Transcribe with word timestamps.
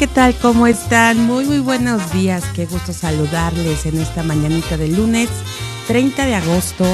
¿Qué 0.00 0.06
tal? 0.06 0.34
¿Cómo 0.40 0.66
están? 0.66 1.26
Muy, 1.26 1.44
muy 1.44 1.58
buenos 1.58 2.10
días. 2.10 2.42
Qué 2.56 2.64
gusto 2.64 2.94
saludarles 2.94 3.84
en 3.84 3.98
esta 3.98 4.22
mañanita 4.22 4.78
de 4.78 4.88
lunes 4.88 5.28
30 5.88 6.24
de 6.24 6.36
agosto, 6.36 6.86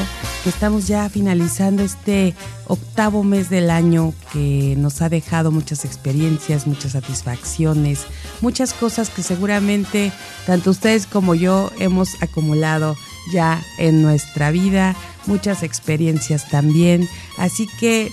que 0.42 0.51
estamos 0.51 0.88
ya 0.88 1.09
finalizando 1.09 1.84
este 1.84 2.34
octavo 2.66 3.23
mes 3.23 3.48
del 3.48 3.70
año 3.70 4.12
que 4.32 4.74
nos 4.77 5.02
ha 5.02 5.09
dejado 5.09 5.52
muchas 5.52 5.84
experiencias, 5.84 6.66
muchas 6.66 6.92
satisfacciones, 6.92 8.06
muchas 8.41 8.73
cosas 8.73 9.09
que 9.09 9.23
seguramente 9.23 10.10
tanto 10.45 10.70
ustedes 10.70 11.07
como 11.07 11.37
yo 11.37 11.70
hemos 11.79 12.20
acumulado 12.24 12.96
ya 13.32 13.62
en 13.79 14.02
nuestra 14.02 14.51
vida, 14.51 14.96
muchas 15.27 15.62
experiencias 15.62 16.48
también. 16.48 17.09
Así 17.38 17.68
que 17.79 18.10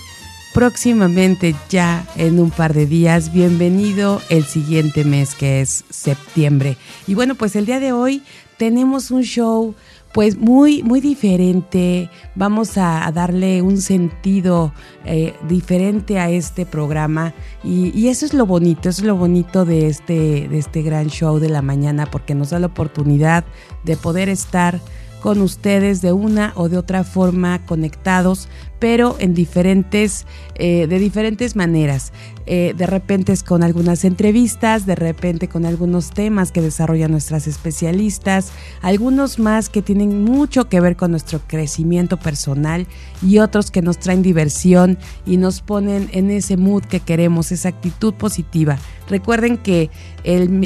próximamente 0.54 1.54
ya 1.68 2.06
en 2.16 2.38
un 2.38 2.50
par 2.50 2.72
de 2.72 2.86
días. 2.86 3.32
Bienvenido 3.32 4.22
el 4.28 4.44
siguiente 4.44 5.04
mes 5.04 5.34
que 5.34 5.60
es 5.60 5.84
septiembre. 5.90 6.76
Y 7.08 7.14
bueno, 7.14 7.34
pues 7.34 7.56
el 7.56 7.66
día 7.66 7.80
de 7.80 7.92
hoy 7.92 8.22
tenemos 8.56 9.10
un 9.10 9.22
show 9.22 9.74
pues 10.12 10.38
muy, 10.38 10.84
muy 10.84 11.00
diferente. 11.00 12.08
Vamos 12.36 12.78
a, 12.78 13.10
darle 13.12 13.62
un 13.62 13.78
sentido 13.78 14.72
eh, 15.04 15.34
diferente 15.48 16.20
a 16.20 16.30
este 16.30 16.64
programa. 16.64 17.34
Y, 17.64 18.06
eso 18.06 18.24
es 18.24 18.32
lo 18.32 18.46
bonito, 18.46 18.88
eso 18.88 19.02
es 19.02 19.08
lo 19.08 19.16
bonito 19.16 19.64
de 19.64 19.88
este, 19.88 20.46
de 20.48 20.58
este 20.58 20.82
gran 20.82 21.08
show 21.08 21.40
de 21.40 21.48
la 21.48 21.62
mañana, 21.62 22.06
porque 22.06 22.36
nos 22.36 22.50
da 22.50 22.60
la 22.60 22.68
oportunidad 22.68 23.44
de 23.82 23.96
poder 23.96 24.28
estar 24.28 24.80
con 25.24 25.40
ustedes 25.40 26.02
de 26.02 26.12
una 26.12 26.52
o 26.54 26.68
de 26.68 26.76
otra 26.76 27.02
forma 27.02 27.64
conectados, 27.64 28.46
pero 28.78 29.16
en 29.18 29.34
diferentes, 29.34 30.26
eh, 30.56 30.86
de 30.86 30.98
diferentes 30.98 31.56
maneras. 31.56 32.12
Eh, 32.46 32.74
de 32.76 32.86
repente 32.86 33.32
es 33.32 33.42
con 33.42 33.62
algunas 33.62 34.04
entrevistas, 34.04 34.84
de 34.84 34.94
repente 34.94 35.48
con 35.48 35.64
algunos 35.64 36.10
temas 36.10 36.52
que 36.52 36.60
desarrollan 36.60 37.10
nuestras 37.10 37.46
especialistas, 37.46 38.52
algunos 38.82 39.38
más 39.38 39.70
que 39.70 39.80
tienen 39.80 40.24
mucho 40.24 40.68
que 40.68 40.80
ver 40.80 40.96
con 40.96 41.10
nuestro 41.10 41.40
crecimiento 41.46 42.18
personal 42.18 42.86
y 43.22 43.38
otros 43.38 43.70
que 43.70 43.80
nos 43.80 43.98
traen 43.98 44.22
diversión 44.22 44.98
y 45.24 45.38
nos 45.38 45.62
ponen 45.62 46.10
en 46.12 46.30
ese 46.30 46.58
mood 46.58 46.84
que 46.84 47.00
queremos, 47.00 47.50
esa 47.50 47.70
actitud 47.70 48.12
positiva. 48.12 48.78
Recuerden 49.08 49.58
que 49.58 49.90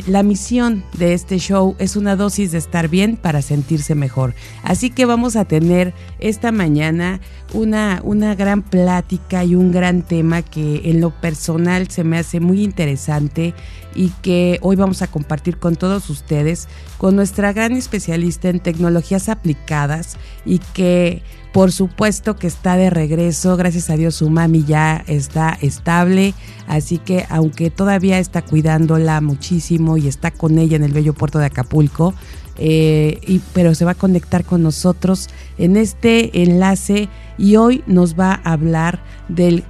la 0.07 0.23
misión 0.23 0.85
de 0.97 1.13
este 1.13 1.39
show 1.39 1.75
es 1.79 1.97
una 1.97 2.15
dosis 2.15 2.53
de 2.53 2.59
estar 2.59 2.89
bien 2.89 3.17
para 3.17 3.43
sentirse 3.43 3.97
mejor. 3.97 4.35
Así 4.63 4.91
que 4.91 5.07
vamos 5.07 5.35
a 5.35 5.45
tener 5.45 5.93
esta 6.21 6.53
mañana 6.53 7.21
una, 7.53 8.01
una 8.09 8.35
gran 8.35 8.63
plática 8.63 9.45
y 9.45 9.55
un 9.55 9.71
gran 9.71 10.01
tema 10.01 10.41
que 10.41 10.81
en 10.91 11.03
lo 11.03 11.11
personal 11.11 11.91
se 11.91 12.05
me 12.05 12.17
hace 12.17 12.41
muy 12.41 12.63
interesante 12.63 13.53
y 13.95 14.09
que 14.23 14.59
hoy 14.63 14.77
vamos 14.77 15.03
a 15.03 15.09
compartir 15.09 15.59
con 15.59 15.77
todos 15.77 16.09
ustedes, 16.09 16.69
con 16.97 17.17
nuestra 17.17 17.53
gran 17.53 17.73
especialista 17.73 18.49
en 18.49 18.61
tecnologías 18.61 19.29
aplicadas 19.29 20.17
y 20.47 20.59
que 20.73 21.23
por 21.53 21.71
supuesto 21.71 22.37
que 22.37 22.47
está 22.47 22.79
de 22.79 22.89
regreso, 22.89 23.59
gracias 23.59 23.91
a 23.91 23.97
Dios 23.97 24.15
su 24.15 24.31
mami 24.31 24.65
ya 24.65 25.05
está 25.07 25.59
estable, 25.61 26.33
así 26.67 26.97
que 26.97 27.27
aunque 27.29 27.69
todavía 27.69 28.19
está 28.19 28.41
cuidándola 28.41 29.21
muchísimo 29.21 29.99
y 29.99 30.09
está 30.09 30.31
con 30.31 30.57
ella 30.57 30.77
en 30.77 30.85
el 30.85 30.93
bello 30.93 31.13
puerto 31.13 31.39
de 31.41 31.47
Acapulco, 31.47 32.15
eh, 32.59 33.21
y, 33.27 33.41
pero 33.53 33.75
se 33.75 33.85
va 33.85 33.93
a 33.93 33.95
conectar 33.95 34.45
con 34.45 34.63
nosotros 34.63 35.29
en 35.59 35.77
este 35.77 36.43
enlace 36.43 37.09
y 37.39 37.57
hoy 37.57 37.85
nos 37.87 38.19
va 38.19 38.41
a 38.45 38.53
hablar 38.53 39.01
del 39.29 39.65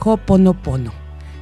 Hoponopono. 0.00 0.92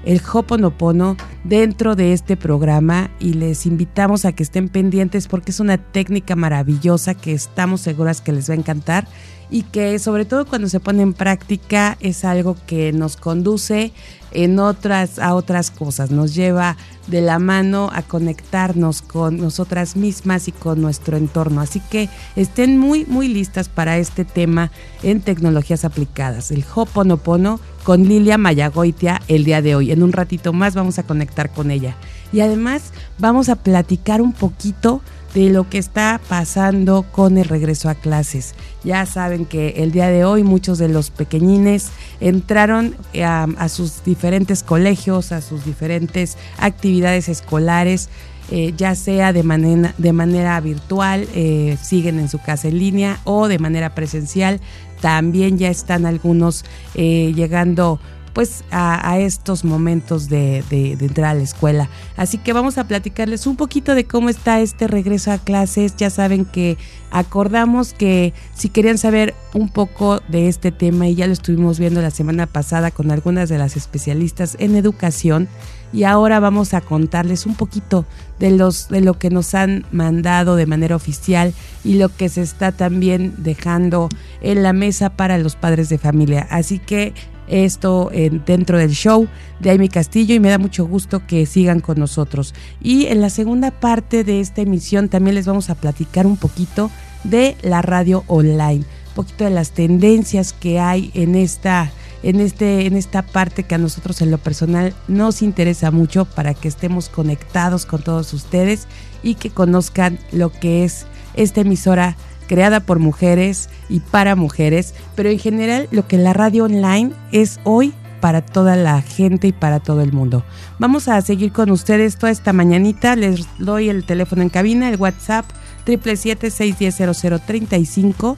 El 0.05 0.21
Hoponopono 0.33 1.17
dentro 1.45 1.95
de 1.95 2.13
este 2.13 2.37
programa 2.37 3.11
y 3.21 3.35
les 3.35 3.67
invitamos 3.67 4.25
a 4.25 4.33
que 4.33 4.43
estén 4.43 4.69
pendientes 4.69 5.29
porque 5.29 5.53
es 5.53 5.61
una 5.61 5.79
técnica 5.79 6.35
maravillosa 6.35 7.15
que 7.15 7.33
estamos 7.33 7.81
seguras 7.81 8.21
que 8.21 8.33
les 8.33 8.49
va 8.49 8.55
a 8.55 8.59
encantar 8.59 9.07
y 9.53 9.65
que 9.65 9.99
sobre 9.99 10.25
todo 10.25 10.47
cuando 10.47 10.69
se 10.69 10.81
pone 10.81 11.03
en 11.03 11.13
práctica 11.13 11.99
es 12.01 12.25
algo 12.25 12.57
que 12.67 12.91
nos 12.93 13.17
conduce 13.17 13.93
en 14.33 14.59
otras 14.59 15.19
a 15.19 15.35
otras 15.35 15.71
cosas, 15.71 16.11
nos 16.11 16.35
lleva 16.35 16.79
de 17.07 17.21
la 17.21 17.39
mano 17.39 17.91
a 17.93 18.01
conectarnos 18.01 19.03
con 19.03 19.37
nosotras 19.37 19.95
mismas 19.95 20.49
y 20.49 20.53
con 20.53 20.81
nuestro 20.81 21.19
entorno. 21.19 21.61
Así 21.61 21.81
que 21.91 22.09
estén 22.35 22.79
muy 22.79 23.05
muy 23.05 23.29
listas 23.29 23.69
para 23.69 23.99
este 23.99 24.25
tema 24.25 24.71
en 25.03 25.21
tecnologías 25.21 25.85
aplicadas, 25.85 26.51
el 26.51 26.65
Hoponopono 26.75 27.61
con 27.85 28.05
Lilia 28.05 28.39
Mayagoitia 28.39 29.21
el 29.29 29.45
día 29.45 29.61
de 29.61 29.75
hoy. 29.75 29.93
En 29.93 30.03
un 30.03 30.13
ratito 30.13 30.55
más 30.55 30.75
vamos 30.75 30.99
a 30.99 31.03
conectar 31.03 31.53
con 31.53 31.71
ella. 31.71 31.95
Y 32.33 32.41
además 32.41 32.95
vamos 33.19 33.51
a 33.51 33.57
platicar 33.57 34.23
un 34.23 34.33
poquito 34.33 35.03
de 35.35 35.51
lo 35.51 35.69
que 35.69 35.79
está 35.79 36.21
pasando 36.29 37.05
con 37.11 37.39
el 37.39 37.47
regreso 37.47 37.89
a 37.89 37.95
clases. 37.95 38.55
Ya 38.85 39.07
saben 39.07 39.47
que 39.47 39.83
el 39.83 39.93
día 39.93 40.09
de 40.09 40.25
hoy 40.25 40.43
muchos 40.43 40.79
de 40.79 40.89
los 40.89 41.11
pequeñines 41.11 41.91
entraron 42.21 42.95
a, 43.25 43.69
sus 43.69 44.05
diferentes 44.05 44.63
colegios, 44.63 45.33
a 45.33 45.41
sus 45.41 45.65
diferentes 45.65 46.37
actividades 46.59 47.29
escolares. 47.29 48.09
Eh, 48.51 48.75
ya 48.77 48.95
sea 48.97 49.33
de 49.33 49.43
manera, 49.43 50.61
virtual, 50.61 51.27
eh, 51.35 51.79
siguen 51.81 52.19
en 52.19 52.29
su 52.29 52.39
casa 52.39 52.69
en 52.69 52.79
línea 52.79 53.21
o 53.25 53.49
de 53.49 53.59
manera 53.59 53.95
presencial. 53.95 54.61
También 55.01 55.57
ya 55.59 55.71
están 55.71 56.05
algunos 56.05 56.65
eh, 56.95 57.33
llegando 57.35 57.99
pues 58.33 58.65
a, 58.71 59.19
estos 59.19 59.65
momentos 59.65 60.29
de, 60.29 60.65
de, 60.71 60.93
entrar 60.93 61.31
a 61.31 61.35
la 61.35 61.43
escuela. 61.43 61.89
Así 62.17 62.39
que 62.39 62.53
vamos 62.53 62.79
a 62.79 62.85
platicarles 62.85 63.47
un 63.47 63.57
poquito 63.57 63.95
de 63.95 64.05
cómo 64.05 64.29
está 64.29 64.61
este 64.61 64.87
regreso 64.87 65.33
a 65.33 65.39
clases. 65.39 65.97
Ya 65.97 66.11
saben 66.11 66.45
que 66.45 66.79
acordamos 67.11 67.93
que 67.93 68.33
si 68.55 68.71
querían 68.71 68.99
saber 68.99 69.35
un 69.55 69.69
poco 69.69 70.21
de 70.29 70.49
este 70.49 70.73
tema 70.73 71.09
y 71.09 71.15
ya 71.15 71.27
lo 71.27 71.33
estuvimos 71.35 71.79
viendo 71.79 72.01
la 72.01 72.11
semana 72.11 72.47
pasada 72.47 72.91
con 72.91 73.11
algunas 73.11 73.49
de 73.49 73.59
las 73.59 73.77
especialistas 73.77 74.57
en 74.59 74.77
educación 74.77 75.49
y 75.93 76.05
ahora 76.05 76.41
vamos 76.41 76.73
a 76.73 76.81
contarles 76.81 77.45
un 77.45 77.55
poquito 77.55 78.07
de 78.39 78.51
los 78.51 78.89
de 78.89 79.03
lo 79.03 79.19
que 79.19 79.29
nos 79.29 79.55
han 79.55 79.85
mandado 79.93 80.57
de 80.57 80.67
manera 80.67 80.97
oficial 80.97 81.53
y 81.85 81.95
lo 81.95 82.09
que 82.09 82.31
se 82.31 82.41
está 82.41 82.73
también 82.73 83.35
dejando 83.39 84.09
en 84.41 84.63
la 84.63 84.73
mesa 84.73 85.11
para 85.11 85.37
los 85.37 85.55
padres 85.55 85.91
de 85.91 85.99
familia. 85.99 86.47
Así 86.51 86.79
que 86.79 87.13
esto 87.53 88.11
dentro 88.47 88.79
del 88.79 88.93
show 88.93 89.29
de 89.61 89.71
Amy 89.71 89.89
Castillo 89.89 90.35
y 90.35 90.41
me 90.41 90.49
da 90.49 90.59
mucho 90.59 90.87
gusto 90.87 91.27
que 91.27 91.47
sigan 91.47 91.81
con 91.81 91.99
nosotros. 91.99 92.55
Y 92.81 93.07
en 93.07 93.21
la 93.21 93.31
segunda 93.31 93.71
parte 93.71 94.25
de 94.25 94.41
esta 94.41 94.63
emisión 94.63 95.09
también 95.09 95.35
les 95.35 95.47
vamos 95.47 95.71
a 95.71 95.75
platicar 95.75 96.27
un 96.27 96.37
poquito 96.37 96.91
de 97.25 97.57
la 97.63 97.83
radio 97.83 98.25
online, 98.27 98.85
un 99.09 99.15
poquito 99.15 99.45
de 99.45 99.51
las 99.51 99.73
tendencias 99.73 100.53
que 100.53 100.81
hay 100.81 101.11
en 101.15 101.35
esta 101.35 101.93
en 102.23 102.39
este 102.39 102.87
en 102.87 102.97
esta 102.97 103.23
parte 103.23 103.65
que 103.65 103.75
a 103.75 103.79
nosotros 103.79 104.23
en 104.23 104.31
lo 104.31 104.39
personal 104.39 104.95
nos 105.09 105.43
interesa 105.43 105.91
mucho 105.91 106.25
para 106.25 106.55
que 106.55 106.69
estemos 106.69 107.09
conectados 107.09 107.85
con 107.85 108.01
todos 108.03 108.33
ustedes 108.33 108.87
y 109.25 109.35
que 109.35 109.51
conozcan 109.51 110.19
lo 110.31 110.53
que 110.53 110.85
es 110.85 111.07
esta 111.35 111.63
emisora 111.63 112.17
creada 112.53 112.81
por 112.81 112.99
mujeres 112.99 113.71
y 113.89 114.01
para 114.01 114.37
mujeres, 114.37 114.93
pero 115.17 115.31
en 115.31 115.39
general 115.39 115.89
lo 115.91 116.07
que 116.07 116.19
la 116.19 116.35
radio 116.35 116.65
online 116.65 117.13
es 117.33 117.59
hoy 117.65 117.95
para 118.21 118.43
toda 118.43 118.77
la 118.77 119.01
gente 119.01 119.47
y 119.47 119.53
para 119.53 119.81
todo 119.81 120.03
el 120.03 120.13
mundo. 120.13 120.45
Vamos 120.79 121.09
a 121.09 121.19
seguir 121.23 121.53
con 121.53 121.71
ustedes 121.71 122.19
toda 122.19 122.31
esta 122.31 122.53
mañanita. 122.53 123.17
Les 123.17 123.49
doy 123.59 123.89
el 123.89 124.05
teléfono 124.05 124.43
en 124.43 124.51
cabina, 124.51 124.91
el 124.91 125.01
WhatsApp 125.01 125.47
777-610-0035. 125.87 128.37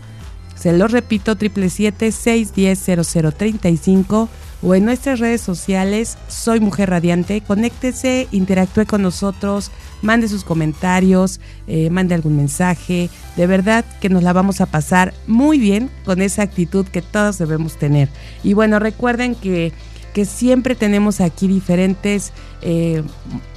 Se 0.55 0.73
lo 0.73 0.87
repito, 0.87 1.37
777-610-0035 1.37 4.29
o 4.65 4.75
en 4.75 4.85
nuestras 4.85 5.21
redes 5.21 5.41
sociales, 5.41 6.17
Soy 6.29 6.61
Mujer 6.61 6.91
Radiante. 6.91 7.41
Conéctese, 7.43 8.29
interactúe 8.33 8.87
con 8.87 9.03
nosotros, 9.03 9.71
mande 10.03 10.29
sus 10.29 10.43
comentarios, 10.43 11.41
eh, 11.67 11.91
mande 11.91 12.15
algún 12.15 12.37
mensaje. 12.37 13.11
De 13.37 13.47
verdad 13.47 13.85
que 14.01 14.09
nos 14.09 14.23
la 14.23 14.33
vamos 14.33 14.61
a 14.61 14.67
pasar 14.67 15.13
muy 15.27 15.59
bien 15.59 15.91
con 16.05 16.23
esa 16.23 16.43
actitud 16.43 16.87
que 16.87 17.03
todos 17.03 17.39
debemos 17.39 17.77
tener. 17.79 18.09
Y 18.43 18.55
bueno, 18.55 18.79
recuerden 18.79 19.35
que 19.35 19.73
porque 20.15 20.27
siempre 20.27 20.77
tenemos 20.77 21.21
aquí 21.21 21.49
diferentes 21.49 22.33
eh, 22.63 23.03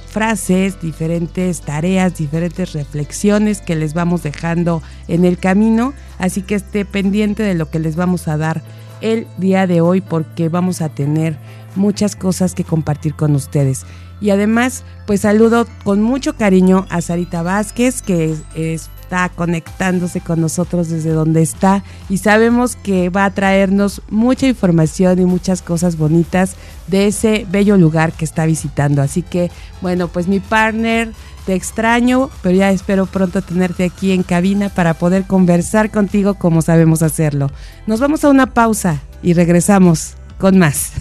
frases, 0.08 0.80
diferentes 0.80 1.60
tareas, 1.60 2.18
diferentes 2.18 2.72
reflexiones 2.72 3.60
que 3.60 3.76
les 3.76 3.94
vamos 3.94 4.24
dejando 4.24 4.82
en 5.06 5.24
el 5.24 5.38
camino, 5.38 5.94
así 6.18 6.42
que 6.42 6.56
esté 6.56 6.84
pendiente 6.84 7.44
de 7.44 7.54
lo 7.54 7.70
que 7.70 7.78
les 7.78 7.94
vamos 7.94 8.26
a 8.26 8.36
dar 8.36 8.64
el 9.00 9.26
día 9.38 9.66
de 9.66 9.80
hoy 9.80 10.00
porque 10.00 10.48
vamos 10.48 10.82
a 10.82 10.88
tener 10.88 11.36
muchas 11.76 12.16
cosas 12.16 12.54
que 12.54 12.64
compartir 12.64 13.14
con 13.14 13.34
ustedes. 13.34 13.84
Y 14.20 14.30
además, 14.30 14.84
pues 15.06 15.20
saludo 15.20 15.66
con 15.84 16.02
mucho 16.02 16.36
cariño 16.36 16.86
a 16.90 17.00
Sarita 17.00 17.42
Vázquez, 17.42 18.02
que 18.02 18.36
está 18.54 19.28
conectándose 19.28 20.20
con 20.20 20.40
nosotros 20.40 20.88
desde 20.88 21.10
donde 21.10 21.40
está 21.40 21.82
y 22.10 22.18
sabemos 22.18 22.76
que 22.76 23.10
va 23.10 23.24
a 23.24 23.30
traernos 23.30 24.02
mucha 24.10 24.46
información 24.46 25.18
y 25.20 25.24
muchas 25.24 25.62
cosas 25.62 25.96
bonitas 25.96 26.56
de 26.88 27.06
ese 27.06 27.46
bello 27.48 27.76
lugar 27.76 28.12
que 28.12 28.24
está 28.24 28.44
visitando. 28.44 29.00
Así 29.00 29.22
que, 29.22 29.50
bueno, 29.80 30.08
pues 30.08 30.26
mi 30.28 30.40
partner, 30.40 31.12
te 31.48 31.54
extraño, 31.54 32.28
pero 32.42 32.54
ya 32.54 32.70
espero 32.70 33.06
pronto 33.06 33.40
tenerte 33.40 33.82
aquí 33.84 34.12
en 34.12 34.22
cabina 34.22 34.68
para 34.68 34.92
poder 34.92 35.24
conversar 35.24 35.90
contigo 35.90 36.34
como 36.34 36.60
sabemos 36.60 37.00
hacerlo. 37.00 37.50
Nos 37.86 38.00
vamos 38.00 38.22
a 38.22 38.28
una 38.28 38.52
pausa 38.52 39.00
y 39.22 39.32
regresamos 39.32 40.12
con 40.38 40.58
más. 40.58 40.92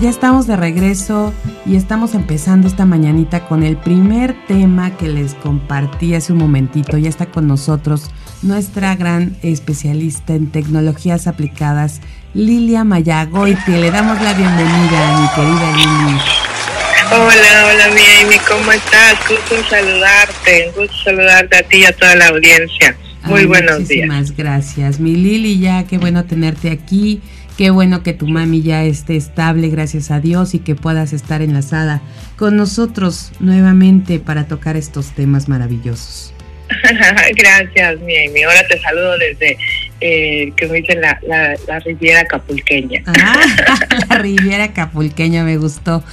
ya 0.00 0.10
estamos 0.10 0.46
de 0.46 0.56
regreso 0.56 1.32
y 1.64 1.74
estamos 1.74 2.14
empezando 2.14 2.68
esta 2.68 2.84
mañanita 2.84 3.48
con 3.48 3.62
el 3.62 3.78
primer 3.78 4.36
tema 4.46 4.94
que 4.94 5.08
les 5.08 5.34
compartí 5.34 6.14
hace 6.14 6.32
un 6.32 6.38
momentito. 6.38 6.98
Ya 6.98 7.08
está 7.08 7.26
con 7.26 7.48
nosotros 7.48 8.10
nuestra 8.46 8.94
gran 8.96 9.36
especialista 9.42 10.34
en 10.34 10.50
tecnologías 10.50 11.26
aplicadas, 11.26 12.00
Lilia 12.34 12.84
Mayagoiti. 12.84 13.72
Le 13.72 13.90
damos 13.90 14.20
la 14.22 14.32
bienvenida, 14.34 15.20
mi 15.20 15.28
querida 15.34 15.76
Lili. 15.76 16.20
Hola, 17.12 17.66
hola 17.66 17.94
mi 17.94 18.24
Amy, 18.24 18.38
¿cómo 18.48 18.72
estás? 18.72 19.16
Gusto 19.28 19.68
saludarte, 19.68 20.72
gusto 20.76 20.94
saludarte 21.04 21.56
a 21.56 21.62
ti 21.62 21.78
y 21.78 21.84
a 21.84 21.92
toda 21.92 22.16
la 22.16 22.28
audiencia. 22.28 22.96
Muy 23.24 23.44
buenos 23.44 23.88
días. 23.88 24.06
Muchísimas 24.06 24.36
gracias, 24.36 25.00
mi 25.00 25.16
Lili, 25.16 25.58
ya 25.58 25.84
qué 25.84 25.98
bueno 25.98 26.24
tenerte 26.24 26.70
aquí. 26.70 27.20
Qué 27.56 27.70
bueno 27.70 28.02
que 28.02 28.12
tu 28.12 28.26
mami 28.26 28.60
ya 28.60 28.84
esté 28.84 29.16
estable, 29.16 29.70
gracias 29.70 30.10
a 30.10 30.20
Dios, 30.20 30.54
y 30.54 30.58
que 30.58 30.74
puedas 30.74 31.14
estar 31.14 31.40
enlazada 31.40 32.02
con 32.36 32.54
nosotros 32.54 33.32
nuevamente 33.40 34.18
para 34.18 34.46
tocar 34.46 34.76
estos 34.76 35.12
temas 35.12 35.48
maravillosos. 35.48 36.34
gracias, 37.36 38.00
mi, 38.00 38.28
mi. 38.28 38.42
Ahora 38.42 38.66
te 38.66 38.78
saludo 38.80 39.18
desde 39.18 39.56
eh, 40.00 40.52
que 40.56 40.66
me 40.68 40.80
dicen 40.80 41.00
la, 41.00 41.18
la, 41.26 41.78
Riviera 41.80 42.24
Capulqueña. 42.26 43.02
Ah, 43.06 43.76
la 44.10 44.18
Riviera 44.18 44.72
Capulqueña 44.72 45.44
me 45.44 45.56
gustó. 45.56 46.04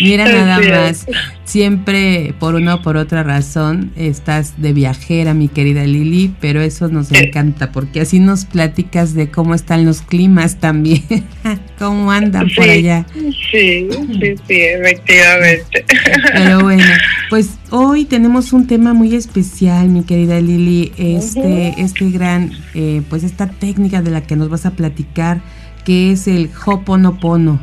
Mira 0.00 0.26
nada 0.26 0.60
más, 0.60 1.06
siempre 1.44 2.34
por 2.38 2.54
una 2.54 2.76
o 2.76 2.82
por 2.82 2.96
otra 2.96 3.22
razón 3.22 3.92
estás 3.96 4.60
de 4.60 4.72
viajera, 4.72 5.34
mi 5.34 5.48
querida 5.48 5.84
Lili, 5.84 6.34
pero 6.40 6.60
eso 6.60 6.88
nos 6.88 7.10
encanta 7.12 7.72
porque 7.72 8.00
así 8.00 8.20
nos 8.20 8.44
platicas 8.44 9.14
de 9.14 9.30
cómo 9.30 9.54
están 9.54 9.84
los 9.84 10.02
climas 10.02 10.60
también, 10.60 11.02
cómo 11.78 12.10
andan 12.10 12.48
por 12.54 12.68
allá. 12.68 13.06
Sí, 13.50 13.88
sí, 13.90 14.34
sí, 14.46 14.60
efectivamente. 14.60 15.84
Pero 16.32 16.60
bueno, 16.60 16.84
pues 17.30 17.50
hoy 17.70 18.04
tenemos 18.04 18.52
un 18.52 18.66
tema 18.66 18.92
muy 18.92 19.14
especial, 19.14 19.88
mi 19.88 20.04
querida 20.04 20.40
Lili, 20.40 20.92
este, 20.96 21.74
este 21.78 22.10
gran, 22.10 22.52
eh, 22.74 23.02
pues 23.08 23.21
esta 23.22 23.48
técnica 23.48 24.02
de 24.02 24.10
la 24.10 24.22
que 24.22 24.36
nos 24.36 24.48
vas 24.48 24.66
a 24.66 24.72
platicar, 24.72 25.40
que 25.84 26.12
es 26.12 26.28
el 26.28 26.50
Hoponopono. 26.64 27.60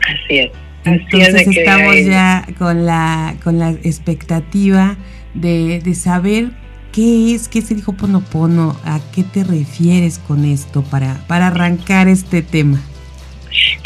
Así 0.00 0.38
es. 0.38 0.50
Entonces 0.84 1.46
estamos 1.46 2.04
ya 2.04 2.46
con 2.58 2.86
la, 2.86 3.36
con 3.44 3.58
la 3.58 3.70
expectativa 3.70 4.96
de, 5.34 5.80
de 5.80 5.94
saber 5.94 6.50
qué 6.92 7.34
es, 7.34 7.48
qué 7.48 7.60
es 7.60 7.70
el 7.70 7.82
Hoponopono, 7.86 8.76
a 8.84 9.00
qué 9.14 9.22
te 9.22 9.44
refieres 9.44 10.18
con 10.18 10.44
esto 10.44 10.82
para, 10.82 11.14
para 11.26 11.48
arrancar 11.48 12.08
este 12.08 12.42
tema. 12.42 12.80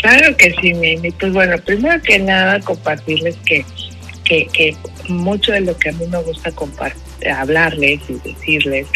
Claro 0.00 0.36
que 0.36 0.54
sí, 0.60 0.74
Mimi. 0.74 1.10
Pues 1.12 1.32
bueno, 1.32 1.56
primero 1.58 2.00
que 2.02 2.18
nada 2.18 2.60
compartirles 2.60 3.36
que, 3.44 3.64
que, 4.24 4.46
que 4.52 4.76
mucho 5.08 5.52
de 5.52 5.60
lo 5.60 5.76
que 5.76 5.90
a 5.90 5.92
mí 5.92 6.06
me 6.10 6.22
gusta 6.22 6.52
hablarles 7.34 8.00
y 8.08 8.14
decirles 8.28 8.86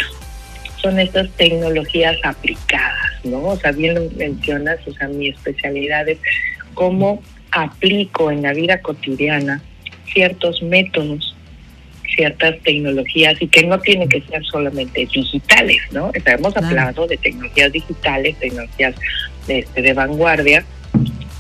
son 0.81 0.99
estas 0.99 1.31
tecnologías 1.33 2.17
aplicadas, 2.23 3.25
¿no? 3.25 3.43
O 3.43 3.57
sea, 3.57 3.73
bien 3.73 3.95
lo 3.95 4.11
mencionas, 4.17 4.79
o 4.87 4.93
sea, 4.93 5.09
mi 5.09 5.29
especialidad 5.29 6.09
es 6.09 6.19
cómo 6.75 7.23
aplico 7.53 8.31
en 8.31 8.43
la 8.43 8.53
vida 8.53 8.81
cotidiana 8.81 9.63
ciertos 10.13 10.63
métodos, 10.63 11.37
ciertas 12.15 12.59
tecnologías 12.63 13.41
y 13.41 13.49
que 13.49 13.65
no 13.65 13.79
tienen 13.79 14.09
que 14.09 14.21
ser 14.23 14.45
solamente 14.45 15.07
digitales, 15.13 15.81
¿no? 15.93 16.07
O 16.07 16.13
hemos 16.25 16.57
hablado 16.57 17.07
de 17.07 17.17
tecnologías 17.17 17.73
digitales, 17.73 18.37
tecnologías 18.39 18.95
de, 19.47 19.61
este, 19.61 19.83
de 19.83 19.93
vanguardia, 19.93 20.65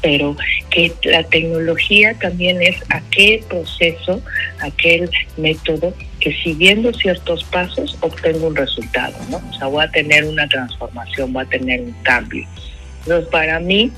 pero 0.03 0.37
que 0.71 0.93
la 1.05 1.23
tecnología 1.25 2.15
también 2.15 2.63
es 2.63 2.77
aquel 2.89 3.41
proceso, 3.41 4.23
aquel 4.61 5.11
método 5.37 5.93
que 6.21 6.33
siguiendo 6.43 6.93
ciertos 6.93 7.45
pasos 7.45 7.97
obtengo 8.01 8.49
un 8.49 8.57
resultado, 8.57 9.17
¿no? 9.31 9.39
O 9.39 9.55
sea, 9.55 9.67
voy 9.67 9.85
a 9.85 9.91
tener 9.91 10.25
una 10.25 10.47
transformación, 10.49 11.33
voy 11.33 11.45
a 11.45 11.49
tener 11.49 11.81
un 11.81 11.95
cambio. 12.03 12.47
Entonces, 13.03 13.29
para 13.31 13.61
mí, 13.61 13.91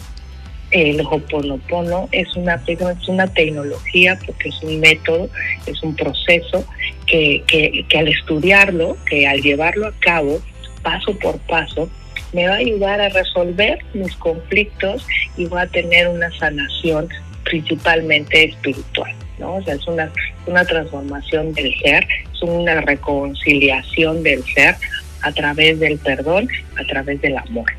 el 0.70 1.00
Hoponopono 1.00 2.08
es 2.12 2.34
una, 2.34 2.60
es 2.66 3.08
una 3.08 3.26
tecnología 3.26 4.18
porque 4.24 4.48
es 4.48 4.62
un 4.62 4.80
método, 4.80 5.28
es 5.66 5.82
un 5.82 5.94
proceso 5.94 6.64
que, 7.06 7.42
que, 7.46 7.84
que 7.88 7.98
al 7.98 8.08
estudiarlo, 8.08 8.96
que 9.06 9.26
al 9.26 9.42
llevarlo 9.42 9.86
a 9.86 9.92
cabo, 10.00 10.40
paso 10.82 11.16
por 11.18 11.38
paso, 11.40 11.90
me 12.32 12.46
va 12.46 12.54
a 12.54 12.58
ayudar 12.58 13.00
a 13.00 13.08
resolver 13.10 13.78
mis 13.94 14.14
conflictos 14.16 15.06
y 15.36 15.46
voy 15.46 15.60
a 15.60 15.66
tener 15.66 16.08
una 16.08 16.30
sanación 16.38 17.08
principalmente 17.44 18.44
espiritual, 18.44 19.12
¿no? 19.38 19.56
O 19.56 19.62
sea, 19.62 19.74
es 19.74 19.86
una, 19.86 20.10
una 20.46 20.64
transformación 20.64 21.52
del 21.54 21.74
ser, 21.80 22.06
es 22.32 22.42
una 22.42 22.80
reconciliación 22.80 24.22
del 24.22 24.42
ser 24.44 24.76
a 25.22 25.32
través 25.32 25.78
del 25.78 25.98
perdón, 25.98 26.48
a 26.76 26.84
través 26.84 27.20
del 27.20 27.36
amor. 27.36 27.70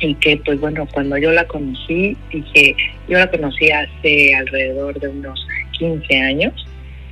Y 0.00 0.14
que, 0.14 0.38
pues 0.38 0.58
bueno, 0.60 0.88
cuando 0.92 1.18
yo 1.18 1.30
la 1.30 1.46
conocí, 1.46 2.16
dije, 2.32 2.74
yo 3.06 3.18
la 3.18 3.30
conocí 3.30 3.70
hace 3.70 4.34
alrededor 4.34 4.98
de 4.98 5.08
unos 5.08 5.46
15 5.78 6.16
años 6.16 6.66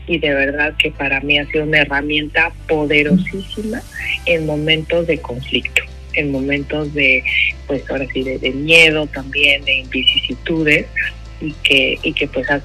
y 0.07 0.19
de 0.19 0.33
verdad 0.33 0.75
que 0.79 0.91
para 0.91 1.21
mí 1.21 1.38
ha 1.38 1.45
sido 1.47 1.64
una 1.64 1.81
herramienta 1.81 2.50
poderosísima 2.67 3.83
en 4.25 4.47
momentos 4.47 5.07
de 5.07 5.19
conflicto 5.19 5.83
en 6.19 6.33
momentos 6.33 6.93
de, 6.95 7.23
pues 7.67 7.89
ahora 7.91 8.07
sí, 8.13 8.23
de, 8.23 8.51
miedo 8.53 9.07
también, 9.07 9.65
de 9.65 9.85
vicisitudes, 9.91 10.87
y 11.41 11.53
que, 11.63 11.99
y 12.03 12.13
que 12.13 12.27
pues 12.27 12.51
a, 12.51 12.61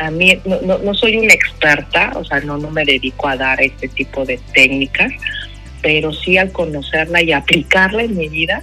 a 0.00 0.10
mí 0.10 0.38
no, 0.44 0.78
no, 0.78 0.94
soy 0.94 1.16
una 1.16 1.32
experta, 1.32 2.12
o 2.14 2.24
sea, 2.24 2.40
no, 2.40 2.58
no 2.58 2.70
me 2.70 2.84
dedico 2.84 3.28
a 3.28 3.36
dar 3.36 3.62
este 3.62 3.88
tipo 3.88 4.26
de 4.26 4.38
técnicas, 4.52 5.10
pero 5.80 6.12
sí 6.12 6.36
al 6.36 6.52
conocerla 6.52 7.22
y 7.22 7.32
aplicarla 7.32 8.02
en 8.02 8.16
mi 8.16 8.28
vida, 8.28 8.62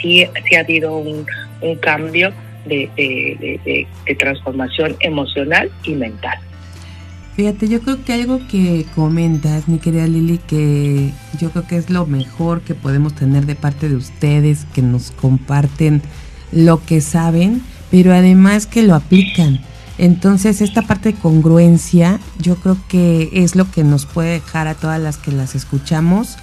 sí, 0.00 0.26
sí 0.48 0.54
ha 0.54 0.60
habido 0.60 0.96
un, 0.96 1.26
un 1.62 1.76
cambio 1.76 2.32
de, 2.66 2.90
de 2.96 4.14
transformación 4.16 4.96
emocional 5.00 5.70
y 5.84 5.92
mental. 5.92 6.38
Fíjate, 7.36 7.68
yo 7.68 7.82
creo 7.82 8.02
que 8.02 8.14
algo 8.14 8.40
que 8.48 8.86
comentas, 8.94 9.68
mi 9.68 9.78
querida 9.78 10.06
Lili, 10.06 10.38
que 10.38 11.12
yo 11.38 11.50
creo 11.50 11.66
que 11.66 11.76
es 11.76 11.90
lo 11.90 12.06
mejor 12.06 12.62
que 12.62 12.74
podemos 12.74 13.14
tener 13.14 13.44
de 13.44 13.54
parte 13.54 13.90
de 13.90 13.96
ustedes, 13.96 14.66
que 14.72 14.80
nos 14.80 15.10
comparten 15.10 16.00
lo 16.50 16.82
que 16.86 17.02
saben, 17.02 17.60
pero 17.90 18.14
además 18.14 18.66
que 18.66 18.82
lo 18.82 18.94
aplican. 18.94 19.60
Entonces, 19.98 20.62
esta 20.62 20.80
parte 20.80 21.12
de 21.12 21.18
congruencia, 21.18 22.20
yo 22.38 22.56
creo 22.56 22.78
que 22.88 23.28
es 23.34 23.54
lo 23.54 23.70
que 23.70 23.84
nos 23.84 24.06
puede 24.06 24.30
dejar 24.30 24.66
a 24.66 24.74
todas 24.74 24.98
las 25.00 25.18
que 25.18 25.30
las 25.30 25.54
escuchamos. 25.54 26.38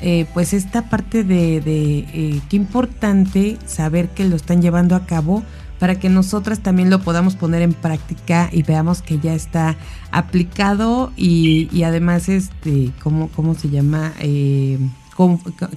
Eh, 0.00 0.26
pues 0.34 0.54
esta 0.54 0.90
parte 0.90 1.22
de, 1.22 1.58
eh, 1.64 2.40
qué 2.50 2.56
importante 2.56 3.58
saber 3.66 4.08
que 4.08 4.24
lo 4.24 4.34
están 4.34 4.60
llevando 4.60 4.96
a 4.96 5.06
cabo, 5.06 5.44
para 5.82 5.96
que 5.96 6.08
nosotras 6.08 6.60
también 6.60 6.90
lo 6.90 7.00
podamos 7.00 7.34
poner 7.34 7.60
en 7.60 7.72
práctica 7.72 8.48
y 8.52 8.62
veamos 8.62 9.02
que 9.02 9.18
ya 9.18 9.34
está 9.34 9.74
aplicado 10.12 11.12
y, 11.16 11.82
además, 11.82 12.28
este, 12.28 12.92
¿cómo, 13.02 13.28
cómo 13.34 13.56
se 13.56 13.68
llama? 13.68 14.12
Eh, 14.20 14.78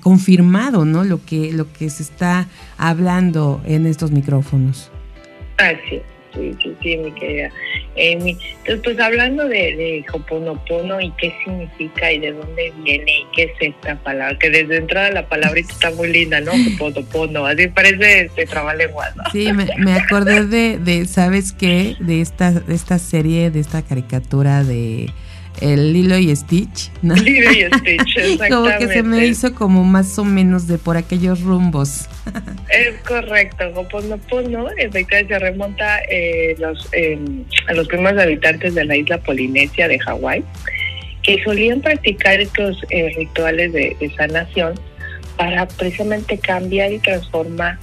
confirmado, 0.02 0.86
¿no? 0.86 1.04
Lo 1.04 1.26
que, 1.26 1.52
lo 1.54 1.74
que 1.74 1.90
se 1.90 2.04
está 2.04 2.48
hablando 2.78 3.64
en 3.66 3.88
estos 3.88 4.12
micrófonos. 4.12 4.92
Así, 5.58 6.04
Sí, 6.36 6.54
sí, 6.62 6.75
sí, 6.82 6.98
mi 6.98 7.12
querida 7.13 7.50
Amy. 7.96 8.38
Entonces, 8.60 8.82
pues 8.84 9.00
hablando 9.00 9.48
de, 9.48 9.75
de 9.75 10.06
Hoponopono 10.12 11.00
y 11.00 11.12
qué 11.12 11.34
significa 11.44 12.12
y 12.12 12.20
de 12.20 12.34
dónde 12.34 12.74
viene 12.84 13.12
y 13.20 13.25
qué 13.34 13.44
es 13.44 13.51
esta 13.60 13.96
palabra, 13.96 14.38
que 14.38 14.50
desde 14.50 14.77
entrada 14.77 15.12
la 15.12 15.27
palabrita 15.27 15.72
está 15.72 15.92
muy 15.92 16.12
linda, 16.12 16.42
¿no? 16.42 16.51
Hoponopono, 16.51 17.46
así 17.46 17.68
parece 17.68 18.25
este 18.25 18.46
trabalenguas, 18.46 19.15
¿no? 19.15 19.24
Sí, 19.32 19.51
me, 19.54 19.68
me 19.77 19.94
acordé 19.94 20.46
de, 20.46 20.77
de, 20.77 21.06
¿sabes 21.06 21.54
qué? 21.54 21.96
De 22.00 22.22
esta, 22.22 22.51
de 22.51 22.75
esta 22.75 23.00
serie, 23.00 23.50
de 23.50 23.60
esta 23.62 23.82
caricatura 23.82 24.63
de 24.63 25.10
el 25.62 25.94
Lilo 25.94 26.18
y 26.18 26.36
Stitch, 26.36 26.92
¿no? 27.02 27.16
Lilo 27.16 27.52
y 27.52 27.64
Stitch, 27.80 28.18
exactamente. 28.18 28.50
como 28.50 28.78
que 28.78 28.88
se 28.88 29.04
me 29.04 29.26
hizo 29.26 29.54
como 29.54 29.84
más 29.84 30.18
o 30.20 30.26
menos 30.26 30.68
de 30.68 30.78
por 30.78 30.98
aquellos 30.98 31.42
rumbos. 31.42 32.08
Es 32.70 32.96
correcto, 33.08 33.66
Hoponopono 33.76 34.70
efectivamente 34.78 35.28
se 35.28 35.40
remonta 35.40 36.00
eh, 36.10 36.56
los, 36.60 36.90
eh, 36.94 37.18
a 37.68 37.74
los 37.74 37.88
primeros 37.88 38.22
habitantes 38.22 38.76
de 38.76 38.86
la 38.86 38.96
isla 38.96 39.18
Polinesia 39.20 39.88
de 39.88 40.00
Hawái, 40.00 40.44
que 41.24 41.44
solían 41.44 41.82
practicar 41.82 42.40
estos 42.40 42.84
eh, 42.90 43.14
rituales 43.16 43.74
de, 43.74 43.96
de, 44.00 44.10
sanación 44.16 44.80
para 45.38 45.68
precisamente 45.68 46.38
cambiar 46.38 46.92
y 46.92 47.00
transformar 47.00 47.78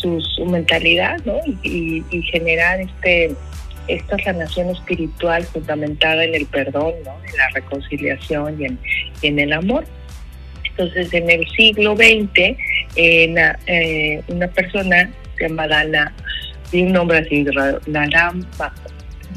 su, 0.00 0.20
su 0.20 0.46
mentalidad, 0.46 1.18
¿no? 1.24 1.38
Y, 1.46 1.58
y, 1.62 2.04
y 2.10 2.22
generar 2.22 2.80
este 2.80 3.34
esta 3.88 4.18
sanación 4.18 4.70
espiritual 4.70 5.44
fundamentada 5.44 6.24
en 6.24 6.34
el 6.34 6.46
perdón, 6.46 6.94
¿no? 7.04 7.12
en 7.24 7.36
la 7.36 7.48
reconciliación 7.54 8.60
y 8.60 8.66
en, 8.66 8.78
y 9.22 9.26
en 9.28 9.38
el 9.38 9.52
amor. 9.52 9.84
Entonces, 10.70 11.12
en 11.12 11.28
el 11.30 11.48
siglo 11.50 11.96
XX, 11.96 12.56
eh, 12.96 13.28
na, 13.28 13.58
eh, 13.66 14.22
una 14.28 14.46
persona 14.48 15.10
llamada 15.40 15.80
Ana, 15.80 16.12
de 16.70 16.82
un 16.82 16.92
nombre 16.92 17.18
así, 17.18 17.44
Naramaku, 17.86 18.70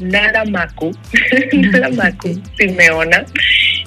Naramaku, 0.00 0.92
Naramaku 1.52 2.40
Simeona, 2.56 3.24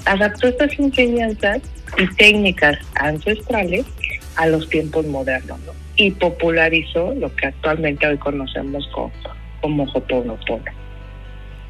adaptó 0.04 0.48
estas 0.48 0.78
enseñanzas 0.78 1.60
y 1.98 2.06
técnicas 2.16 2.78
ancestrales 2.96 3.86
a 4.36 4.46
los 4.46 4.68
tiempos 4.68 5.06
modernos 5.06 5.58
¿no? 5.64 5.72
y 5.96 6.10
popularizó 6.10 7.14
lo 7.14 7.34
que 7.36 7.46
actualmente 7.46 8.06
hoy 8.06 8.18
conocemos 8.18 8.86
como 8.92 9.12
como 9.66 9.82
Hoponopono. 9.82 10.64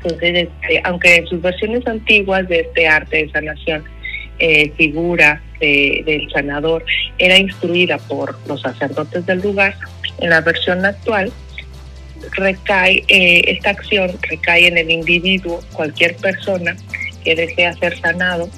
Entonces, 0.03 0.49
este, 0.49 0.83
aunque 0.85 1.17
en 1.17 1.27
sus 1.27 1.41
versiones 1.41 1.87
antiguas 1.87 2.47
de 2.47 2.61
este 2.61 2.87
arte 2.87 3.25
de 3.25 3.31
sanación, 3.31 3.85
eh, 4.39 4.71
figura 4.77 5.41
de, 5.61 6.03
del 6.05 6.31
sanador 6.31 6.85
era 7.17 7.39
instruida 7.39 7.97
por 7.97 8.37
los 8.47 8.61
sacerdotes 8.61 9.25
del 9.25 9.41
lugar, 9.41 9.75
en 10.19 10.29
la 10.29 10.43
versión 10.43 10.85
actual 10.85 11.33
recae, 12.33 13.03
eh, 13.09 13.45
esta 13.47 13.71
acción 13.71 14.13
recae 14.29 14.67
en 14.67 14.77
el 14.77 14.91
individuo, 14.91 15.61
cualquier 15.73 16.17
persona 16.17 16.77
que 17.25 17.35
desea 17.35 17.73
ser 17.73 17.99
sanado, 17.99 18.51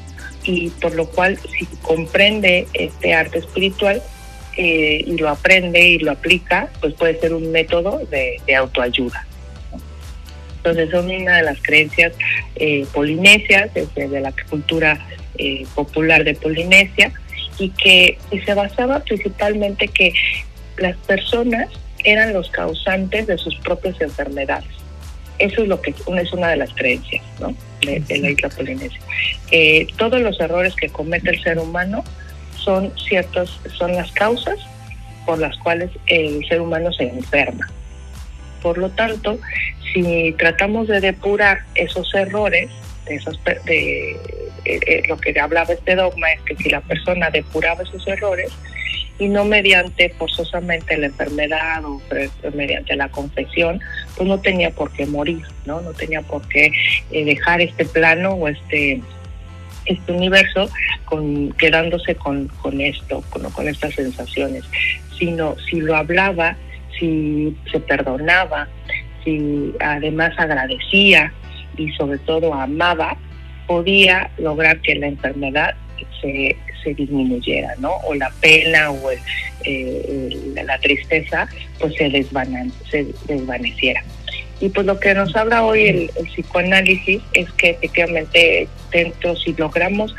y 0.43 0.71
por 0.71 0.97
lo 0.97 1.07
cual 1.07 1.39
si 1.39 1.65
comprende 1.83 2.67
este 2.73 3.15
arte 3.15 3.39
espiritual, 3.39 4.03
eh, 4.57 5.05
y 5.07 5.17
lo 5.17 5.29
aprende 5.29 5.81
y 5.81 5.99
lo 6.01 6.11
aplica, 6.11 6.69
pues 6.81 6.95
puede 6.95 7.21
ser 7.21 7.33
un 7.33 7.53
método 7.53 8.01
de 8.11 8.57
autoayuda. 8.57 9.28
Entonces 10.69 10.91
son 10.91 11.11
una 11.11 11.39
de 11.39 11.43
las 11.45 11.63
creencias 11.63 12.13
eh, 12.57 12.87
polinesias, 12.93 13.73
desde 13.73 14.09
de 14.09 14.21
la 14.21 14.33
cultura 14.51 14.99
eh, 15.39 15.65
popular 15.75 16.25
de 16.25 16.35
Polinesia, 16.35 17.13
y 17.59 17.71
que 17.71 18.19
se 18.45 18.55
basaba 18.55 19.01
principalmente 19.01 19.89
que 19.89 20.13
las 20.77 20.97
personas 20.99 21.69
eran 22.05 22.33
los 22.33 22.51
causantes 22.51 23.27
de 23.27 23.39
sus 23.39 23.57
propias 23.57 23.99
enfermedades. 24.01 24.69
Eso 25.39 25.63
es 25.63 25.69
lo 25.69 25.81
que 25.81 25.91
es 25.91 26.33
una 26.33 26.49
de 26.49 26.57
las 26.57 26.73
creencias 26.75 27.25
¿no? 27.41 27.55
de, 27.81 28.19
la 28.19 28.31
isla 28.31 28.49
polinesia. 28.51 29.01
Todos 29.97 30.21
los 30.21 30.39
errores 30.41 30.75
que 30.75 30.89
comete 30.89 31.31
el 31.31 31.43
ser 31.43 31.59
humano 31.59 32.05
son 32.57 32.93
ciertos, 33.09 33.59
son 33.77 33.93
las 33.93 34.13
causas 34.13 34.59
por 35.25 35.39
las 35.39 35.57
cuales 35.59 35.91
el 36.07 36.47
ser 36.47 36.61
humano 36.61 36.93
se 36.93 37.05
enferma. 37.05 37.69
Por 38.63 38.79
lo 38.79 38.91
tanto, 38.91 39.39
si 39.93 40.35
tratamos 40.39 40.89
de 40.89 41.01
depurar 41.01 41.65
esos 41.75 42.13
errores, 42.15 42.71
de 43.07 43.15
esos, 43.17 43.43
de, 43.45 43.55
de, 43.65 44.19
de, 44.65 45.05
lo 45.09 45.17
que 45.17 45.39
hablaba 45.39 45.73
este 45.73 45.95
dogma 45.95 46.31
es 46.33 46.41
que 46.43 46.57
si 46.57 46.69
la 46.69 46.81
persona 46.81 47.31
depuraba 47.31 47.83
esos 47.83 48.07
errores 48.07 48.51
y 49.19 49.29
no 49.29 49.45
mediante 49.45 50.11
forzosamente 50.11 50.97
la 50.97 51.07
enfermedad 51.07 51.85
o 51.85 52.01
mediante 52.55 52.95
la 52.95 53.09
confesión, 53.09 53.81
pues 54.17 54.29
no 54.29 54.39
tenía 54.41 54.71
por 54.71 54.93
qué 54.93 55.07
morir, 55.07 55.43
no, 55.67 55.81
no 55.81 55.93
tenía 55.93 56.23
por 56.23 56.47
qué 56.49 56.71
eh, 57.11 57.25
dejar 57.25 57.61
este 57.61 57.85
plano 57.85 58.33
o 58.33 58.49
este 58.49 59.03
este 59.89 60.13
universo 60.13 60.69
con, 61.07 61.53
quedándose 61.53 62.15
con, 62.15 62.49
con 62.49 62.81
esto, 62.81 63.25
con, 63.31 63.51
con 63.51 63.69
estas 63.69 63.95
sensaciones, 63.95 64.65
sino 65.19 65.57
si 65.59 65.81
lo 65.81 65.97
hablaba, 65.97 66.57
si 66.99 67.57
se 67.71 67.81
perdonaba, 67.81 68.69
si 69.25 69.75
además 69.81 70.33
agradecía 70.39 71.33
y 71.77 71.91
sobre 71.93 72.19
todo 72.19 72.55
amaba, 72.55 73.17
podía 73.67 74.31
lograr 74.39 74.81
que 74.81 74.95
la 74.97 75.09
enfermedad 75.09 75.75
se, 76.21 76.57
se 76.83 76.95
disminuyera, 76.95 77.75
¿no? 77.79 77.93
O 78.07 78.15
la 78.15 78.31
pena 78.41 78.91
o 78.91 79.11
eh, 79.65 80.55
la 80.65 80.79
tristeza, 80.79 81.49
pues 81.79 81.95
se, 81.95 82.09
desvane, 82.09 82.71
se 82.91 83.07
desvaneciera. 83.27 84.03
Y 84.61 84.71
pues 84.71 84.87
lo 84.87 84.99
que 84.99 85.15
nos 85.15 85.37
habla 85.37 85.65
hoy 85.65 85.87
el, 85.87 86.11
el 86.17 86.27
psicoanálisis 86.27 87.23
es 87.33 87.51
que 87.53 87.71
efectivamente 87.71 88.69
dentro, 88.91 89.37
si 89.37 89.53
logramos 89.55 90.15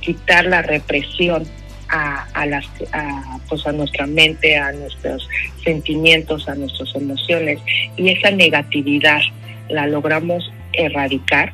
quitar 0.00 0.44
la 0.44 0.62
represión 0.62 1.44
a, 1.94 2.26
a, 2.34 2.46
las, 2.46 2.66
a, 2.92 3.38
pues 3.48 3.64
a 3.66 3.72
nuestra 3.72 4.06
mente, 4.06 4.56
a 4.56 4.72
nuestros 4.72 5.28
sentimientos, 5.62 6.48
a 6.48 6.56
nuestras 6.56 6.92
emociones 6.96 7.60
y 7.96 8.10
esa 8.10 8.32
negatividad 8.32 9.20
la 9.68 9.86
logramos 9.86 10.52
erradicar. 10.72 11.52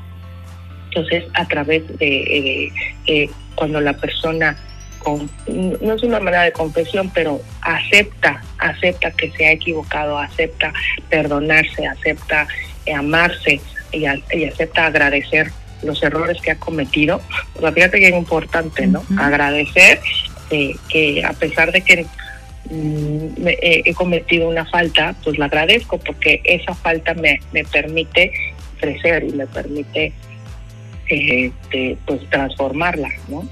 Entonces, 0.86 1.24
a 1.34 1.46
través 1.46 1.86
de 1.98 2.22
eh, 2.22 2.72
eh, 3.06 3.30
cuando 3.54 3.80
la 3.82 3.92
persona, 3.92 4.56
con, 4.98 5.30
no 5.46 5.94
es 5.94 6.02
una 6.02 6.18
manera 6.20 6.44
de 6.44 6.52
confesión, 6.52 7.10
pero 7.14 7.40
acepta, 7.60 8.42
acepta 8.58 9.10
que 9.10 9.30
se 9.32 9.46
ha 9.46 9.52
equivocado, 9.52 10.18
acepta 10.18 10.72
perdonarse, 11.10 11.86
acepta 11.86 12.48
eh, 12.86 12.94
amarse 12.94 13.60
y, 13.92 14.06
a, 14.06 14.16
y 14.32 14.44
acepta 14.44 14.86
agradecer 14.86 15.52
los 15.82 16.02
errores 16.02 16.40
que 16.40 16.50
ha 16.50 16.56
cometido. 16.56 17.20
O 17.54 17.60
sea, 17.60 17.72
fíjate 17.72 18.00
que 18.00 18.08
es 18.08 18.14
importante, 18.14 18.86
¿no? 18.86 19.00
Uh 19.00 19.04
-huh. 19.04 19.26
Agradecer 19.26 20.00
eh, 20.50 20.74
que 20.88 21.24
a 21.24 21.32
pesar 21.32 21.72
de 21.72 21.80
que 21.80 22.04
mm, 22.70 23.42
me, 23.42 23.52
eh, 23.52 23.82
he 23.84 23.94
cometido 23.94 24.48
una 24.48 24.66
falta, 24.66 25.14
pues 25.24 25.38
la 25.38 25.46
agradezco 25.46 25.98
porque 25.98 26.40
esa 26.44 26.74
falta 26.74 27.14
me, 27.14 27.40
me 27.52 27.64
permite 27.64 28.32
crecer 28.80 29.24
y 29.24 29.32
me 29.32 29.46
permite 29.46 30.12
eh, 31.08 31.52
de, 31.70 31.98
pues 32.06 32.20
transformarla, 32.30 33.08
¿no? 33.28 33.48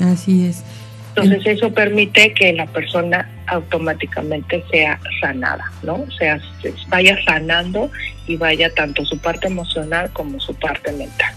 Así 0.00 0.46
es. 0.46 0.62
Entonces 1.10 1.46
El... 1.46 1.56
eso 1.56 1.72
permite 1.72 2.32
que 2.32 2.52
la 2.52 2.66
persona 2.66 3.28
automáticamente 3.46 4.62
sea 4.70 5.00
sanada, 5.20 5.72
¿no? 5.82 5.94
O 5.94 6.10
sea, 6.12 6.40
vaya 6.88 7.18
sanando 7.24 7.90
y 8.26 8.36
vaya 8.36 8.72
tanto 8.74 9.04
su 9.04 9.18
parte 9.18 9.46
emocional 9.46 10.10
como 10.12 10.38
su 10.38 10.54
parte 10.54 10.92
mental. 10.92 11.34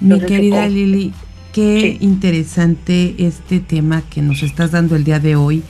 Entonces, 0.00 0.30
Mi 0.30 0.36
querida 0.36 0.68
Lili, 0.68 1.12
qué 1.60 1.98
sí. 1.98 2.04
interesante 2.04 3.14
este 3.18 3.60
tema 3.60 4.02
que 4.02 4.22
nos 4.22 4.42
estás 4.42 4.70
dando 4.70 4.96
el 4.96 5.04
día 5.04 5.20
de 5.20 5.36
hoy, 5.36 5.62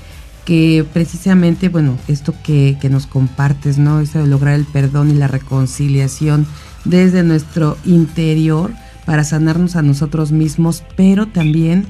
que 0.45 0.87
precisamente, 0.93 1.69
bueno, 1.69 1.99
esto 2.07 2.35
que, 2.45 2.79
que 2.81 2.89
nos 2.89 3.07
compartes, 3.07 3.79
¿no? 3.79 4.01
Eso 4.01 4.21
de 4.21 4.27
lograr 4.27 4.55
el 4.55 4.65
perdón 4.65 5.11
y 5.11 5.15
la 5.15 5.29
reconciliación 5.29 6.47
desde 6.85 7.23
nuestro 7.23 7.77
interior 7.85 8.71
para 9.05 9.25
sanarnos 9.25 9.77
a 9.77 9.83
nosotros 9.83 10.31
mismos, 10.31 10.85
pero 10.97 11.27
también 11.27 11.87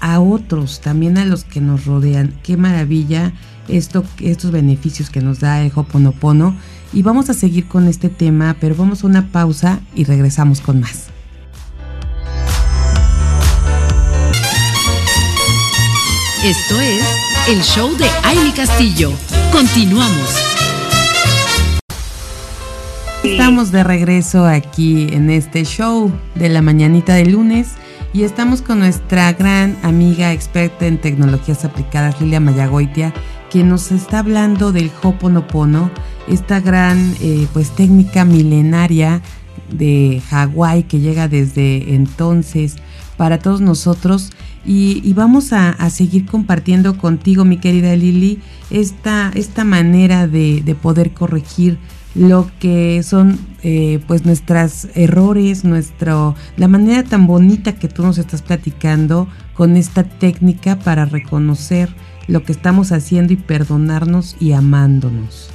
a 0.00 0.20
otros, 0.20 0.80
también 0.80 1.18
a 1.18 1.24
los 1.24 1.44
que 1.44 1.60
nos 1.60 1.84
rodean. 1.86 2.32
Qué 2.42 2.56
maravilla 2.56 3.32
esto, 3.68 4.04
estos 4.20 4.50
beneficios 4.50 5.10
que 5.10 5.20
nos 5.20 5.40
da 5.40 5.62
el 5.62 5.72
Hoponopono. 5.74 6.54
Y 6.92 7.02
vamos 7.02 7.30
a 7.30 7.34
seguir 7.34 7.66
con 7.66 7.86
este 7.86 8.08
tema, 8.08 8.56
pero 8.60 8.74
vamos 8.74 9.02
a 9.02 9.08
una 9.08 9.28
pausa 9.28 9.80
y 9.94 10.04
regresamos 10.04 10.60
con 10.60 10.80
más. 10.80 11.10
Esto 16.44 16.80
es 16.80 17.04
el 17.48 17.60
show 17.60 17.94
de 17.98 18.06
Aile 18.24 18.54
Castillo. 18.54 19.12
Continuamos. 19.52 20.34
Estamos 23.22 23.70
de 23.70 23.84
regreso 23.84 24.46
aquí 24.46 25.08
en 25.12 25.28
este 25.28 25.66
show 25.66 26.10
de 26.36 26.48
la 26.48 26.62
mañanita 26.62 27.12
de 27.12 27.26
lunes 27.26 27.72
y 28.14 28.22
estamos 28.22 28.62
con 28.62 28.78
nuestra 28.78 29.34
gran 29.34 29.76
amiga 29.82 30.32
experta 30.32 30.86
en 30.86 30.98
tecnologías 30.98 31.66
aplicadas, 31.66 32.18
Lilia 32.22 32.40
Mayagoitia, 32.40 33.12
que 33.50 33.62
nos 33.62 33.92
está 33.92 34.20
hablando 34.20 34.72
del 34.72 34.90
Hoponopono 35.02 35.90
esta 36.26 36.58
gran 36.60 37.16
eh, 37.20 37.48
pues 37.52 37.68
técnica 37.72 38.24
milenaria 38.24 39.20
de 39.70 40.22
Hawái 40.30 40.84
que 40.84 41.00
llega 41.00 41.28
desde 41.28 41.94
entonces 41.94 42.76
para 43.18 43.38
todos 43.38 43.60
nosotros 43.60 44.30
y, 44.64 45.12
vamos 45.14 45.52
a, 45.52 45.88
seguir 45.90 46.26
compartiendo 46.26 46.98
contigo 46.98 47.44
mi 47.44 47.58
querida 47.58 47.96
Lili 47.96 48.40
esta, 48.70 49.30
esta 49.34 49.64
manera 49.64 50.26
de, 50.26 50.62
de 50.62 50.74
poder 50.74 51.12
corregir 51.12 51.78
lo 52.14 52.50
que 52.58 53.02
son 53.02 53.38
eh, 53.62 54.00
pues 54.06 54.24
nuestros 54.24 54.88
errores, 54.94 55.64
nuestro, 55.64 56.34
la 56.56 56.68
manera 56.68 57.04
tan 57.04 57.26
bonita 57.26 57.76
que 57.76 57.88
tú 57.88 58.02
nos 58.02 58.18
estás 58.18 58.42
platicando 58.42 59.28
con 59.54 59.76
esta 59.76 60.04
técnica 60.04 60.78
para 60.78 61.04
reconocer 61.04 61.94
lo 62.26 62.42
que 62.42 62.52
estamos 62.52 62.92
haciendo 62.92 63.32
y 63.32 63.36
perdonarnos 63.36 64.36
y 64.40 64.52
amándonos. 64.52 65.50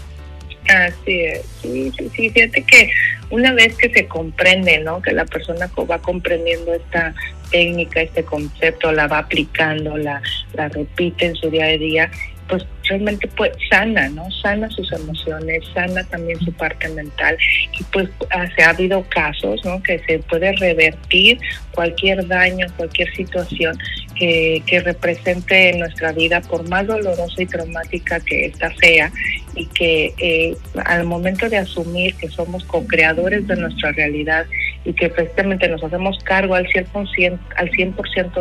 Así 0.68 1.22
es, 1.22 1.46
sí, 1.62 1.92
sí, 1.96 2.10
sí, 2.16 2.30
fíjate 2.32 2.64
que 2.64 2.90
una 3.30 3.54
vez 3.54 3.76
que 3.78 3.90
se 3.90 4.08
comprende, 4.08 4.80
¿no? 4.80 5.02
Que 5.02 5.12
la 5.12 5.26
persona 5.26 5.70
va 5.90 6.00
comprendiendo 6.00 6.74
esta 6.74 7.14
técnica, 7.52 8.02
este 8.02 8.24
concepto, 8.24 8.92
la 8.92 9.08
va 9.08 9.20
aplicando, 9.20 9.96
la, 9.98 10.22
la 10.54 10.68
repite 10.70 11.28
en 11.28 11.36
su 11.36 11.50
día 11.50 11.66
a 11.66 11.78
día, 11.78 12.12
pues 12.48 12.66
realmente 12.90 13.28
pues 13.36 13.52
sana, 13.70 14.10
¿no? 14.10 14.30
Sana 14.32 14.70
sus 14.70 14.92
emociones, 14.92 15.64
sana 15.74 16.04
también 16.06 16.40
su 16.40 16.52
parte 16.54 16.88
mental 16.90 17.38
y 17.78 17.84
pues 17.86 18.10
se 18.56 18.64
ha 18.64 18.70
habido 18.70 19.04
casos, 19.10 19.64
¿no? 19.66 19.82
Que 19.82 20.00
se 20.00 20.20
puede 20.20 20.52
revertir 20.54 21.40
cualquier 21.72 22.28
daño, 22.28 22.68
cualquier 22.78 23.14
situación 23.16 23.78
que, 24.16 24.64
que 24.66 24.80
represente 24.80 25.70
en 25.70 25.80
nuestra 25.80 26.12
vida, 26.14 26.42
por 26.42 26.68
más 26.70 26.88
dolorosa 26.88 27.42
y 27.42 27.46
traumática 27.46 28.20
que 28.20 28.46
esta 28.46 28.74
sea, 28.76 29.12
y 29.56 29.66
que 29.68 30.14
eh, 30.18 30.56
al 30.86 31.06
momento 31.06 31.50
de 31.50 31.58
asumir 31.58 32.16
que 32.16 32.30
somos 32.30 32.64
co-creadores 32.66 33.48
de 33.48 33.56
nuestra 33.56 33.92
realidad 33.92 34.46
y 34.84 34.94
que 34.94 35.08
efectivamente 35.08 35.68
nos 35.68 35.84
hacemos 35.84 36.18
cargo 36.24 36.56
al 36.56 36.68
100%, 36.68 37.40
al 37.58 37.72
100 37.72 37.96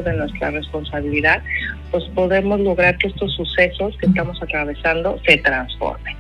de 0.05 0.13
nuestra 0.13 0.51
responsabilidad, 0.51 1.43
pues 1.91 2.05
podemos 2.15 2.61
lograr 2.61 2.99
que 2.99 3.09
estos 3.09 3.35
sucesos 3.35 3.97
que 3.99 4.07
estamos 4.07 4.34
atravesando 4.43 5.21
se 5.27 5.39
transformen. 5.39 6.17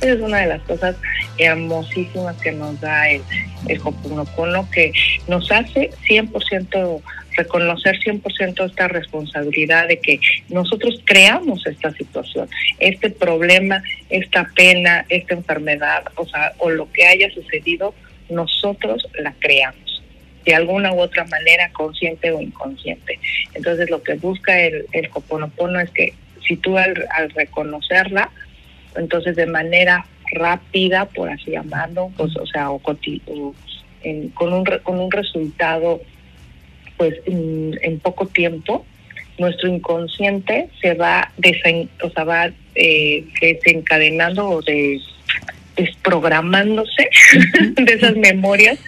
Esa 0.00 0.14
es 0.14 0.20
una 0.20 0.38
de 0.38 0.46
las 0.46 0.62
cosas 0.62 0.96
hermosísimas 1.38 2.36
que 2.38 2.50
nos 2.50 2.80
da 2.80 3.08
el, 3.08 3.22
el 3.68 3.80
Hoponopono, 3.84 4.68
que 4.70 4.92
nos 5.28 5.50
hace 5.52 5.90
100% 6.08 7.02
reconocer 7.36 7.98
100% 8.00 8.66
esta 8.66 8.88
responsabilidad 8.88 9.88
de 9.88 9.98
que 9.98 10.20
nosotros 10.48 11.00
creamos 11.04 11.66
esta 11.66 11.92
situación, 11.92 12.48
este 12.78 13.10
problema, 13.10 13.82
esta 14.10 14.50
pena, 14.54 15.06
esta 15.08 15.34
enfermedad, 15.34 16.04
o 16.16 16.26
sea, 16.26 16.52
o 16.58 16.70
lo 16.70 16.90
que 16.92 17.06
haya 17.06 17.30
sucedido, 17.32 17.94
nosotros 18.28 19.08
la 19.18 19.32
creamos 19.38 20.02
de 20.44 20.54
alguna 20.54 20.92
u 20.92 21.00
otra 21.00 21.24
manera, 21.26 21.70
consciente 21.72 22.32
o 22.32 22.40
inconsciente. 22.40 23.18
Entonces, 23.54 23.88
lo 23.90 24.02
que 24.02 24.14
busca 24.14 24.60
el, 24.60 24.86
el 24.92 25.08
Hoponopono 25.12 25.78
es 25.78 25.90
que 25.90 26.14
si 26.46 26.56
tú 26.56 26.76
al, 26.78 26.94
reconocerla, 27.34 28.30
entonces 28.96 29.36
de 29.36 29.46
manera 29.46 30.06
rápida, 30.32 31.06
por 31.06 31.30
así 31.30 31.52
llamarlo, 31.52 32.10
pues, 32.16 32.36
o 32.36 32.46
sea, 32.46 32.70
o, 32.70 32.78
con, 32.78 32.98
un, 34.52 34.64
con 34.82 35.00
un 35.00 35.10
resultado 35.10 36.00
pues 36.96 37.14
en, 37.26 37.98
poco 38.00 38.26
tiempo 38.26 38.84
nuestro 39.38 39.68
inconsciente 39.68 40.68
se 40.80 40.94
va, 40.94 41.32
desen, 41.36 41.88
o 42.02 42.10
sea, 42.10 42.24
va 42.24 42.50
eh, 42.74 43.24
desencadenando 43.40 44.48
o 44.48 44.62
de, 44.62 45.00
desprogramándose 45.76 47.08
de 47.74 47.92
esas 47.92 48.16
memorias 48.16 48.78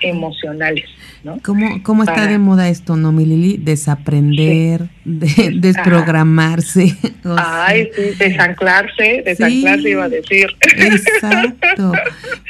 emocionales. 0.00 0.88
¿No? 1.24 1.38
¿Cómo, 1.42 1.82
cómo 1.82 2.02
está 2.02 2.26
de 2.26 2.38
moda 2.38 2.68
esto, 2.68 2.96
no, 2.96 3.12
mi 3.12 3.24
Lili? 3.24 3.56
Desaprender, 3.56 4.90
desprogramarse. 5.04 6.96
Ay, 7.24 7.88
sí, 7.94 8.02
desanclarse, 8.18 9.22
desanclarse 9.24 9.90
iba 9.90 10.04
a 10.04 10.08
decir. 10.08 10.46
Exacto. 10.76 11.92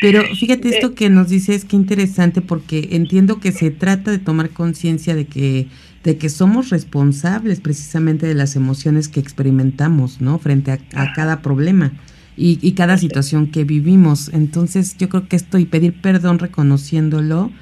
Pero 0.00 0.22
fíjate 0.22 0.68
esto 0.68 0.88
eh. 0.88 0.94
que 0.94 1.10
nos 1.10 1.28
dices, 1.28 1.64
qué 1.64 1.76
interesante, 1.76 2.40
porque 2.40 2.88
entiendo 2.92 3.40
que 3.40 3.52
se 3.52 3.70
trata 3.70 4.10
de 4.10 4.18
tomar 4.18 4.50
conciencia 4.50 5.14
de 5.14 5.26
que 5.26 5.68
de 6.04 6.16
que 6.16 6.28
somos 6.28 6.70
responsables 6.70 7.60
precisamente 7.60 8.26
de 8.26 8.34
las 8.34 8.56
emociones 8.56 9.08
que 9.08 9.20
experimentamos, 9.20 10.20
¿no? 10.20 10.38
Frente 10.38 10.72
a, 10.72 11.12
cada 11.12 11.42
problema 11.42 11.92
y, 12.36 12.58
y, 12.60 12.72
cada 12.72 12.98
situación 12.98 13.46
que 13.46 13.64
vivimos. 13.64 14.28
Entonces, 14.32 14.96
yo 14.98 15.08
creo 15.08 15.28
que 15.28 15.36
esto 15.36 15.58
y 15.58 15.64
pedir 15.64 16.00
perdón 16.00 16.40
reconociéndolo, 16.40 17.52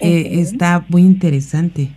eh, 0.00 0.40
está 0.40 0.84
muy 0.88 1.02
interesante. 1.02 1.88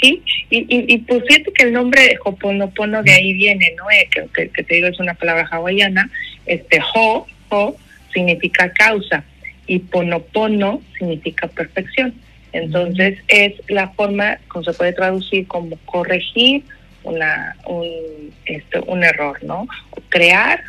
Sí, 0.00 0.22
y, 0.48 0.58
y, 0.58 0.94
y, 0.94 0.98
pues 0.98 1.22
fíjate 1.28 1.52
que 1.52 1.64
el 1.64 1.72
nombre 1.72 2.00
de 2.02 2.18
Hoponopono 2.24 3.02
de 3.02 3.12
ahí 3.12 3.34
viene, 3.34 3.74
¿no? 3.76 3.90
Eh, 3.90 4.08
que, 4.10 4.48
que, 4.48 4.62
te 4.62 4.74
digo 4.74 4.86
es 4.86 4.98
una 4.98 5.14
palabra 5.14 5.46
hawaiana, 5.50 6.10
este 6.46 6.80
Ho, 6.94 7.26
Ho 7.50 7.76
significa 8.12 8.72
causa 8.72 9.24
y 9.66 9.78
Ponopono 9.78 10.80
significa 10.98 11.48
perfección. 11.48 12.14
Entonces 12.52 13.18
es 13.28 13.52
la 13.68 13.90
forma, 13.90 14.38
como 14.48 14.64
se 14.64 14.72
puede 14.72 14.92
traducir 14.92 15.46
como 15.46 15.76
corregir 15.84 16.64
una, 17.04 17.56
un, 17.66 18.32
este, 18.46 18.80
un 18.80 19.04
error, 19.04 19.38
¿no? 19.44 19.68
O 19.90 20.00
crear 20.08 20.62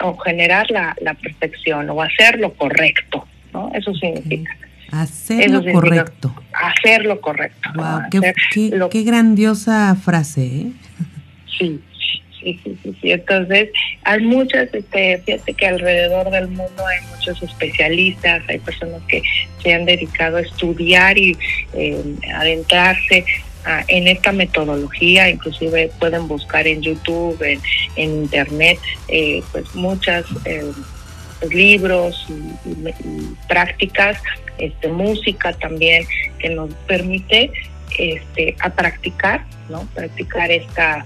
o 0.00 0.16
generar 0.16 0.70
la, 0.70 0.96
la 1.02 1.12
perfección 1.14 1.90
o 1.90 2.00
hacer 2.00 2.38
lo 2.38 2.54
correcto, 2.54 3.26
¿no? 3.52 3.70
Eso 3.74 3.92
significa. 3.94 4.56
Hacer 4.90 5.50
lo 5.50 5.64
correcto. 5.72 6.34
Hacer 6.52 7.04
lo 7.04 7.20
correcto. 7.20 7.70
Wow, 7.74 8.02
qué, 8.90 9.02
grandiosa 9.02 9.94
frase, 9.96 10.46
¿eh? 10.46 10.72
Sí, 11.58 11.80
sí, 12.40 12.60
sí, 12.64 12.78
sí, 12.82 13.10
Entonces, 13.10 13.70
hay 14.04 14.22
muchas, 14.22 14.72
este, 14.72 15.18
fíjate 15.26 15.54
que 15.54 15.66
alrededor 15.66 16.30
del 16.30 16.48
mundo 16.48 16.86
hay 16.86 17.00
muchos 17.14 17.42
especialistas, 17.42 18.42
hay 18.48 18.58
personas 18.60 19.02
que 19.08 19.22
se 19.62 19.74
han 19.74 19.84
dedicado 19.84 20.38
a 20.38 20.40
estudiar 20.40 21.18
y 21.18 21.36
eh, 21.74 22.02
adentrarse 22.34 23.24
en 23.88 24.08
esta 24.08 24.32
metodología, 24.32 25.28
inclusive 25.28 25.90
pueden 25.98 26.26
buscar 26.26 26.66
en 26.66 26.80
YouTube, 26.80 27.42
en, 27.42 27.60
Internet, 27.96 28.78
eh, 29.08 29.42
pues 29.52 29.74
muchas 29.74 30.24
eh, 30.44 30.70
libros 31.50 32.26
y 32.64 33.48
prácticas 33.48 34.18
este, 34.58 34.88
música 34.88 35.52
también 35.52 36.04
que 36.38 36.50
nos 36.50 36.72
permite 36.86 37.50
este, 37.98 38.56
a 38.60 38.70
practicar, 38.70 39.44
¿no? 39.68 39.86
Practicar 39.94 40.50
esta, 40.50 41.04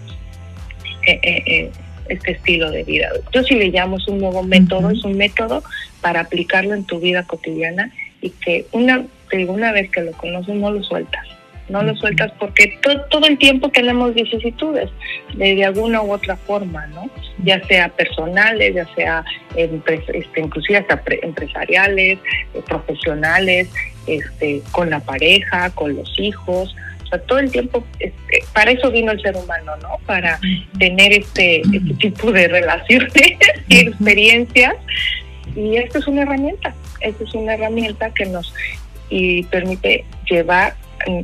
eh, 1.07 1.21
eh, 1.23 1.43
eh, 1.47 1.71
este 2.09 2.33
estilo 2.33 2.71
de 2.71 2.83
vida. 2.85 3.09
Yo 3.33 3.43
si 3.43 3.55
le 3.55 3.69
llamo 3.69 3.99
un 4.09 4.19
nuevo 4.19 4.43
método, 4.43 4.91
es 4.91 5.05
un 5.05 5.17
método 5.17 5.63
para 6.01 6.21
aplicarlo 6.21 6.75
en 6.75 6.85
tu 6.85 6.99
vida 7.01 7.23
cotidiana 7.25 7.93
y 8.21 8.31
que 8.31 8.67
una, 8.73 9.05
una 9.49 9.73
vez 9.73 9.91
que 9.91 10.03
lo 10.03 10.13
conoces 10.13 10.55
no 10.55 10.71
lo 10.71 10.83
sueltas 10.83 11.27
no 11.69 11.83
lo 11.83 11.95
sueltas 11.97 12.33
porque 12.39 12.79
todo 13.11 13.27
el 13.27 13.39
tiempo 13.39 13.71
tenemos 13.71 14.15
vicisitudes 14.15 14.91
de, 15.35 15.65
alguna 15.65 16.03
u 16.03 16.13
otra 16.13 16.37
forma, 16.37 16.87
¿no? 16.89 17.09
Ya 17.45 17.65
sea 17.67 17.89
personales, 17.89 18.75
ya 18.75 18.87
sea 18.95 19.25
este, 19.57 20.41
inclusive 20.41 20.79
hasta 20.79 21.03
empresariales, 21.23 22.19
eh, 22.55 22.63
profesionales, 22.67 23.69
este, 24.07 24.63
con 24.73 24.91
la 24.91 25.01
pareja, 25.01 25.71
con 25.71 25.95
los 25.95 26.19
hijos, 26.19 26.75
o 27.05 27.07
sea, 27.07 27.19
todo 27.21 27.39
el 27.39 27.51
tiempo, 27.51 27.85
este, 27.99 28.45
para 28.53 28.71
eso 28.73 28.91
vino 28.91 29.13
el 29.13 29.21
ser 29.21 29.37
humano, 29.37 29.77
¿no? 29.83 29.99
Para 30.07 30.39
tener 30.79 31.13
este, 31.13 31.61
este 31.61 31.95
tipo 31.99 32.33
de 32.33 32.49
relaciones 32.49 33.13
y 33.69 33.79
experiencias. 33.79 34.75
Y 35.55 35.77
esto 35.77 35.99
es 35.99 36.07
una 36.07 36.23
herramienta, 36.23 36.75
esto 37.01 37.25
es 37.25 37.35
una 37.35 37.55
herramienta 37.55 38.11
que 38.11 38.25
nos 38.27 38.55
y 39.13 39.43
permite 39.45 40.07
llevar 40.29 40.75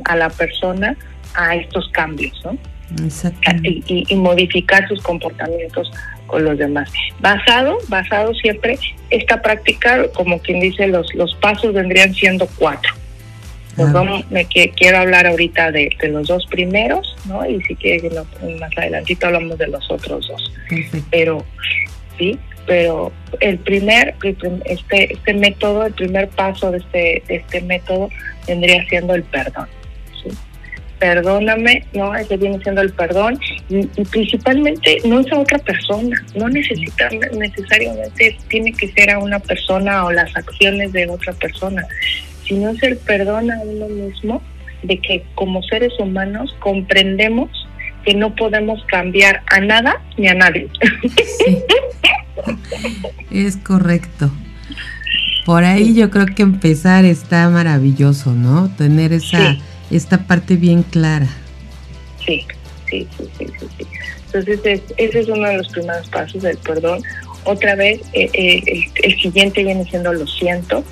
a 0.05 0.15
la 0.15 0.29
persona 0.29 0.95
a 1.35 1.55
estos 1.55 1.89
cambios, 1.89 2.39
¿no? 2.43 2.57
Y, 3.63 4.05
y, 4.09 4.15
modificar 4.15 4.87
sus 4.87 4.99
comportamientos 5.03 5.91
con 6.25 6.43
los 6.43 6.57
demás. 6.57 6.91
Basado, 7.19 7.77
basado 7.87 8.33
siempre, 8.33 8.79
esta 9.11 9.41
práctica, 9.43 10.07
como 10.13 10.39
quien 10.39 10.59
dice, 10.59 10.87
los, 10.87 11.13
los 11.13 11.35
pasos 11.35 11.73
vendrían 11.73 12.15
siendo 12.15 12.47
cuatro. 12.57 12.93
Pues 13.75 13.93
vamos, 13.93 14.29
me 14.29 14.45
quiero 14.45 14.97
hablar 14.97 15.25
ahorita 15.25 15.71
de, 15.71 15.89
los 16.09 16.27
dos 16.27 16.45
primeros, 16.47 17.15
¿no? 17.25 17.45
Y 17.45 17.61
si 17.63 17.75
quieres, 17.75 18.11
más 18.59 18.77
adelantito 18.77 19.27
hablamos 19.27 19.57
de 19.57 19.67
los 19.67 19.89
otros 19.89 20.27
dos. 20.27 20.51
Pero, 21.09 21.45
sí, 22.17 22.37
pero 22.69 23.11
el 23.39 23.57
primer, 23.57 24.13
este, 24.65 25.11
este 25.11 25.33
método, 25.33 25.87
el 25.87 25.93
primer 25.93 26.29
paso 26.29 26.69
de 26.69 26.77
este, 26.77 27.23
de 27.27 27.35
este 27.37 27.61
método 27.61 28.09
vendría 28.47 28.85
siendo 28.87 29.15
el 29.15 29.23
perdón. 29.23 29.67
Perdóname, 30.99 31.83
¿no? 31.93 32.13
Ese 32.13 32.37
viene 32.37 32.61
siendo 32.61 32.81
el 32.81 32.93
perdón 32.93 33.39
y, 33.69 33.87
principalmente 34.11 34.99
no 35.03 35.21
es 35.21 35.31
a 35.31 35.39
otra 35.39 35.57
persona, 35.57 36.23
no 36.35 36.47
necesita 36.47 37.09
necesariamente 37.35 38.37
tiene 38.49 38.71
que 38.73 38.87
ser 38.89 39.09
a 39.09 39.17
una 39.17 39.39
persona 39.39 40.05
o 40.05 40.11
las 40.11 40.35
acciones 40.37 40.91
de 40.91 41.09
otra 41.09 41.33
persona, 41.33 41.87
sino 42.45 42.69
es 42.69 42.83
el 42.83 42.97
perdón 42.97 43.49
a 43.49 43.59
uno 43.61 43.87
mismo 43.87 44.43
de 44.83 44.99
que 44.99 45.23
como 45.33 45.63
seres 45.63 45.93
humanos 45.99 46.55
comprendemos 46.59 47.49
que 48.05 48.13
no 48.13 48.35
podemos 48.35 48.83
cambiar 48.85 49.43
a 49.51 49.59
nada 49.59 50.01
ni 50.17 50.27
a 50.27 50.33
nadie. 50.33 50.69
Es 53.31 53.57
correcto. 53.57 54.31
Por 55.45 55.63
ahí 55.63 55.93
yo 55.93 56.09
creo 56.09 56.27
que 56.27 56.43
empezar 56.43 57.05
está 57.05 57.49
maravilloso, 57.49 58.33
¿no? 58.33 58.69
Tener 58.75 59.13
esa 59.13 59.57
esta 59.91 60.19
parte 60.27 60.55
bien 60.55 60.83
clara. 60.83 61.27
Sí, 62.25 62.45
sí, 62.89 63.07
sí, 63.17 63.29
sí, 63.37 63.47
sí. 63.77 63.87
Entonces 64.25 64.83
ese 64.97 65.19
es 65.19 65.27
uno 65.27 65.47
de 65.47 65.57
los 65.57 65.69
primeros 65.69 66.07
pasos 66.09 66.41
del 66.43 66.57
perdón. 66.57 67.01
Otra 67.45 67.75
vez, 67.75 68.01
eh, 68.13 68.29
eh, 68.33 68.91
el, 69.01 69.19
siguiente 69.19 69.63
viene 69.63 69.85
siendo 69.85 70.13
lo 70.13 70.27
siento. 70.27 70.83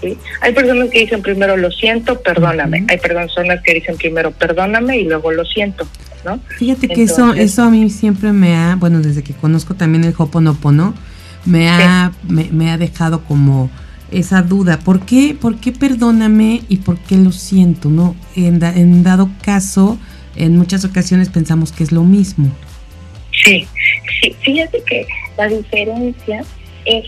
¿sí? 0.00 0.18
Hay 0.42 0.52
personas 0.52 0.90
que 0.90 1.00
dicen 1.00 1.22
primero 1.22 1.56
lo 1.56 1.70
siento, 1.70 2.20
perdóname. 2.20 2.84
Hay 2.88 2.98
personas 2.98 3.62
que 3.62 3.74
dicen 3.74 3.96
primero 3.96 4.30
perdóname 4.32 4.98
y 4.98 5.04
luego 5.04 5.32
lo 5.32 5.44
siento. 5.46 5.86
¿No? 6.24 6.40
Fíjate 6.58 6.88
que 6.88 7.02
eso 7.02 7.32
eso 7.34 7.62
a 7.62 7.70
mí 7.70 7.88
siempre 7.90 8.32
me 8.32 8.56
ha, 8.56 8.76
bueno, 8.76 9.00
desde 9.00 9.22
que 9.22 9.34
conozco 9.34 9.74
también 9.74 10.04
el 10.04 10.14
Hoponopono, 10.16 10.94
me 11.44 11.68
ha, 11.68 12.12
me, 12.28 12.70
ha 12.70 12.78
dejado 12.78 13.24
como 13.24 13.70
esa 14.10 14.42
duda. 14.42 14.78
¿Por 14.78 15.00
qué, 15.00 15.36
¿Por 15.38 15.56
qué 15.56 15.72
perdóname 15.72 16.62
y 16.68 16.78
por 16.78 16.98
qué 16.98 17.16
lo 17.16 17.32
siento? 17.32 17.88
¿no? 17.88 18.14
En, 18.36 18.62
en 18.62 19.02
dado 19.02 19.30
caso, 19.42 19.98
en 20.36 20.56
muchas 20.56 20.84
ocasiones 20.84 21.28
pensamos 21.28 21.72
que 21.72 21.84
es 21.84 21.92
lo 21.92 22.04
mismo. 22.04 22.50
Sí, 23.44 23.66
sí, 24.20 24.36
fíjate 24.40 24.82
que 24.86 25.06
la 25.36 25.48
diferencia 25.48 26.44
es, 26.84 27.06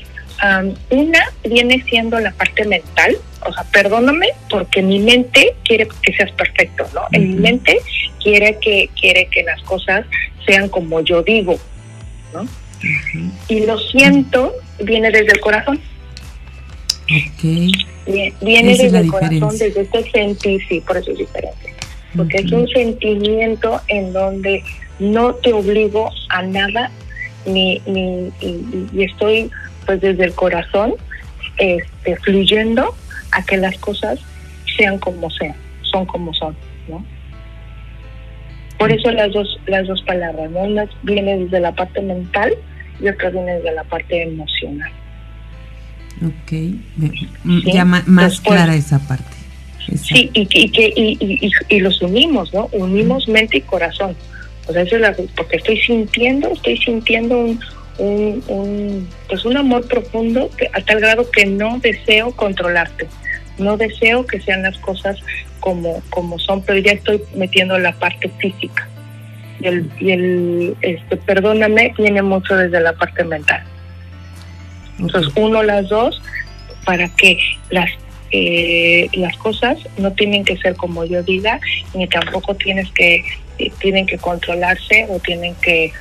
una 0.90 1.32
viene 1.44 1.82
siendo 1.88 2.18
la 2.20 2.32
parte 2.32 2.64
mental, 2.64 3.16
o 3.46 3.52
sea, 3.52 3.64
perdóname 3.64 4.28
porque 4.50 4.82
mi 4.82 4.98
mente 4.98 5.54
quiere 5.64 5.88
que 6.02 6.12
seas 6.12 6.30
perfecto, 6.32 6.86
¿no? 6.94 7.02
En 7.12 7.30
mi 7.30 7.36
mente 7.36 7.78
quiere 8.22 8.58
que, 8.60 8.90
quiere 9.00 9.28
que 9.30 9.42
las 9.42 9.60
cosas 9.62 10.04
sean 10.46 10.68
como 10.68 11.00
yo 11.00 11.22
digo, 11.22 11.58
¿no? 12.32 12.46
Y 13.48 13.64
lo 13.64 13.78
siento 13.78 14.52
viene 14.80 15.10
desde 15.10 15.32
el 15.32 15.40
corazón. 15.40 15.80
Okay. 17.04 17.72
Viene, 18.40 18.76
desde 18.76 18.98
el 18.98 19.08
corazón, 19.08 19.56
desde 19.58 19.82
este 19.82 20.10
sentir, 20.10 20.60
sí, 20.68 20.80
por 20.80 20.96
eso 20.96 21.12
es 21.12 21.18
diferente. 21.18 21.74
Porque 22.16 22.38
es 22.38 22.52
un 22.52 22.68
sentimiento 22.68 23.80
en 23.88 24.12
donde 24.12 24.62
no 24.98 25.34
te 25.34 25.52
obligo 25.52 26.10
a 26.28 26.42
nada, 26.42 26.90
ni, 27.46 27.80
ni 27.86 28.30
y, 28.40 29.04
estoy 29.04 29.50
pues 29.84 30.00
desde 30.00 30.24
el 30.24 30.34
corazón 30.34 30.94
este, 31.58 32.16
fluyendo 32.16 32.94
a 33.32 33.42
que 33.44 33.56
las 33.56 33.76
cosas 33.78 34.18
sean 34.76 34.98
como 34.98 35.30
sean, 35.30 35.54
son 35.82 36.06
como 36.06 36.32
son, 36.34 36.56
¿no? 36.88 37.04
Por 38.78 38.90
eso 38.90 39.10
las 39.12 39.32
dos, 39.32 39.60
las 39.66 39.86
dos 39.86 40.02
palabras, 40.02 40.50
¿no? 40.50 40.60
Una 40.60 40.86
viene 41.02 41.38
desde 41.38 41.60
la 41.60 41.72
parte 41.72 42.00
mental 42.00 42.52
y 43.00 43.08
otra 43.08 43.30
viene 43.30 43.56
desde 43.56 43.72
la 43.72 43.84
parte 43.84 44.22
emocional. 44.22 44.90
Ok, 46.22 46.52
ya 47.64 47.84
más 47.84 48.40
clara 48.40 48.74
esa 48.74 48.98
parte. 49.06 49.34
Sí, 49.96 50.30
y, 50.32 50.48
y, 50.50 51.18
y, 51.20 51.50
y, 51.68 51.80
los 51.80 52.00
unimos, 52.00 52.52
¿no? 52.54 52.68
Unimos 52.72 53.28
mente 53.28 53.58
y 53.58 53.60
corazón. 53.60 54.16
O 54.66 54.72
sea, 54.72 54.82
eso 54.82 54.96
es 54.96 55.02
la, 55.02 55.14
porque 55.36 55.56
estoy 55.56 55.78
sintiendo, 55.78 56.48
estoy 56.48 56.78
sintiendo 56.78 57.38
un, 57.38 57.60
un, 57.98 58.42
un, 58.48 59.08
pues 59.28 59.44
un 59.44 59.56
amor 59.56 59.86
profundo 59.86 60.50
a 60.72 60.80
tal 60.80 61.00
grado 61.00 61.30
que 61.30 61.46
no 61.46 61.78
deseo 61.78 62.32
controlarte, 62.32 63.08
no 63.58 63.76
deseo 63.76 64.26
que 64.26 64.40
sean 64.40 64.62
las 64.62 64.76
cosas 64.78 65.18
como, 65.60 66.02
como 66.10 66.38
son, 66.38 66.62
pero 66.62 66.78
ya 66.78 66.92
estoy 66.92 67.22
metiendo 67.34 67.78
la 67.78 67.92
parte 67.92 68.28
física. 68.38 68.88
Y 69.60 69.66
el, 69.66 69.90
y 70.00 70.10
el 70.10 70.76
este, 70.82 71.16
perdóname 71.16 71.94
viene 71.96 72.22
mucho 72.22 72.56
desde 72.56 72.80
la 72.80 72.92
parte 72.92 73.24
mental. 73.24 73.62
Entonces, 74.98 75.32
uno, 75.36 75.62
las 75.62 75.88
dos, 75.88 76.20
para 76.84 77.08
que 77.08 77.38
las 77.70 77.90
eh, 78.36 79.08
las 79.12 79.36
cosas 79.36 79.78
no 79.96 80.12
tienen 80.12 80.44
que 80.44 80.56
ser 80.56 80.74
como 80.74 81.04
yo 81.04 81.22
diga, 81.22 81.60
ni 81.94 82.08
tampoco 82.08 82.56
tienes 82.56 82.90
que 82.90 83.24
eh, 83.58 83.72
tienen 83.78 84.06
que 84.06 84.18
controlarse 84.18 85.06
o 85.08 85.20
tienen 85.20 85.54
que 85.62 85.92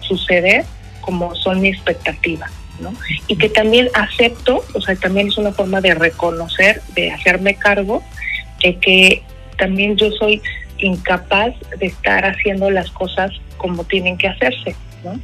suceder 0.00 0.66
como 1.08 1.34
son 1.34 1.62
mi 1.62 1.68
expectativa. 1.68 2.50
¿no? 2.80 2.92
Y 3.28 3.36
que 3.36 3.48
también 3.48 3.88
acepto, 3.94 4.62
o 4.74 4.80
sea, 4.82 4.94
también 4.94 5.28
es 5.28 5.38
una 5.38 5.52
forma 5.52 5.80
de 5.80 5.94
reconocer, 5.94 6.82
de 6.94 7.10
hacerme 7.10 7.54
cargo 7.54 8.02
de 8.62 8.76
que 8.76 9.22
también 9.56 9.96
yo 9.96 10.10
soy 10.10 10.42
incapaz 10.76 11.54
de 11.78 11.86
estar 11.86 12.26
haciendo 12.26 12.70
las 12.70 12.90
cosas 12.90 13.30
como 13.56 13.84
tienen 13.84 14.18
que 14.18 14.28
hacerse, 14.28 14.76
¿no? 15.02 15.18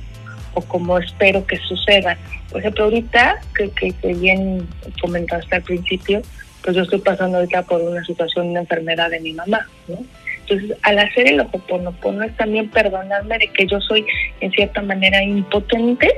O 0.55 0.63
como 0.63 0.97
espero 0.97 1.47
que 1.47 1.59
sucedan. 1.59 2.17
Por 2.51 2.61
ejemplo, 2.61 2.85
ahorita, 2.85 3.41
que, 3.55 3.71
que, 3.71 4.15
bien 4.15 4.67
comentaste 5.03 5.57
al 5.57 5.63
principio, 5.63 6.23
pues 6.63 6.75
yo 6.75 6.83
estoy 6.83 7.01
pasando 7.01 7.37
ahorita 7.37 7.63
por 7.65 7.83
una 7.83 8.03
situación, 8.07 8.49
una 8.49 8.61
enfermedad 8.61 9.11
de 9.11 9.21
mi 9.21 9.35
mamá, 9.35 9.69
¿no? 9.87 9.99
Entonces, 10.47 10.77
al 10.83 10.99
hacer 10.99 11.27
el 11.27 11.41
Ho'oponopono 11.41 12.25
es 12.25 12.37
también 12.37 12.69
perdonarme 12.69 13.39
de 13.39 13.49
que 13.49 13.67
yo 13.67 13.81
soy, 13.81 14.05
en 14.41 14.51
cierta 14.53 14.83
manera, 14.83 15.23
impotente 15.23 16.09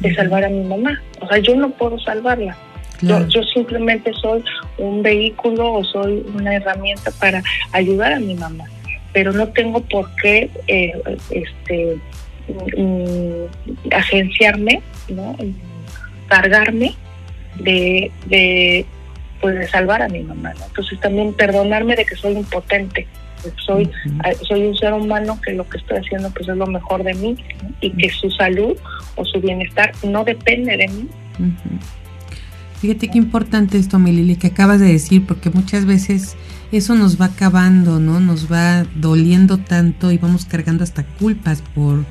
de 0.00 0.14
salvar 0.14 0.44
a 0.44 0.48
mi 0.48 0.64
mamá. 0.64 1.02
O 1.20 1.28
sea, 1.28 1.38
yo 1.38 1.54
no 1.54 1.70
puedo 1.70 1.98
salvarla. 1.98 2.56
Yo, 3.02 3.26
yo 3.28 3.42
simplemente 3.42 4.12
soy 4.14 4.42
un 4.78 5.02
vehículo 5.02 5.74
o 5.74 5.84
soy 5.84 6.24
una 6.34 6.54
herramienta 6.54 7.10
para 7.10 7.42
ayudar 7.72 8.14
a 8.14 8.20
mi 8.20 8.34
mamá, 8.34 8.64
pero 9.12 9.32
no 9.32 9.48
tengo 9.48 9.80
por 9.82 10.08
qué 10.22 10.48
eh, 10.68 10.92
este, 11.30 11.98
mm, 12.78 13.92
agenciarme, 13.92 14.80
¿no? 15.08 15.36
cargarme 16.28 16.94
de, 17.56 18.10
de, 18.26 18.86
pues 19.40 19.58
de 19.58 19.68
salvar 19.68 20.00
a 20.00 20.08
mi 20.08 20.20
mamá. 20.20 20.54
Entonces 20.66 20.98
también 21.00 21.34
perdonarme 21.34 21.96
de 21.96 22.06
que 22.06 22.16
soy 22.16 22.32
impotente 22.32 23.06
soy, 23.64 23.90
soy 24.42 24.62
un 24.62 24.76
ser 24.76 24.92
humano 24.92 25.38
que 25.44 25.52
lo 25.52 25.68
que 25.68 25.78
estoy 25.78 25.98
haciendo 25.98 26.30
pues 26.30 26.48
es 26.48 26.56
lo 26.56 26.66
mejor 26.66 27.02
de 27.02 27.14
mí 27.14 27.36
y 27.80 27.90
que 27.90 28.10
su 28.10 28.30
salud 28.30 28.76
o 29.16 29.24
su 29.24 29.40
bienestar 29.40 29.92
no 30.02 30.24
depende 30.24 30.76
de 30.76 30.88
mí. 30.88 31.08
Fíjate 32.80 33.08
qué 33.08 33.18
importante 33.18 33.78
esto, 33.78 33.98
Milili, 33.98 34.36
que 34.36 34.48
acabas 34.48 34.80
de 34.80 34.88
decir, 34.88 35.24
porque 35.26 35.48
muchas 35.48 35.86
veces 35.86 36.36
eso 36.70 36.94
nos 36.94 37.20
va 37.20 37.26
acabando, 37.26 37.98
¿no? 37.98 38.20
Nos 38.20 38.52
va 38.52 38.84
doliendo 38.94 39.58
tanto 39.58 40.12
y 40.12 40.18
vamos 40.18 40.44
cargando 40.44 40.84
hasta 40.84 41.04
culpas 41.04 41.62
por, 41.74 42.04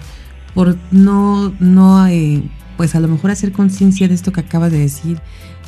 por 0.54 0.78
no, 0.91 1.54
no, 1.60 2.08
eh, 2.08 2.41
pues 2.78 2.96
a 2.96 3.00
lo 3.00 3.08
mejor 3.08 3.32
hacer 3.32 3.52
conciencia 3.52 4.08
de 4.08 4.15
esto 4.15 4.32
que 4.32 4.41
acabas 4.41 4.72
de 4.72 4.80
decir. 4.80 5.19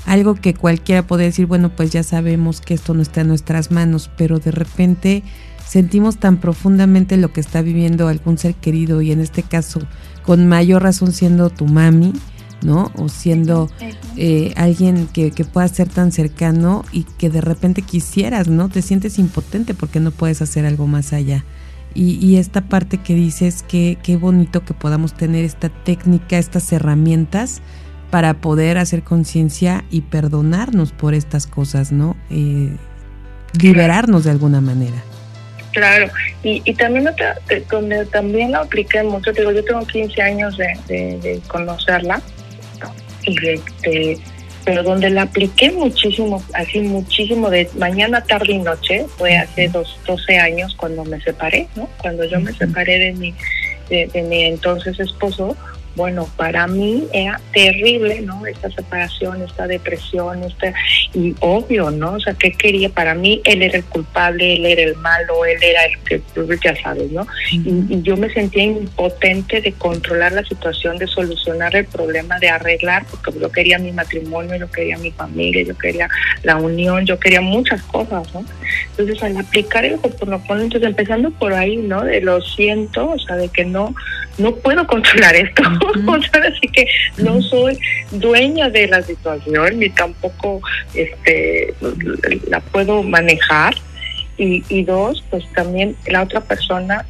Algo 0.05 0.35
que 0.35 0.53
cualquiera 0.53 1.05
puede 1.05 1.25
decir, 1.25 1.45
bueno, 1.45 1.69
pues 1.69 1.91
ya 1.91 2.03
sabemos 2.03 2.61
que 2.61 2.73
esto 2.73 2.93
no 2.93 3.01
está 3.01 3.21
en 3.21 3.27
nuestras 3.27 3.71
manos, 3.71 4.09
pero 4.17 4.39
de 4.39 4.51
repente 4.51 5.23
sentimos 5.67 6.17
tan 6.17 6.37
profundamente 6.37 7.17
lo 7.17 7.33
que 7.33 7.41
está 7.41 7.61
viviendo 7.61 8.07
algún 8.07 8.37
ser 8.37 8.55
querido 8.55 9.01
y 9.01 9.11
en 9.11 9.19
este 9.19 9.43
caso 9.43 9.79
con 10.23 10.47
mayor 10.47 10.83
razón 10.83 11.11
siendo 11.11 11.49
tu 11.49 11.65
mami, 11.65 12.13
¿no? 12.63 12.91
O 12.95 13.09
siendo 13.09 13.69
eh, 14.17 14.53
alguien 14.55 15.07
que, 15.07 15.31
pueda 15.45 15.67
ser 15.67 15.87
tan 15.87 16.11
cercano 16.11 16.83
y 16.91 17.03
que 17.03 17.29
de 17.29 17.41
repente 17.41 17.81
quisieras, 17.81 18.47
¿no? 18.47 18.69
Te 18.69 18.81
sientes 18.81 19.19
impotente 19.19 19.73
porque 19.73 19.99
no 19.99 20.11
puedes 20.11 20.41
hacer 20.41 20.65
algo 20.65 20.87
más 20.87 21.13
allá. 21.13 21.45
Y, 21.93 22.15
y 22.25 22.37
esta 22.37 22.67
parte 22.67 22.97
que 22.97 23.13
dices, 23.13 23.63
que 23.63 23.97
qué 24.03 24.17
bonito 24.17 24.65
que 24.65 24.73
podamos 24.73 25.13
tener 25.13 25.45
esta 25.45 25.69
técnica, 25.69 26.37
estas 26.37 26.71
herramientas 26.73 27.61
para 28.09 28.33
poder 28.41 28.77
hacer 28.77 29.03
conciencia 29.03 29.85
y 29.91 30.01
perdonarnos 30.01 30.91
por 30.91 31.13
estas 31.13 31.47
cosas, 31.47 31.91
¿no? 31.91 32.15
Eh, 32.29 32.75
liberarnos 33.59 34.23
de 34.23 34.31
alguna 34.31 34.61
manera. 34.61 35.03
Claro, 35.75 36.09
y, 36.41 36.61
y 36.63 36.73
también 36.73 37.05
otra, 37.05 37.37
donde 37.69 38.05
también 38.05 38.53
lo 38.53 38.59
apliqué 38.59 39.03
mucho, 39.03 39.33
digo, 39.33 39.51
yo 39.51 39.61
tengo 39.61 39.85
15 39.85 40.21
años 40.21 40.57
de, 40.57 41.41
conocerla, 41.49 42.21
y 43.23 43.35
este, 43.45 44.17
pero 44.63 44.83
donde 44.83 45.09
la 45.09 45.23
apliqué 45.23 45.71
muchísimo, 45.71 46.41
así 46.53 46.79
muchísimo, 46.79 47.49
de 47.49 47.69
mañana, 47.77 48.23
tarde 48.23 48.53
y 48.53 48.59
noche, 48.59 49.05
fue 49.17 49.35
hace 49.35 49.67
dos, 49.67 49.99
12 50.07 50.37
años 50.37 50.73
cuando 50.77 51.03
me 51.03 51.19
separé, 51.19 51.67
¿no? 51.75 51.89
Cuando 52.01 52.23
yo 52.23 52.39
me 52.39 52.53
separé 52.53 52.97
de 52.97 53.11
mi, 53.11 53.33
de, 53.89 54.25
mi 54.29 54.45
entonces 54.45 54.97
esposo, 54.97 55.57
Bueno, 55.95 56.27
para 56.35 56.67
mí 56.67 57.07
era 57.13 57.39
terrible, 57.53 58.21
¿no? 58.21 58.45
Esta 58.45 58.69
separación, 58.69 59.41
esta 59.41 59.67
depresión, 59.67 60.43
esta, 60.43 60.73
y 61.13 61.35
obvio, 61.39 61.91
¿no? 61.91 62.13
O 62.13 62.19
sea, 62.19 62.33
¿qué 62.33 62.51
quería? 62.51 62.89
Para 62.89 63.15
mí 63.15 63.41
él 63.45 63.61
era 63.63 63.77
el 63.77 63.85
culpable, 63.85 64.55
él 64.55 64.65
era 64.65 64.83
el 64.83 64.95
malo, 64.97 65.45
él 65.45 65.61
era 65.61 65.85
el 65.85 65.97
que, 65.99 66.21
ya 66.63 66.75
sabes, 66.81 67.11
¿no? 67.11 67.25
y, 67.51 68.01
yo 68.01 68.17
me 68.17 68.29
sentía 68.29 68.63
impotente 68.63 69.61
de 69.61 69.71
controlar 69.73 70.33
la 70.33 70.43
situación, 70.43 70.97
de 70.97 71.07
solucionar 71.07 71.75
el 71.75 71.85
problema, 71.85 72.39
de 72.39 72.49
arreglar, 72.49 73.05
porque 73.09 73.39
yo 73.39 73.51
quería 73.51 73.79
mi 73.79 73.91
matrimonio, 73.91 74.55
yo 74.57 74.69
quería 74.69 74.97
mi 74.97 75.11
familia, 75.11 75.63
yo 75.63 75.77
quería 75.77 76.09
la 76.43 76.57
unión, 76.57 77.05
yo 77.05 77.19
quería 77.19 77.41
muchas 77.41 77.81
cosas, 77.83 78.33
¿no? 78.33 78.45
Entonces, 78.91 79.21
al 79.23 79.37
aplicar 79.37 79.85
el 79.85 79.95
Hoponopono, 79.95 80.61
entonces 80.61 80.89
empezando 80.89 81.31
por 81.31 81.53
ahí, 81.53 81.77
¿no? 81.77 82.03
De 82.03 82.21
lo 82.21 82.41
siento, 82.41 83.11
o 83.11 83.19
sea, 83.19 83.35
de 83.35 83.49
que 83.49 83.65
no, 83.65 83.93
no 84.37 84.55
puedo 84.55 84.85
controlar 84.87 85.35
esto. 85.35 85.63
Así 85.89 86.67
que 86.67 86.87
no 87.17 87.41
soy 87.41 87.77
dueña 88.11 88.69
de 88.69 88.87
la 88.87 89.01
situación 89.01 89.79
ni 89.79 89.89
tampoco 89.89 90.61
este 90.93 91.73
la 92.47 92.59
puedo 92.59 93.03
manejar. 93.03 93.75
Y, 94.37 94.65
y 94.67 94.83
dos, 94.83 95.23
pues 95.29 95.45
también 95.53 95.95
la 96.07 96.23
otra 96.23 96.41
persona 96.41 97.05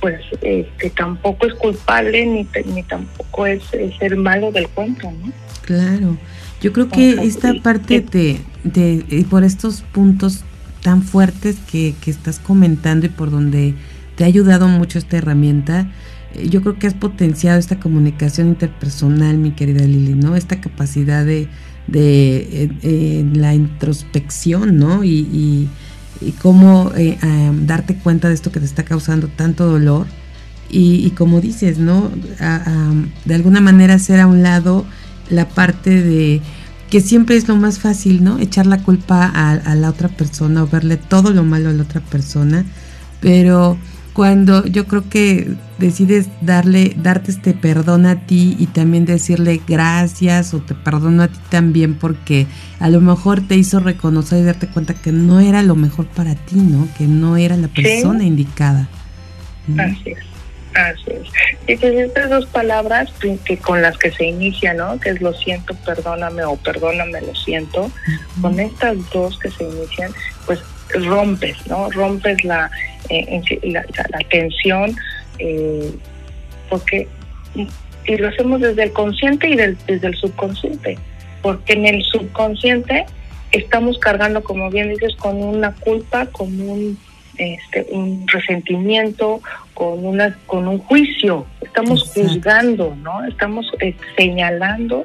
pues 0.00 0.20
este, 0.42 0.90
tampoco 0.90 1.46
es 1.46 1.54
culpable 1.54 2.26
ni, 2.26 2.46
ni 2.66 2.82
tampoco 2.82 3.46
es, 3.46 3.62
es, 3.72 3.94
el 4.00 4.16
malo 4.16 4.52
del 4.52 4.68
cuento, 4.68 5.10
¿no? 5.10 5.32
Claro. 5.62 6.18
Yo 6.60 6.72
creo 6.72 6.88
que 6.88 7.12
esta 7.22 7.54
parte 7.62 8.00
de, 8.00 8.40
de, 8.64 9.26
por 9.28 9.44
estos 9.44 9.82
puntos 9.82 10.44
tan 10.82 11.02
fuertes 11.02 11.56
que, 11.70 11.94
que 12.00 12.10
estás 12.10 12.38
comentando 12.38 13.06
y 13.06 13.08
por 13.08 13.30
donde 13.30 13.74
te 14.16 14.24
ha 14.24 14.26
ayudado 14.26 14.68
mucho 14.68 14.98
esta 14.98 15.16
herramienta, 15.16 15.86
yo 16.44 16.60
creo 16.62 16.78
que 16.78 16.86
has 16.86 16.94
potenciado 16.94 17.58
esta 17.58 17.78
comunicación 17.78 18.48
interpersonal, 18.48 19.38
mi 19.38 19.52
querida 19.52 19.84
Lili, 19.84 20.14
¿no? 20.14 20.36
Esta 20.36 20.60
capacidad 20.60 21.24
de, 21.24 21.48
de 21.86 22.36
eh, 22.36 22.70
eh, 22.82 23.26
la 23.34 23.54
introspección, 23.54 24.78
¿no? 24.78 25.04
Y, 25.04 25.10
y, 25.10 25.68
cómo 26.40 26.92
eh, 26.96 27.18
darte 27.62 27.94
cuenta 27.96 28.28
de 28.28 28.34
esto 28.34 28.50
que 28.50 28.58
te 28.58 28.64
está 28.64 28.84
causando 28.84 29.28
tanto 29.28 29.66
dolor. 29.66 30.06
Y, 30.68 31.10
como 31.10 31.40
dices, 31.40 31.78
¿no? 31.78 32.10
de 33.24 33.34
alguna 33.34 33.60
manera 33.60 33.94
hacer 33.94 34.18
a 34.18 34.26
un 34.26 34.42
lado 34.42 34.84
la 35.30 35.48
parte 35.48 36.02
de 36.02 36.40
que 36.90 37.00
siempre 37.00 37.36
es 37.36 37.46
lo 37.46 37.54
más 37.54 37.78
fácil, 37.78 38.24
¿no? 38.24 38.38
Echar 38.40 38.66
la 38.66 38.82
culpa 38.82 39.26
a 39.26 39.74
la 39.76 39.90
otra 39.90 40.08
persona 40.08 40.64
o 40.64 40.66
verle 40.66 40.96
todo 40.96 41.30
lo 41.30 41.44
malo 41.44 41.68
a 41.68 41.72
la 41.72 41.82
otra 41.84 42.00
persona. 42.00 42.64
Pero 43.20 43.78
cuando 44.16 44.64
yo 44.64 44.86
creo 44.86 45.10
que 45.10 45.46
decides 45.76 46.28
darle, 46.40 46.94
darte 46.96 47.30
este 47.30 47.52
perdón 47.52 48.06
a 48.06 48.24
ti 48.24 48.56
y 48.58 48.66
también 48.66 49.04
decirle 49.04 49.60
gracias 49.68 50.54
o 50.54 50.60
te 50.60 50.74
perdono 50.74 51.24
a 51.24 51.28
ti 51.28 51.38
también 51.50 51.96
porque 51.96 52.46
a 52.80 52.88
lo 52.88 53.02
mejor 53.02 53.46
te 53.46 53.56
hizo 53.56 53.78
reconocer 53.78 54.38
y 54.38 54.44
darte 54.44 54.68
cuenta 54.68 54.94
que 54.94 55.12
no 55.12 55.40
era 55.40 55.60
lo 55.60 55.74
mejor 55.74 56.06
para 56.06 56.34
ti, 56.34 56.56
¿no? 56.56 56.88
Que 56.96 57.04
no 57.04 57.36
era 57.36 57.58
la 57.58 57.68
persona 57.68 58.24
indicada. 58.24 58.88
Así 59.76 60.12
es, 60.12 60.24
así 60.74 61.10
es. 61.10 61.28
Y 61.66 61.76
pues 61.76 61.92
estas 61.92 62.30
dos 62.30 62.46
palabras 62.46 63.12
que 63.20 63.58
con 63.58 63.82
las 63.82 63.98
que 63.98 64.12
se 64.12 64.24
inicia, 64.24 64.72
¿no? 64.72 64.98
Que 64.98 65.10
es 65.10 65.20
lo 65.20 65.34
siento, 65.34 65.74
perdóname 65.84 66.42
o 66.44 66.56
perdóname, 66.56 67.20
lo 67.20 67.34
siento. 67.34 67.90
Con 68.40 68.58
estas 68.60 68.96
dos 69.10 69.38
que 69.40 69.50
se 69.50 69.64
inician, 69.64 70.10
pues 70.46 70.60
rompes, 71.04 71.58
¿no? 71.66 71.90
Rompes 71.90 72.42
la, 72.44 72.70
eh, 73.08 73.42
la, 73.64 73.84
tensión, 74.30 74.94
eh, 75.38 75.90
porque 76.68 77.08
y 77.54 78.16
lo 78.16 78.28
hacemos 78.28 78.60
desde 78.60 78.84
el 78.84 78.92
consciente 78.92 79.48
y 79.48 79.56
desde 79.56 80.06
el 80.06 80.14
subconsciente, 80.14 80.98
porque 81.42 81.72
en 81.72 81.86
el 81.86 82.04
subconsciente 82.04 83.06
estamos 83.52 83.98
cargando, 83.98 84.42
como 84.42 84.70
bien 84.70 84.90
dices, 84.90 85.14
con 85.16 85.42
una 85.42 85.72
culpa, 85.74 86.26
con 86.26 86.60
un 86.60 86.98
este, 87.38 87.86
un 87.90 88.26
resentimiento, 88.28 89.42
con 89.74 90.06
una 90.06 90.38
con 90.46 90.66
un 90.68 90.78
juicio, 90.78 91.46
estamos 91.60 92.10
juzgando, 92.14 92.96
¿no? 93.02 93.24
Estamos 93.26 93.70
eh, 93.80 93.94
señalando 94.16 95.04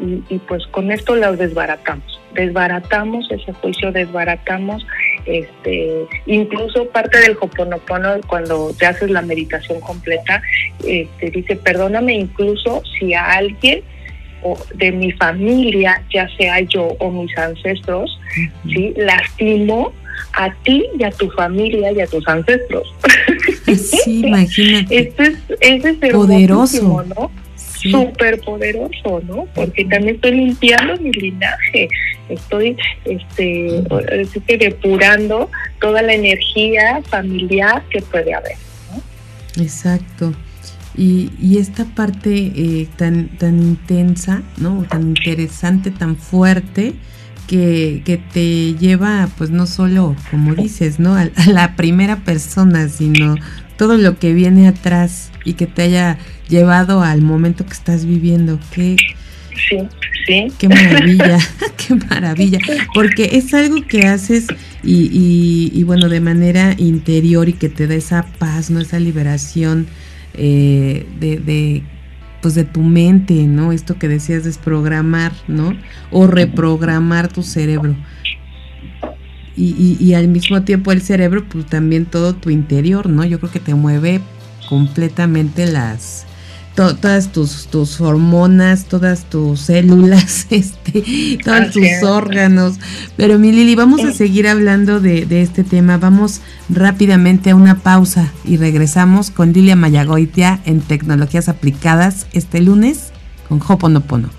y, 0.00 0.22
y, 0.34 0.38
pues 0.38 0.66
con 0.68 0.90
esto 0.90 1.16
lo 1.16 1.36
desbaratamos, 1.36 2.20
desbaratamos 2.34 3.30
ese 3.30 3.52
juicio, 3.52 3.92
desbaratamos 3.92 4.86
este, 5.26 6.06
incluso 6.26 6.88
parte 6.88 7.18
del 7.18 7.36
Hoponopono, 7.40 8.20
cuando 8.26 8.72
te 8.78 8.86
haces 8.86 9.10
la 9.10 9.22
meditación 9.22 9.80
completa, 9.80 10.40
te 10.80 11.02
este, 11.02 11.30
dice, 11.30 11.56
perdóname 11.56 12.14
incluso 12.14 12.82
si 12.98 13.12
a 13.12 13.32
alguien 13.32 13.82
o 14.42 14.56
de 14.74 14.92
mi 14.92 15.12
familia, 15.12 16.02
ya 16.12 16.28
sea 16.36 16.60
yo 16.60 16.88
o 17.00 17.10
mis 17.10 17.36
ancestros, 17.36 18.18
¿sí? 18.64 18.94
lastimo 18.96 19.92
a 20.34 20.52
ti 20.62 20.84
y 20.98 21.02
a 21.02 21.10
tu 21.10 21.30
familia 21.30 21.92
y 21.92 22.00
a 22.00 22.06
tus 22.06 22.26
ancestros. 22.28 22.94
Sí, 23.66 24.20
imagínate. 24.24 24.96
Este 24.96 25.24
es, 25.60 25.84
este 25.84 26.10
poderoso, 26.10 27.04
¿no? 27.16 27.32
Súper 27.90 28.40
poderoso, 28.40 29.22
¿no? 29.26 29.46
Porque 29.54 29.84
también 29.84 30.16
estoy 30.16 30.32
limpiando 30.32 30.96
mi 30.98 31.12
linaje, 31.12 31.88
estoy 32.28 32.76
este, 33.04 33.82
depurando 34.58 35.50
toda 35.80 36.02
la 36.02 36.14
energía 36.14 37.02
familiar 37.08 37.82
que 37.90 38.02
puede 38.02 38.34
haber. 38.34 38.56
¿no? 38.90 39.62
Exacto. 39.62 40.32
Y, 40.96 41.30
y, 41.40 41.58
esta 41.58 41.84
parte 41.84 42.30
eh, 42.56 42.88
tan, 42.96 43.28
tan 43.36 43.58
intensa, 43.60 44.42
¿no? 44.56 44.86
Tan 44.88 45.02
interesante, 45.02 45.90
tan 45.90 46.16
fuerte, 46.16 46.94
que, 47.46 48.02
que, 48.04 48.16
te 48.16 48.74
lleva, 48.74 49.28
pues 49.36 49.50
no 49.50 49.66
solo, 49.66 50.16
como 50.30 50.54
dices, 50.54 50.98
¿no? 50.98 51.14
a 51.14 51.28
la 51.46 51.76
primera 51.76 52.16
persona, 52.16 52.88
sino 52.88 53.36
todo 53.76 53.98
lo 53.98 54.18
que 54.18 54.32
viene 54.32 54.68
atrás 54.68 55.30
y 55.46 55.54
que 55.54 55.66
te 55.66 55.82
haya 55.82 56.18
llevado 56.48 57.02
al 57.02 57.22
momento 57.22 57.64
que 57.64 57.72
estás 57.72 58.04
viviendo. 58.04 58.58
Qué, 58.72 58.96
sí, 59.68 59.78
sí. 60.26 60.52
Qué 60.58 60.68
maravilla, 60.68 61.38
qué 61.76 61.94
maravilla. 61.94 62.58
Porque 62.92 63.30
es 63.32 63.54
algo 63.54 63.86
que 63.86 64.06
haces 64.06 64.46
y, 64.82 65.70
y, 65.72 65.82
bueno, 65.84 66.08
de 66.08 66.20
manera 66.20 66.74
interior 66.76 67.48
y 67.48 67.54
que 67.54 67.68
te 67.68 67.86
da 67.86 67.94
esa 67.94 68.26
paz, 68.38 68.70
¿no? 68.70 68.80
Esa 68.80 68.98
liberación 68.98 69.86
eh, 70.34 71.06
de, 71.18 71.38
de 71.38 71.82
pues 72.42 72.54
de 72.54 72.64
tu 72.64 72.82
mente, 72.82 73.34
¿no? 73.46 73.72
Esto 73.72 73.98
que 73.98 74.08
decías 74.08 74.44
desprogramar, 74.44 75.32
¿no? 75.48 75.76
O 76.10 76.26
reprogramar 76.26 77.28
tu 77.28 77.42
cerebro 77.42 77.96
y, 79.56 79.96
y, 79.98 80.14
al 80.14 80.28
mismo 80.28 80.62
tiempo 80.62 80.92
el 80.92 81.00
cerebro, 81.00 81.44
pues 81.48 81.64
también 81.66 82.04
todo 82.04 82.34
tu 82.34 82.50
interior, 82.50 83.08
¿no? 83.08 83.24
Yo 83.24 83.40
creo 83.40 83.50
que 83.50 83.60
te 83.60 83.74
mueve 83.74 84.20
completamente 84.68 85.66
las 85.66 86.26
todas 86.76 87.32
tus, 87.32 87.66
tus 87.68 88.00
hormonas, 88.00 88.84
todas 88.84 89.24
tus 89.24 89.60
células, 89.60 90.46
este, 90.50 91.38
todos 91.42 91.70
tus 91.70 92.02
órganos. 92.02 92.74
Pero 93.16 93.38
mi 93.38 93.50
Lili, 93.50 93.74
vamos 93.74 94.04
a 94.04 94.12
seguir 94.12 94.46
hablando 94.46 95.00
de, 95.00 95.24
de, 95.24 95.42
este 95.42 95.64
tema. 95.64 95.96
Vamos 95.96 96.42
rápidamente 96.68 97.50
a 97.50 97.56
una 97.56 97.78
pausa 97.78 98.30
y 98.44 98.58
regresamos 98.58 99.30
con 99.30 99.52
Lilia 99.52 99.74
Mayagoitia 99.74 100.60
en 100.66 100.80
Tecnologías 100.80 101.48
Aplicadas 101.48 102.26
este 102.32 102.60
lunes 102.60 103.10
con 103.48 103.60
Hoponopono. 103.66 104.35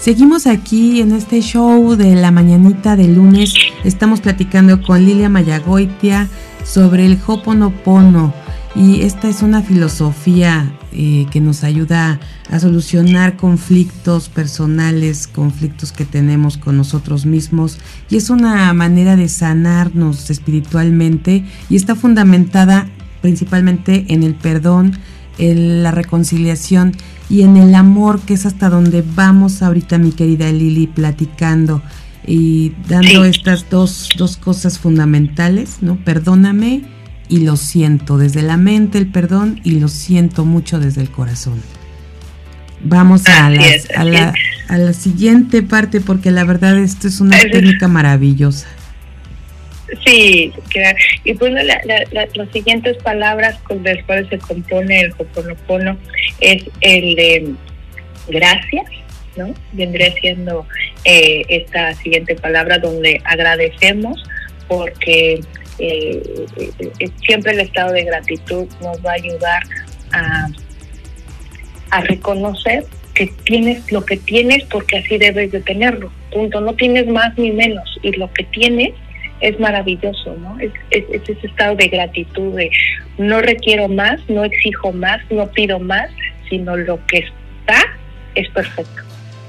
Seguimos 0.00 0.46
aquí 0.46 1.02
en 1.02 1.12
este 1.12 1.42
show 1.42 1.94
de 1.94 2.14
la 2.14 2.30
mañanita 2.30 2.96
de 2.96 3.06
lunes. 3.06 3.52
Estamos 3.84 4.22
platicando 4.22 4.80
con 4.80 5.04
Lilia 5.04 5.28
Mayagoitia 5.28 6.26
sobre 6.64 7.04
el 7.04 7.18
Hoponopono. 7.26 8.32
Y 8.74 9.02
esta 9.02 9.28
es 9.28 9.42
una 9.42 9.60
filosofía 9.60 10.72
eh, 10.92 11.26
que 11.30 11.42
nos 11.42 11.64
ayuda 11.64 12.18
a 12.50 12.60
solucionar 12.60 13.36
conflictos 13.36 14.30
personales, 14.30 15.26
conflictos 15.26 15.92
que 15.92 16.06
tenemos 16.06 16.56
con 16.56 16.78
nosotros 16.78 17.26
mismos. 17.26 17.76
Y 18.08 18.16
es 18.16 18.30
una 18.30 18.72
manera 18.72 19.16
de 19.16 19.28
sanarnos 19.28 20.30
espiritualmente 20.30 21.44
y 21.68 21.76
está 21.76 21.94
fundamentada 21.94 22.88
principalmente 23.20 24.06
en 24.08 24.22
el 24.22 24.34
perdón, 24.34 24.98
en 25.36 25.82
la 25.82 25.90
reconciliación 25.90 26.92
y 27.30 27.42
en 27.42 27.56
el 27.56 27.76
amor, 27.76 28.20
que 28.20 28.34
es 28.34 28.44
hasta 28.44 28.68
donde 28.68 29.04
vamos 29.14 29.62
ahorita, 29.62 29.98
mi 29.98 30.10
querida 30.10 30.50
Lili, 30.50 30.88
platicando 30.88 31.80
y 32.26 32.72
dando 32.88 33.24
estas 33.24 33.70
dos, 33.70 34.10
dos 34.18 34.36
cosas 34.36 34.78
fundamentales, 34.78 35.78
¿no? 35.80 35.96
Perdóname 36.04 36.82
y 37.28 37.44
lo 37.44 37.56
siento 37.56 38.18
desde 38.18 38.42
la 38.42 38.56
mente 38.56 38.98
el 38.98 39.06
perdón 39.06 39.60
y 39.62 39.78
lo 39.78 39.86
siento 39.86 40.44
mucho 40.44 40.80
desde 40.80 41.02
el 41.02 41.10
corazón. 41.10 41.62
Vamos 42.82 43.26
a, 43.28 43.46
a, 43.46 44.04
la, 44.04 44.34
a 44.68 44.78
la 44.78 44.92
siguiente 44.92 45.62
parte 45.62 46.00
porque 46.00 46.32
la 46.32 46.44
verdad 46.44 46.78
esto 46.78 47.06
es 47.06 47.20
una 47.20 47.38
técnica 47.38 47.86
maravillosa. 47.86 48.66
Sí, 50.04 50.52
y 51.24 51.32
bueno, 51.34 51.60
las 51.62 52.50
siguientes 52.52 52.96
palabras 52.98 53.58
con 53.64 53.82
las 53.82 54.02
cuales 54.04 54.28
se 54.28 54.38
compone 54.38 55.00
el 55.00 55.12
Hoponopono 55.18 55.98
es 56.40 56.64
el 56.80 57.16
de 57.16 57.54
gracias, 58.28 58.86
¿no? 59.36 59.52
Vendría 59.72 60.12
siendo 60.12 60.66
eh, 61.04 61.42
esta 61.48 61.94
siguiente 61.94 62.36
palabra 62.36 62.78
donde 62.78 63.20
agradecemos 63.24 64.22
porque 64.68 65.40
eh, 65.78 66.22
eh, 66.56 67.10
siempre 67.26 67.52
el 67.52 67.60
estado 67.60 67.92
de 67.92 68.04
gratitud 68.04 68.66
nos 68.80 69.04
va 69.04 69.10
a 69.10 69.14
ayudar 69.14 69.62
a, 70.12 70.48
a 71.90 72.00
reconocer 72.02 72.84
que 73.14 73.26
tienes 73.44 73.90
lo 73.90 74.04
que 74.04 74.16
tienes 74.16 74.64
porque 74.64 74.98
así 74.98 75.18
debes 75.18 75.50
de 75.50 75.60
tenerlo. 75.60 76.12
Punto. 76.32 76.60
No 76.60 76.74
tienes 76.74 77.06
más 77.08 77.36
ni 77.36 77.50
menos. 77.50 77.98
Y 78.02 78.12
lo 78.12 78.32
que 78.32 78.44
tienes 78.44 78.92
es 79.40 79.58
maravilloso, 79.58 80.36
¿no? 80.36 80.58
Es, 80.58 80.72
ese 80.90 81.46
estado 81.46 81.74
de 81.76 81.88
gratitud, 81.88 82.54
de 82.56 82.70
no 83.18 83.40
requiero 83.40 83.88
más, 83.88 84.20
no 84.28 84.44
exijo 84.44 84.92
más, 84.92 85.20
no 85.30 85.46
pido 85.50 85.78
más, 85.78 86.10
sino 86.48 86.76
lo 86.76 87.04
que 87.06 87.18
está 87.18 87.80
es 88.34 88.48
perfecto. 88.50 89.02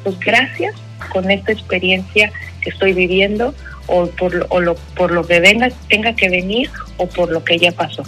Pues 0.03 0.19
gracias 0.19 0.75
con 1.11 1.29
esta 1.29 1.51
experiencia 1.51 2.31
que 2.61 2.69
estoy 2.69 2.93
viviendo 2.93 3.53
o 3.87 4.07
por, 4.07 4.33
lo, 4.33 4.75
por 4.95 5.11
lo 5.11 5.25
que 5.25 5.39
venga, 5.39 5.69
tenga 5.89 6.15
que 6.15 6.29
venir 6.29 6.69
o 6.97 7.07
por 7.07 7.31
lo 7.31 7.43
que 7.43 7.57
ya 7.57 7.71
pasó. 7.71 8.03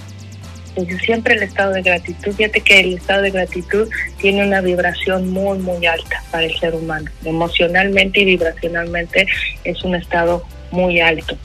Entonces 0.76 1.06
siempre 1.06 1.36
el 1.36 1.44
estado 1.44 1.74
de 1.74 1.84
gratitud, 1.84 2.32
fíjate 2.34 2.62
que 2.62 2.80
el 2.80 2.94
estado 2.96 3.22
de 3.22 3.32
gratitud 3.32 3.88
tiene 4.20 4.46
una 4.46 4.62
vibración 4.62 5.30
muy, 5.30 5.60
muy 5.60 5.86
alta 5.86 6.24
para 6.32 6.46
el 6.46 6.58
ser 6.58 6.74
humano. 6.74 7.12
Emocionalmente 7.24 8.22
y 8.22 8.26
vibracionalmente 8.26 9.28
es 9.64 9.84
un 9.84 9.96
estado 9.96 10.44
muy 10.72 11.00
alto. 11.00 11.38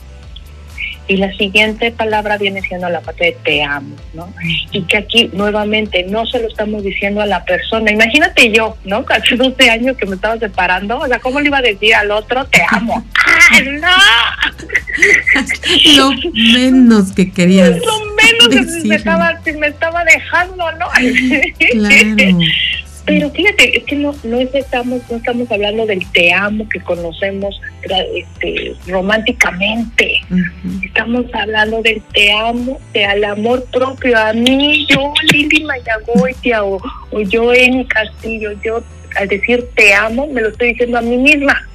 Y 1.09 1.16
la 1.16 1.33
siguiente 1.37 1.90
palabra 1.90 2.37
viene 2.37 2.61
siendo 2.62 2.88
la 2.88 3.01
parte 3.01 3.25
de 3.25 3.33
te 3.42 3.62
amo, 3.62 3.97
¿no? 4.12 4.33
Y 4.73 4.83
que 4.83 4.99
aquí 4.99 5.31
nuevamente 5.33 6.05
no 6.05 6.27
se 6.27 6.38
lo 6.38 6.49
estamos 6.49 6.83
diciendo 6.83 7.23
a 7.23 7.27
la 7.27 7.44
persona. 7.44 7.90
Imagínate 7.90 8.53
yo, 8.53 8.77
¿no? 8.85 9.05
Hace 9.09 9.37
12 9.37 9.71
años 9.71 9.97
que 9.97 10.07
me 10.07 10.16
estaba 10.16 10.38
separando, 10.38 10.99
o 10.99 11.07
sea, 11.07 11.18
¿cómo 11.18 11.40
le 11.40 11.49
iba 11.49 11.59
a 11.59 11.62
decir 11.62 11.94
al 11.94 12.11
otro 12.11 12.44
te 12.47 12.62
amo? 12.71 13.05
¡Ah, 13.27 13.61
no! 13.62 13.88
lo 15.97 16.12
menos 16.35 17.12
que 17.12 17.33
querías. 17.33 17.71
Lo 17.71 18.01
menos 18.14 18.49
que 18.49 18.88
me 18.88 18.97
estaba, 18.97 19.40
me 19.59 19.66
estaba 19.66 20.05
dejando, 20.05 20.73
¿no? 20.73 20.87
claro. 21.73 22.38
Pero 23.09 23.31
fíjate, 23.31 23.79
es 23.79 23.85
que 23.85 23.97
no, 23.97 24.14
no 24.23 24.38
estamos, 24.38 25.01
no 25.11 25.16
estamos 25.16 25.51
hablando 25.51 25.87
del 25.87 26.07
te 26.12 26.31
amo 26.33 26.68
que 26.68 26.79
conocemos 26.81 27.59
este, 28.14 28.75
románticamente. 28.87 30.21
Estamos 30.85 31.25
hablando 31.33 31.81
del 31.81 32.03
te 32.12 32.31
amo, 32.33 32.79
del 32.92 33.25
amor 33.25 33.64
propio 33.73 34.18
a 34.18 34.35
mí, 34.35 34.87
yo, 34.90 35.12
Lili 35.33 35.64
Mayagoitia, 35.64 36.62
o, 36.64 36.79
o 37.11 37.21
yo, 37.23 37.55
en 37.55 37.85
Castillo. 37.85 38.53
Yo, 38.62 38.83
al 39.16 39.27
decir 39.27 39.66
te 39.75 39.94
amo, 39.94 40.27
me 40.27 40.42
lo 40.42 40.51
estoy 40.51 40.68
diciendo 40.68 40.99
a 40.99 41.03
mí 41.03 41.16
misma 41.16 41.67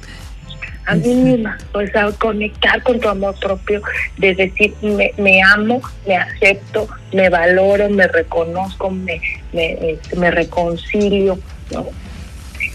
a 0.86 0.94
mí 0.94 1.14
misma, 1.14 1.58
o 1.72 1.80
sea, 1.86 2.10
conectar 2.12 2.82
con 2.82 3.00
tu 3.00 3.08
amor 3.08 3.34
propio, 3.40 3.82
de 4.18 4.34
decir, 4.34 4.74
me, 4.82 5.12
me 5.16 5.42
amo, 5.42 5.80
me 6.06 6.16
acepto, 6.16 6.88
me 7.12 7.28
valoro, 7.28 7.88
me 7.88 8.06
reconozco, 8.06 8.90
me, 8.90 9.20
me, 9.52 9.92
este, 9.92 10.16
me 10.16 10.30
reconcilio, 10.30 11.38
¿no? 11.72 11.86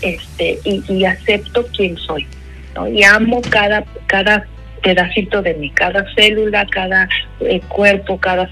Este, 0.02 0.60
y, 0.64 0.84
y, 0.88 1.06
acepto 1.06 1.68
quién 1.76 1.98
soy, 1.98 2.26
¿no? 2.74 2.88
Y 2.88 3.04
amo 3.04 3.42
cada, 3.50 3.84
cada 4.08 4.46
pedacito 4.82 5.42
de 5.42 5.54
mí, 5.56 5.70
cada 5.72 6.06
célula, 6.16 6.66
cada 6.68 7.08
eh, 7.42 7.62
cuerpo, 7.68 8.18
cada 8.18 8.50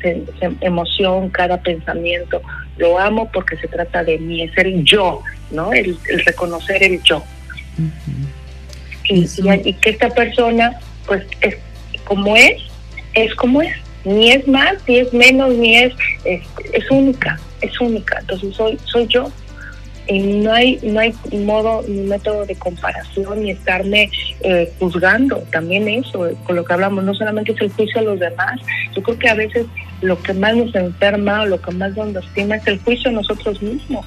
emoción, 0.61 1.29
cada 1.29 1.57
pensamiento. 1.61 2.41
Lo 2.77 2.99
amo 2.99 3.31
porque 3.31 3.57
se 3.57 3.67
trata 3.67 4.03
de 4.03 4.19
mí, 4.19 4.43
es 4.43 4.57
el 4.57 4.83
yo, 4.83 5.23
¿no? 5.51 5.71
El, 5.73 5.97
reconocer 6.25 6.83
el 6.83 7.01
yo 7.01 7.23
y, 9.09 9.73
que 9.73 9.89
esta 9.89 10.09
persona 10.09 10.79
pues 11.05 11.23
es 11.41 11.55
como 12.05 12.35
es, 12.35 12.61
es 13.13 13.33
como 13.35 13.61
es, 13.61 13.75
ni 14.05 14.31
es 14.31 14.47
más, 14.47 14.75
ni 14.87 14.99
es 14.99 15.13
menos, 15.13 15.53
ni 15.55 15.75
es, 15.75 15.93
es, 16.23 16.91
única, 16.91 17.39
es 17.61 17.79
única, 17.79 18.17
entonces 18.19 18.55
soy, 18.55 18.77
soy 18.85 19.07
yo. 19.07 19.31
Y 20.09 20.21
no 20.21 20.53
hay, 20.53 20.79
no 20.83 21.01
hay 21.01 21.13
modo 21.33 21.83
ni 21.85 21.99
método 22.03 22.45
de 22.45 22.55
comparación 22.55 23.43
ni 23.43 23.51
estarme 23.51 24.09
eh, 24.39 24.71
juzgando. 24.79 25.39
También 25.51 25.85
eso, 25.89 26.29
con 26.45 26.55
lo 26.55 26.63
que 26.63 26.71
hablamos, 26.71 27.03
no 27.03 27.13
solamente 27.13 27.51
es 27.51 27.59
el 27.59 27.69
juicio 27.71 27.99
a 27.99 28.03
los 28.03 28.17
demás. 28.17 28.57
Yo 28.95 29.03
creo 29.03 29.19
que 29.19 29.27
a 29.27 29.33
veces 29.33 29.65
lo 29.99 30.17
que 30.21 30.33
más 30.33 30.55
nos 30.55 30.73
enferma 30.75 31.41
o 31.41 31.47
lo 31.47 31.61
que 31.61 31.71
más 31.71 31.93
nos 31.97 32.13
lastima 32.13 32.55
es 32.55 32.67
el 32.67 32.79
juicio 32.79 33.09
a 33.09 33.15
nosotros 33.15 33.61
mismos. 33.61 34.05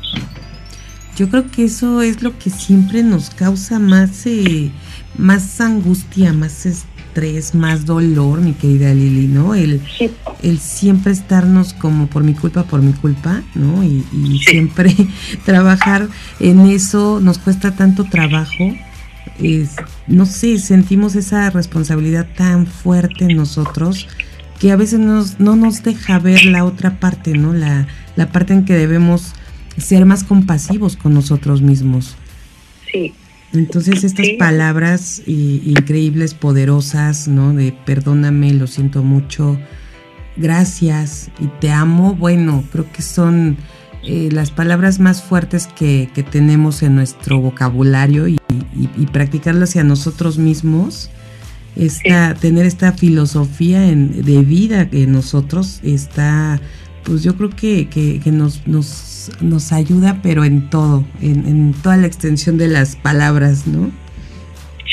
Yo 1.20 1.28
creo 1.28 1.50
que 1.50 1.64
eso 1.64 2.00
es 2.00 2.22
lo 2.22 2.38
que 2.38 2.48
siempre 2.48 3.02
nos 3.02 3.28
causa 3.28 3.78
más 3.78 4.24
eh, 4.24 4.70
más 5.18 5.60
angustia, 5.60 6.32
más 6.32 6.64
estrés, 6.64 7.54
más 7.54 7.84
dolor, 7.84 8.40
mi 8.40 8.54
querida 8.54 8.94
Lili, 8.94 9.26
¿no? 9.26 9.54
El, 9.54 9.82
el 10.42 10.58
siempre 10.58 11.12
estarnos 11.12 11.74
como 11.74 12.06
por 12.06 12.24
mi 12.24 12.32
culpa, 12.32 12.62
por 12.62 12.80
mi 12.80 12.94
culpa, 12.94 13.42
¿no? 13.54 13.84
Y, 13.84 14.02
siempre 14.46 14.96
trabajar 15.44 16.08
en 16.38 16.60
eso 16.60 17.20
nos 17.20 17.36
cuesta 17.36 17.72
tanto 17.72 18.04
trabajo. 18.04 18.74
Es, 19.38 19.76
no 20.06 20.24
sé, 20.24 20.58
sentimos 20.58 21.16
esa 21.16 21.50
responsabilidad 21.50 22.28
tan 22.34 22.66
fuerte 22.66 23.26
en 23.26 23.36
nosotros 23.36 24.08
que 24.58 24.72
a 24.72 24.76
veces 24.76 25.00
nos, 25.00 25.38
no 25.38 25.54
nos 25.54 25.82
deja 25.82 26.18
ver 26.18 26.46
la 26.46 26.64
otra 26.64 26.98
parte, 26.98 27.34
¿no? 27.34 27.52
La, 27.52 27.86
la 28.16 28.32
parte 28.32 28.54
en 28.54 28.64
que 28.64 28.72
debemos 28.72 29.34
ser 29.76 30.06
más 30.06 30.24
compasivos 30.24 30.96
con 30.96 31.14
nosotros 31.14 31.62
mismos. 31.62 32.16
Sí, 32.90 33.14
entonces 33.52 34.04
estas 34.04 34.28
palabras 34.38 35.22
increíbles, 35.26 36.34
poderosas, 36.34 37.26
¿no? 37.26 37.52
De 37.52 37.72
perdóname, 37.72 38.52
lo 38.52 38.66
siento 38.66 39.02
mucho, 39.02 39.58
gracias 40.36 41.30
y 41.40 41.46
te 41.60 41.72
amo, 41.72 42.14
bueno, 42.14 42.64
creo 42.70 42.90
que 42.92 43.02
son 43.02 43.56
eh, 44.04 44.28
las 44.30 44.52
palabras 44.52 45.00
más 45.00 45.22
fuertes 45.22 45.66
que, 45.66 46.08
tenemos 46.30 46.82
en 46.82 46.94
nuestro 46.94 47.40
vocabulario 47.40 48.28
y, 48.28 48.38
practicarlas 49.12 49.70
hacia 49.70 49.84
nosotros 49.84 50.38
mismos. 50.38 51.10
Esta, 51.76 52.34
Tener 52.34 52.66
esta 52.66 52.92
filosofía 52.92 53.80
de 53.80 54.42
vida 54.42 54.88
en 54.90 55.12
nosotros 55.12 55.80
está, 55.82 56.60
pues 57.04 57.22
yo 57.22 57.36
creo 57.36 57.50
que, 57.50 57.88
que 57.88 58.30
nos, 58.30 58.66
nos 58.66 59.10
nos, 59.40 59.72
ayuda, 59.72 60.18
pero 60.22 60.44
en 60.44 60.68
todo, 60.70 61.04
en, 61.20 61.74
toda 61.82 61.96
la 61.96 62.06
extensión 62.06 62.58
de 62.58 62.68
las 62.68 62.96
palabras, 62.96 63.66
¿no? 63.66 63.90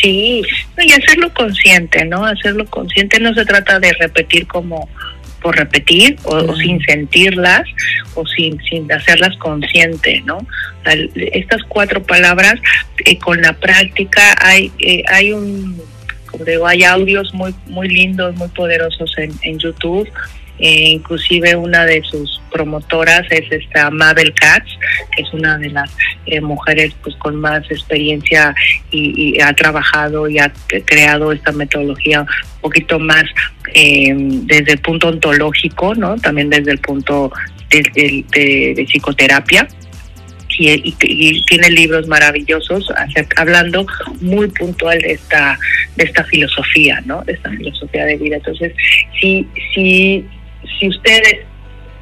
Sí, 0.01 0.43
y 0.77 0.91
hacerlo 0.91 1.33
consciente, 1.33 2.05
¿no? 2.05 2.25
Hacerlo 2.25 2.65
consciente 2.65 3.19
no 3.19 3.33
se 3.33 3.45
trata 3.45 3.79
de 3.79 3.93
repetir 3.93 4.45
como 4.47 4.87
por 5.41 5.55
repetir 5.55 6.17
o, 6.23 6.55
sin 6.55 6.81
sentirlas 6.81 7.63
o 8.15 8.25
sin, 8.25 8.59
sin 8.63 8.91
hacerlas 8.91 9.35
consciente, 9.37 10.21
¿no? 10.25 10.39
estas 11.15 11.61
cuatro 11.67 12.01
palabras 12.01 12.55
eh, 13.03 13.17
con 13.19 13.41
la 13.41 13.51
práctica 13.51 14.35
hay 14.39 14.71
eh, 14.79 15.03
hay 15.09 15.33
un 15.33 15.81
como 16.31 16.45
digo, 16.45 16.65
hay 16.65 16.85
audios 16.85 17.33
muy 17.33 17.53
muy 17.67 17.89
lindos, 17.89 18.35
muy 18.35 18.47
poderosos 18.49 19.13
en, 19.17 19.31
en 19.41 19.59
YouTube 19.59 20.09
eh, 20.59 20.89
inclusive 20.89 21.55
una 21.55 21.85
de 21.85 22.01
sus 22.03 22.41
promotoras 22.51 23.23
es 23.29 23.51
esta 23.51 23.91
Mabel 23.91 24.33
Katz, 24.33 24.67
que 25.15 25.21
es 25.21 25.33
una 25.33 25.57
de 25.57 25.69
las 25.69 25.95
eh, 26.25 26.41
mujeres 26.41 26.95
pues 27.03 27.15
con 27.17 27.35
más 27.35 27.63
experiencia 27.69 28.55
y, 28.89 29.39
ha 29.39 29.53
trabajado 29.53 30.27
y 30.27 30.39
ha 30.39 30.51
creado 30.85 31.31
esta 31.31 31.51
metodología 31.51 32.21
un 32.21 32.61
poquito 32.61 32.97
más 32.97 33.25
eh, 33.73 34.11
desde 34.15 34.73
el 34.73 34.79
punto 34.79 35.09
ontológico, 35.09 35.93
no, 35.93 36.15
también 36.15 36.49
desde 36.49 36.71
el 36.71 36.79
punto 36.79 37.31
de, 37.69 38.25
de, 38.31 38.85
psicoterapia. 38.87 39.67
Y, 40.59 40.71
y, 41.03 41.45
tiene 41.45 41.69
libros 41.69 42.07
maravillosos 42.07 42.91
hablando 43.35 43.85
muy 44.21 44.47
puntual 44.47 44.97
de 44.97 45.11
esta 45.11 45.59
de 45.95 46.05
esta 46.05 46.23
filosofía, 46.23 46.99
¿no? 47.05 47.21
De 47.23 47.33
esta 47.33 47.51
filosofía 47.51 48.05
de 48.05 48.17
vida. 48.17 48.37
Entonces, 48.37 48.73
sí, 49.19 49.47
sí 49.75 50.25
si 50.79 50.87
ustedes 50.87 51.39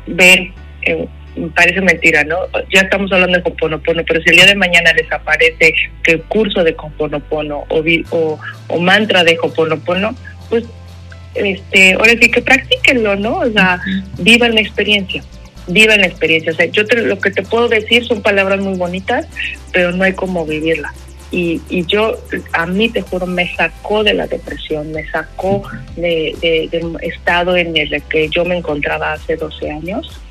ven, 0.08 0.54
eh, 0.84 1.08
parece 1.56 1.82
mentira, 1.82 2.24
¿no? 2.24 2.38
Ya 2.74 2.82
estamos 2.82 3.12
hablando 3.12 3.38
de 3.38 3.44
Componopono, 3.44 4.04
pero 4.06 4.22
si 4.22 4.30
el 4.30 4.38
día 4.38 4.46
de 4.46 4.56
mañana 4.56 4.94
les 4.94 5.12
aparece 5.12 5.74
que 6.04 6.20
curso 6.22 6.64
de 6.64 6.76
Componopono 6.76 7.66
o, 7.70 7.84
o, 8.12 8.40
o 8.68 8.80
mantra 8.80 9.24
de 9.24 9.36
Componopono, 9.38 10.16
pues 10.50 10.66
este, 11.36 11.94
ahora 11.94 12.14
sí 12.20 12.32
que 12.32 12.42
practíquenlo, 12.42 13.16
¿no? 13.18 13.40
O 13.40 13.52
sea, 13.52 13.82
vivan 14.18 14.56
la 14.56 14.62
experiencia, 14.62 15.24
vivan 15.68 16.02
la 16.02 16.08
experiencia. 16.08 16.52
O 16.54 16.56
sea, 16.56 16.66
yo 16.68 16.84
lo 16.84 17.20
que 17.20 17.32
te 17.32 17.44
puedo 17.44 17.68
decir 17.68 18.06
son 18.06 18.22
palabras 18.22 18.60
muy 18.62 18.78
bonitas, 18.78 19.28
pero 19.74 19.92
no 19.92 20.04
hay 20.04 20.14
cómo 20.14 20.46
vivirla. 20.46 20.94
Y, 21.36 21.62
y, 21.70 21.86
yo, 21.86 22.18
a 22.54 22.66
mí 22.66 22.88
te 22.88 23.02
juro, 23.02 23.26
me 23.26 23.54
sacó 23.56 24.06
de 24.06 24.14
la 24.14 24.26
depresión, 24.26 24.94
me 24.94 25.06
sacó 25.10 25.64
de, 25.98 26.70
del 26.72 26.96
estado 27.02 27.58
en 27.58 27.76
el 27.76 28.02
que 28.04 28.30
yo 28.30 28.46
me 28.46 28.58
encontraba 28.58 29.12
hace 29.12 29.36
12 29.36 29.70
años 29.70 30.22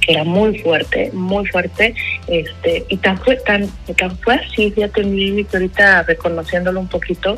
que 0.00 0.12
era 0.12 0.22
muy 0.24 0.58
fuerte, 0.58 1.10
muy 1.12 1.46
fuerte, 1.48 1.94
este, 2.28 2.84
y 2.88 2.98
tan 2.98 3.18
fue, 3.18 3.36
tan, 3.36 3.66
tan 3.96 4.16
fue 4.18 4.34
así, 4.34 4.70
fíjate, 4.70 5.02
mi 5.02 5.44
ahorita 5.52 6.02
reconociéndolo 6.04 6.80
un 6.80 6.88
poquito, 6.88 7.36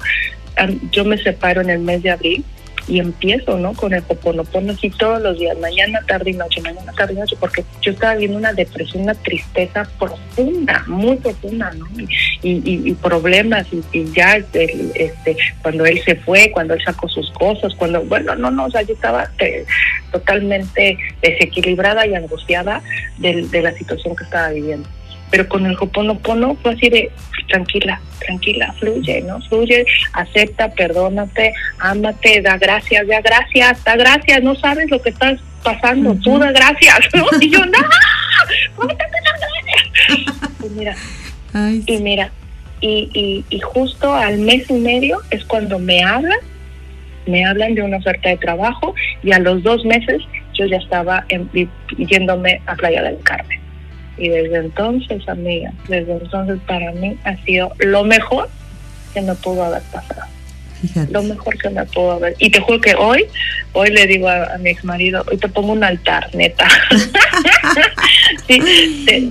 yo 0.90 1.04
me 1.04 1.16
separo 1.16 1.60
en 1.60 1.70
el 1.70 1.78
mes 1.78 2.02
de 2.02 2.10
abril, 2.10 2.44
y 2.88 2.98
empiezo, 2.98 3.58
¿no? 3.58 3.74
Con 3.74 3.94
el 3.94 4.02
Hoponopono 4.08 4.72
así 4.72 4.90
todos 4.90 5.22
los 5.22 5.38
días, 5.38 5.56
mañana, 5.58 6.00
tarde 6.06 6.30
y 6.30 6.34
noche, 6.34 6.60
mañana, 6.60 6.92
tarde 6.92 7.14
y 7.14 7.16
noche, 7.16 7.36
porque 7.38 7.64
yo 7.80 7.92
estaba 7.92 8.14
viendo 8.14 8.38
una 8.38 8.52
depresión, 8.52 9.04
una 9.04 9.14
tristeza 9.14 9.88
profunda, 9.98 10.84
muy 10.86 11.16
profunda, 11.16 11.72
¿no? 11.72 11.86
Y, 11.98 12.08
y, 12.42 12.92
problemas, 12.94 13.66
y, 13.72 14.12
ya 14.12 14.36
este, 14.36 15.36
cuando 15.62 15.86
él 15.86 16.00
se 16.04 16.16
fue, 16.16 16.50
cuando 16.50 16.74
él 16.74 16.80
sacó 16.84 17.08
sus 17.08 17.30
cosas, 17.32 17.74
cuando, 17.74 18.02
bueno, 18.02 18.34
no, 18.34 18.50
no, 18.50 18.66
o 18.66 18.70
sea, 18.70 18.82
yo 18.82 18.94
estaba 18.94 19.28
eh, 19.38 19.64
totalmente 20.10 20.98
desequilibrada 21.20 22.06
y 22.06 22.14
angustiada 22.14 22.82
de, 23.18 23.46
de 23.46 23.62
la 23.62 23.72
situación 23.72 24.16
que 24.16 24.24
estaba 24.24 24.50
viviendo 24.50 24.88
pero 25.32 25.48
con 25.48 25.64
el 25.64 25.76
Hoponopono 25.80 26.56
fue 26.62 26.74
así 26.74 26.90
de 26.90 27.10
tranquila, 27.48 27.98
tranquila, 28.20 28.72
fluye, 28.78 29.22
¿no? 29.22 29.40
Fluye, 29.48 29.84
acepta, 30.12 30.68
perdónate, 30.68 31.54
ámate, 31.78 32.42
da 32.42 32.58
gracias, 32.58 33.08
da 33.08 33.22
gracias, 33.22 33.82
da 33.82 33.96
gracias, 33.96 34.42
no 34.42 34.54
sabes 34.54 34.90
lo 34.90 35.00
que 35.00 35.08
estás 35.08 35.40
pasando, 35.64 36.14
tú 36.16 36.38
da 36.38 36.52
gracias, 36.52 37.00
¿no? 37.14 37.24
Y 37.40 37.50
yo, 37.50 37.64
no, 37.64 37.78
¿cómo 38.76 38.88
te 38.88 39.04
gracias? 39.24 40.34
Y 40.62 40.68
mira, 40.68 40.96
y 41.86 41.96
mira, 41.98 42.30
y, 42.82 43.10
y, 43.14 43.44
y 43.48 43.60
justo 43.60 44.12
al 44.14 44.36
mes 44.36 44.68
y 44.68 44.74
medio 44.74 45.18
es 45.30 45.44
cuando 45.46 45.78
me 45.78 46.04
hablan, 46.04 46.38
me 47.26 47.46
hablan 47.46 47.74
de 47.74 47.82
una 47.82 47.96
oferta 47.96 48.28
de 48.28 48.36
trabajo 48.36 48.94
y 49.22 49.32
a 49.32 49.38
los 49.38 49.62
dos 49.62 49.82
meses 49.86 50.20
yo 50.52 50.66
ya 50.66 50.76
estaba 50.76 51.24
en, 51.30 51.48
yéndome 51.96 52.60
a 52.66 52.74
Playa 52.74 53.02
del 53.02 53.18
Carmen. 53.20 53.62
Y 54.16 54.28
desde 54.28 54.58
entonces, 54.58 55.26
amiga, 55.28 55.72
desde 55.88 56.12
entonces 56.12 56.58
para 56.66 56.92
mí 56.92 57.16
ha 57.24 57.36
sido 57.44 57.72
lo 57.78 58.04
mejor 58.04 58.48
que 59.14 59.22
me 59.22 59.34
pudo 59.34 59.64
haber 59.64 59.82
pasado. 59.84 60.26
Lo 61.10 61.22
mejor 61.22 61.56
que 61.58 61.70
me 61.70 61.84
pudo 61.86 62.12
haber. 62.12 62.34
Y 62.38 62.50
te 62.50 62.60
juro 62.60 62.80
que 62.80 62.94
hoy, 62.96 63.26
hoy 63.72 63.90
le 63.90 64.06
digo 64.06 64.28
a, 64.28 64.58
mi 64.58 64.70
ex 64.70 64.84
marido, 64.84 65.24
hoy 65.30 65.36
te 65.36 65.48
pongo 65.48 65.72
un 65.72 65.84
altar, 65.84 66.28
neta. 66.34 66.66
sí, 68.48 68.60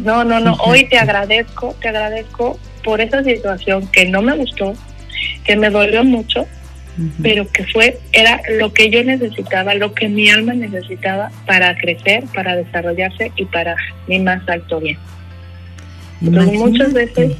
no, 0.04 0.24
no, 0.24 0.40
no, 0.40 0.54
hoy 0.66 0.86
te 0.86 0.98
agradezco, 0.98 1.76
te 1.82 1.90
agradezco 1.90 2.58
por 2.84 3.02
esa 3.02 3.24
situación 3.24 3.86
que 3.88 4.06
no 4.06 4.22
me 4.22 4.36
gustó, 4.36 4.74
que 5.44 5.58
me 5.58 5.70
dolió 5.70 6.04
mucho, 6.04 6.48
pero 7.22 7.48
que 7.52 7.66
fue, 7.68 8.00
era 8.12 8.42
lo 8.58 8.74
que 8.74 8.90
yo 8.90 9.04
necesitaba, 9.04 9.74
lo 9.76 9.94
que 9.94 10.10
mi 10.10 10.30
alma 10.30 10.54
necesitaba 10.54 11.32
para 11.46 11.76
crecer, 11.78 12.24
para 12.34 12.56
desarrollarse 12.56 13.32
y 13.36 13.46
para 13.46 13.76
mi 14.08 14.20
más 14.20 14.48
alto 14.48 14.80
bien. 14.80 14.98
Entonces 16.22 16.60
muchas 16.60 16.94
veces, 16.94 17.36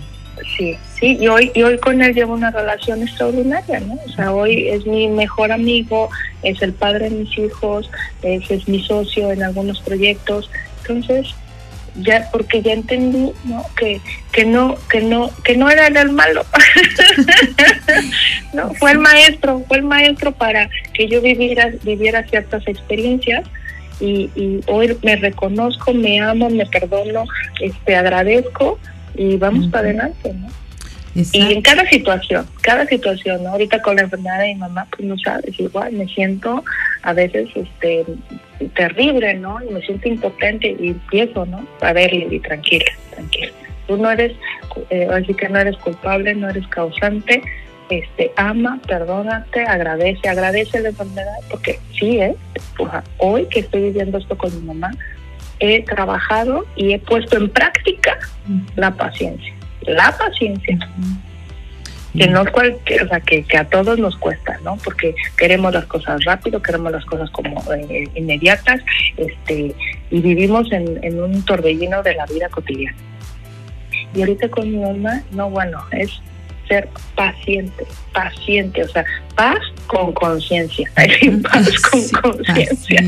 sí, 0.58 0.78
sí, 1.00 1.18
y 1.20 1.28
hoy, 1.28 1.52
y 1.54 1.64
hoy 1.64 1.78
con 1.78 2.02
él 2.02 2.14
llevo 2.14 2.34
una 2.34 2.52
relación 2.52 3.04
extraordinaria, 3.04 3.80
¿no? 3.82 4.00
O 4.06 4.10
sea, 4.10 4.34
hoy 4.34 4.70
es 4.70 4.86
mi 4.86 5.08
mejor 5.08 5.52
amigo, 5.52 6.10
es 6.42 6.62
el 6.62 6.74
padre 6.74 7.10
de 7.10 7.18
mis 7.18 7.38
hijos, 7.38 7.90
es, 8.24 8.50
es 8.50 8.68
mi 8.68 8.82
socio 8.84 9.32
en 9.32 9.44
algunos 9.44 9.80
proyectos. 9.82 10.50
Entonces, 10.82 11.36
ya 11.96 12.30
porque 12.32 12.62
ya 12.62 12.74
entendí 12.74 13.32
no 13.44 13.66
que 13.76 14.00
que 14.32 14.46
no 14.46 14.76
que 14.90 15.02
no 15.02 15.30
que 15.44 15.58
no 15.58 15.70
era 15.70 15.88
el 15.88 16.12
malo. 16.12 16.46
No 18.54 18.74
fue 18.74 18.92
el 18.92 19.00
maestro 19.00 19.64
fue 19.66 19.78
el 19.78 19.84
maestro 19.84 20.34
para 20.34 20.70
que 20.94 21.08
yo 21.08 21.22
viviera 21.22 21.72
viviera 21.84 22.24
ciertas 22.24 22.68
experiencias 22.68 23.46
y, 24.02 24.30
y 24.36 24.60
hoy 24.68 24.98
me 25.04 25.16
reconozco 25.16 25.94
me 25.94 26.20
amo 26.20 26.50
me 26.50 26.66
perdono 26.66 27.24
este 27.62 27.96
agradezco 27.96 28.78
y 29.16 29.38
vamos 29.38 29.68
para 29.68 29.86
adelante 29.86 30.34
no 30.34 30.50
y 31.14 31.52
en 31.52 31.62
cada 31.62 31.86
situación, 31.90 32.48
cada 32.62 32.86
situación, 32.86 33.44
¿no? 33.44 33.50
Ahorita 33.50 33.82
con 33.82 33.98
la 33.98 34.04
enfermedad 34.04 34.40
de 34.40 34.48
mi 34.48 34.56
mamá, 34.56 34.88
pues 34.92 35.08
no 35.08 35.18
sabes, 35.18 35.60
igual 35.60 35.92
me 35.94 36.08
siento 36.08 36.64
a 37.04 37.14
veces 37.14 37.50
este 37.54 38.06
terrible, 38.76 39.34
¿no? 39.34 39.60
Y 39.62 39.74
me 39.74 39.82
siento 39.82 40.08
impotente 40.08 40.76
y 40.80 40.90
empiezo, 40.90 41.46
¿no? 41.46 41.66
A 41.82 41.92
ver, 41.92 42.14
y 42.14 42.40
tranquila, 42.40 42.92
tranquila. 43.14 43.52
Tú 43.88 43.98
no 43.98 44.10
eres, 44.10 44.34
eh, 44.90 45.08
así 45.12 45.34
que 45.34 45.50
no 45.50 45.60
eres 45.60 45.76
culpable, 45.78 46.34
no 46.34 46.50
eres 46.50 46.66
causante, 46.68 47.42
este, 47.90 48.32
ama, 48.38 48.80
perdónate, 48.88 49.64
agradece, 49.64 50.30
agradece 50.30 50.80
la 50.80 50.90
enfermedad, 50.90 51.36
porque 51.50 51.78
sí, 52.00 52.20
¿eh? 52.20 52.36
hoy 53.18 53.48
que 53.48 53.60
estoy 53.60 53.82
viviendo 53.82 54.18
esto 54.18 54.38
con 54.38 54.56
mi 54.56 54.66
mamá, 54.66 54.92
he 55.60 55.84
trabajado 55.84 56.66
y 56.78 56.94
he 56.94 57.00
puesto 57.00 57.36
en 57.36 57.50
práctica 57.50 58.18
la 58.78 58.92
paciencia 58.96 59.54
la 59.82 60.16
paciencia. 60.18 60.78
Que 62.18 62.28
no 62.28 62.44
cualquier, 62.52 63.04
o 63.04 63.08
sea, 63.08 63.22
que, 63.22 63.46
a 63.58 63.64
todos 63.64 63.98
nos 63.98 64.18
cuesta, 64.18 64.60
¿no? 64.66 64.76
Porque 64.84 65.16
queremos 65.38 65.74
las 65.74 65.86
cosas 65.86 66.24
rápido, 66.26 66.62
queremos 66.62 66.92
las 66.92 67.06
cosas 67.06 67.30
como 67.30 67.64
eh, 67.74 68.10
inmediatas, 68.16 68.82
este, 69.16 69.74
y 70.10 70.20
vivimos 70.20 70.70
en, 70.74 71.02
en 71.04 71.24
un 71.24 71.42
torbellino 71.44 72.04
de 72.04 72.16
la 72.16 72.26
vida 72.26 72.50
cotidiana. 72.50 72.98
Y 74.14 74.20
ahorita 74.22 74.50
con 74.50 74.70
mi 74.70 74.78
mamá, 74.78 75.24
no, 75.32 75.50
bueno, 75.50 75.82
es 75.92 76.22
ser 76.68 76.90
paciente, 77.16 77.86
paciente, 78.14 78.84
o 78.84 78.88
sea, 78.90 79.06
paz 79.36 79.60
con 79.88 80.12
conciencia, 80.12 80.92
paz 81.44 81.80
con 81.80 82.10
conciencia. 82.10 83.02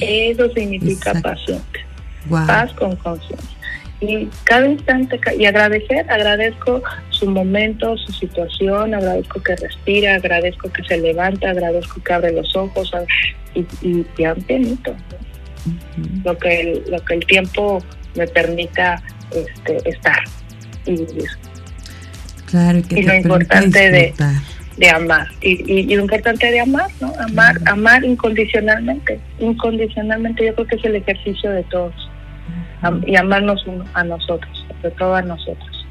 Eso 0.00 0.48
significa 0.52 1.12
paciente, 1.20 1.84
paz 2.30 2.72
con 2.74 2.94
conciencia 2.96 3.61
y 4.02 4.28
cada 4.44 4.66
instante 4.66 5.20
y 5.38 5.44
agradecer, 5.46 6.10
agradezco 6.10 6.82
su 7.10 7.30
momento, 7.30 7.96
su 7.96 8.12
situación, 8.12 8.94
agradezco 8.94 9.40
que 9.40 9.54
respira, 9.54 10.16
agradezco 10.16 10.70
que 10.72 10.82
se 10.82 10.98
levanta, 10.98 11.50
agradezco 11.50 12.02
que 12.02 12.12
abre 12.12 12.32
los 12.32 12.54
ojos 12.56 12.92
y, 13.54 13.60
y 13.80 14.04
ya 14.18 14.34
pianito, 14.34 14.94
lo 16.24 16.36
que 16.36 16.60
el, 16.60 16.82
lo 16.90 16.98
que 17.04 17.14
el 17.14 17.26
tiempo 17.26 17.78
me 18.16 18.26
permita 18.26 19.00
este, 19.30 19.88
estar 19.88 20.24
y 20.84 20.92
vivir. 20.92 21.28
Claro, 22.46 22.78
y, 22.78 22.82
que 22.82 23.02
lo 23.04 23.14
importante 23.14 23.90
de, 23.90 24.14
de 24.78 24.90
amar 24.90 25.28
y, 25.40 25.72
y, 25.72 25.94
lo 25.94 26.02
importante 26.02 26.50
de 26.50 26.60
amar, 26.60 26.90
¿no? 27.00 27.12
Amar, 27.20 27.56
amar 27.66 28.04
incondicionalmente, 28.04 29.20
incondicionalmente. 29.38 30.44
Yo 30.44 30.54
creo 30.56 30.66
que 30.66 30.74
es 30.74 30.84
el 30.84 30.96
ejercicio 30.96 31.50
de 31.52 31.62
todos 31.64 31.94
y 33.06 33.16
amarnos 33.16 33.64
a 33.94 34.04
nosotros, 34.04 34.66
sobre 34.80 34.90
todo 34.96 35.14
a 35.14 35.22
nosotros. 35.22 35.86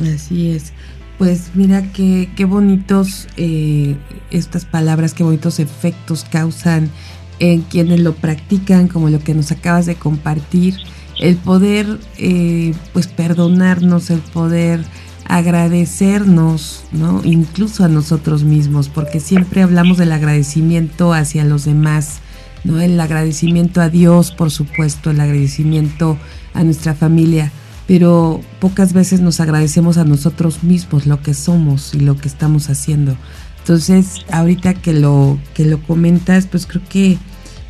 Así 0.00 0.50
es. 0.50 0.72
Pues 1.18 1.50
mira 1.54 1.82
qué, 1.92 2.28
qué 2.36 2.44
bonitos 2.44 3.28
eh, 3.36 3.96
estas 4.30 4.64
palabras, 4.64 5.14
qué 5.14 5.22
bonitos 5.22 5.60
efectos 5.60 6.24
causan 6.24 6.90
en 7.38 7.62
quienes 7.62 8.00
lo 8.00 8.14
practican, 8.14 8.88
como 8.88 9.10
lo 9.10 9.18
que 9.20 9.34
nos 9.34 9.52
acabas 9.52 9.86
de 9.86 9.94
compartir, 9.96 10.76
el 11.20 11.36
poder 11.36 11.86
eh, 12.18 12.74
pues 12.92 13.06
perdonarnos, 13.06 14.10
el 14.10 14.20
poder 14.20 14.80
agradecernos, 15.26 16.84
¿no? 16.92 17.20
Incluso 17.24 17.84
a 17.84 17.88
nosotros 17.88 18.44
mismos, 18.44 18.88
porque 18.88 19.20
siempre 19.20 19.62
hablamos 19.62 19.98
del 19.98 20.12
agradecimiento 20.12 21.12
hacia 21.12 21.44
los 21.44 21.64
demás, 21.64 22.20
¿no? 22.64 22.80
El 22.80 22.98
agradecimiento 23.00 23.80
a 23.80 23.88
Dios, 23.88 24.32
por 24.32 24.50
supuesto, 24.50 25.10
el 25.10 25.20
agradecimiento 25.20 26.18
a 26.54 26.64
nuestra 26.64 26.94
familia, 26.94 27.52
pero 27.86 28.40
pocas 28.60 28.92
veces 28.92 29.20
nos 29.20 29.40
agradecemos 29.40 29.98
a 29.98 30.04
nosotros 30.04 30.62
mismos 30.62 31.06
lo 31.06 31.20
que 31.22 31.34
somos 31.34 31.94
y 31.94 32.00
lo 32.00 32.16
que 32.16 32.28
estamos 32.28 32.70
haciendo. 32.70 33.16
Entonces, 33.58 34.24
ahorita 34.30 34.74
que 34.74 34.92
lo 34.92 35.38
que 35.54 35.64
lo 35.64 35.80
comentas, 35.82 36.46
pues 36.46 36.66
creo 36.66 36.82
que 36.88 37.18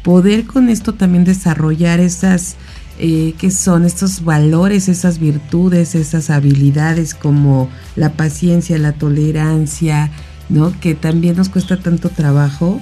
poder 0.02 0.44
con 0.46 0.68
esto 0.68 0.94
también 0.94 1.24
desarrollar 1.24 2.00
esas 2.00 2.56
eh, 2.98 3.34
que 3.38 3.50
son 3.50 3.84
estos 3.84 4.22
valores, 4.22 4.88
esas 4.88 5.18
virtudes, 5.18 5.94
esas 5.94 6.30
habilidades 6.30 7.14
como 7.14 7.68
la 7.96 8.12
paciencia, 8.12 8.78
la 8.78 8.92
tolerancia, 8.92 10.10
¿no? 10.50 10.78
Que 10.78 10.94
también 10.94 11.36
nos 11.36 11.48
cuesta 11.48 11.78
tanto 11.78 12.10
trabajo 12.10 12.80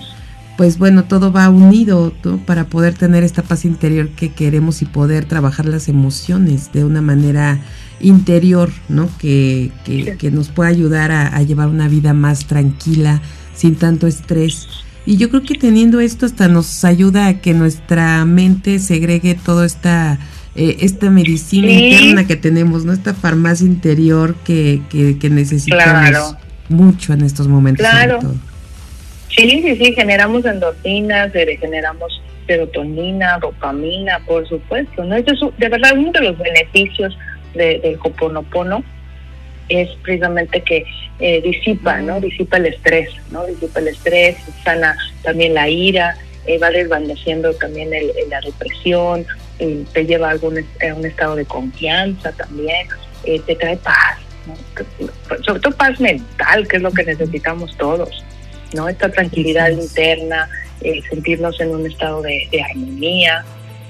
pues 0.61 0.77
bueno, 0.77 1.05
todo 1.05 1.33
va 1.33 1.49
unido 1.49 2.13
para 2.45 2.67
poder 2.67 2.93
tener 2.93 3.25
esta 3.25 3.43
paz 3.43 3.65
interior 3.65 4.11
que 4.11 4.29
queremos 4.29 4.83
y 4.83 4.85
poder 4.85 5.25
trabajar 5.25 5.65
las 5.65 5.89
emociones 5.89 6.71
de 6.75 6.85
una 6.85 7.01
manera 7.01 7.61
interior, 7.99 8.71
¿no? 8.91 9.09
Que, 9.19 9.73
que, 9.87 10.31
nos 10.31 10.51
pueda 10.51 10.69
ayudar 10.69 11.13
a, 11.13 11.43
llevar 11.45 11.69
una 11.69 11.89
vida 11.89 12.13
más 12.13 12.45
tranquila, 12.45 13.23
sin 13.57 13.75
tanto 13.75 14.07
estrés. 14.07 14.69
Y 15.07 15.17
yo 15.17 15.31
creo 15.31 15.45
que 15.45 15.55
teniendo 15.55 15.99
esto 15.99 16.27
hasta 16.27 16.47
nos 16.47 16.85
ayuda 16.85 17.29
a 17.29 17.41
que 17.41 17.55
nuestra 17.55 18.23
mente 18.27 18.81
segregue 18.81 19.37
toda 19.37 19.65
esta 19.65 20.19
eh, 20.57 20.77
esta 20.81 21.09
medicina 21.09 21.73
interna 21.73 22.27
que 22.27 22.37
tenemos, 22.37 22.85
¿no? 22.85 22.93
Esta 22.93 23.15
farmacia 23.15 23.65
interior 23.65 24.35
que, 24.45 24.83
que, 24.91 25.31
necesitamos 25.31 26.37
mucho 26.69 27.15
en 27.15 27.23
estos 27.23 27.49
momentos. 27.49 27.81
Claro. 27.81 28.21
Sí, 29.37 29.63
sí, 29.63 29.77
sí, 29.77 29.95
generamos 29.95 30.45
endorfinas, 30.45 31.33
generamos 31.33 32.21
serotonina, 32.47 33.39
dopamina, 33.39 34.19
por 34.27 34.47
supuesto, 34.49 35.05
¿no? 35.05 35.17
Eso 35.17 35.33
es, 35.33 35.59
de 35.59 35.69
verdad, 35.69 35.93
uno 35.97 36.11
de 36.11 36.21
los 36.21 36.39
beneficios 36.39 37.17
de, 37.55 37.79
del 37.79 37.99
Hoponopono 38.03 38.83
es 39.69 39.89
precisamente 40.03 40.61
que 40.63 40.85
eh, 41.21 41.41
disipa, 41.43 42.01
¿no? 42.01 42.21
Disipa 42.21 42.57
el 42.57 42.67
estrés, 42.67 43.11
¿no? 43.31 43.47
Disipa 43.47 43.81
el 43.81 43.89
estrés, 43.89 44.37
sana 44.65 44.97
también 45.23 45.55
la 45.55 45.69
ira, 45.69 46.17
eh, 46.47 46.59
va 46.59 46.71
desvaneciendo 46.71 47.55
también 47.55 47.95
el, 47.95 48.11
la 48.29 48.41
depresión, 48.41 49.25
eh, 49.61 49.85
te 49.93 50.07
lleva 50.07 50.29
a, 50.29 50.31
algún, 50.33 50.59
a 50.59 50.95
un 50.95 51.07
estado 51.07 51.37
de 51.37 51.45
confianza 51.45 52.33
también, 52.33 52.89
te 53.23 53.55
trae 53.55 53.77
paz, 53.77 54.19
sobre 55.45 55.61
todo 55.61 55.77
paz 55.77 56.01
mental, 56.01 56.67
que 56.67 56.79
es 56.79 56.83
lo 56.83 56.91
que 56.91 57.05
necesitamos 57.05 57.77
todos, 57.77 58.25
¿no? 58.75 58.89
Esta 58.89 59.11
tranquilidad 59.11 59.71
interna, 59.71 60.49
sentirnos 61.09 61.61
en 61.61 61.71
un 61.71 61.87
estado 61.87 62.23
de, 62.23 62.49
de 62.51 62.63
armonía, 62.63 63.45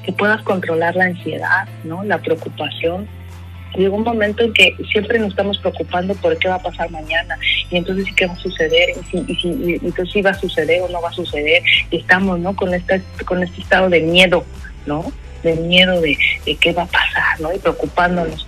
que 0.05 0.13
puedas 0.13 0.43
controlar 0.43 0.97
la 0.97 1.05
ansiedad, 1.05 1.69
¿no? 1.85 2.03
La 2.05 2.19
preocupación. 2.19 3.07
Llegó 3.77 3.97
un 3.97 4.03
momento 4.03 4.43
en 4.43 4.53
que 4.53 4.75
siempre 4.91 5.19
nos 5.19 5.31
estamos 5.31 5.59
preocupando 5.59 6.15
por 6.17 6.37
qué 6.39 6.49
va 6.49 6.57
a 6.57 6.63
pasar 6.63 6.91
mañana 6.91 7.39
y 7.71 7.77
entonces 7.77 8.07
qué 8.17 8.27
va 8.27 8.33
a 8.33 8.39
suceder 8.39 8.91
y, 8.91 9.05
si, 9.05 9.25
y, 9.29 9.37
si, 9.37 9.75
entonces 9.75 10.13
si 10.13 10.23
va 10.23 10.31
a 10.31 10.35
suceder 10.35 10.83
o 10.83 10.89
no 10.89 11.01
va 11.01 11.11
a 11.11 11.13
suceder 11.13 11.63
y 11.89 11.99
estamos 11.99 12.41
no 12.41 12.57
con 12.57 12.75
este 12.75 13.01
con 13.25 13.45
este 13.45 13.61
estado 13.61 13.89
de 13.89 14.01
miedo 14.01 14.45
no 14.87 15.13
de 15.45 15.55
miedo 15.55 16.01
de, 16.01 16.19
qué 16.61 16.73
va 16.73 16.83
a 16.83 16.87
pasar 16.87 17.41
no 17.41 17.55
y 17.55 17.59
preocupándonos. 17.59 18.47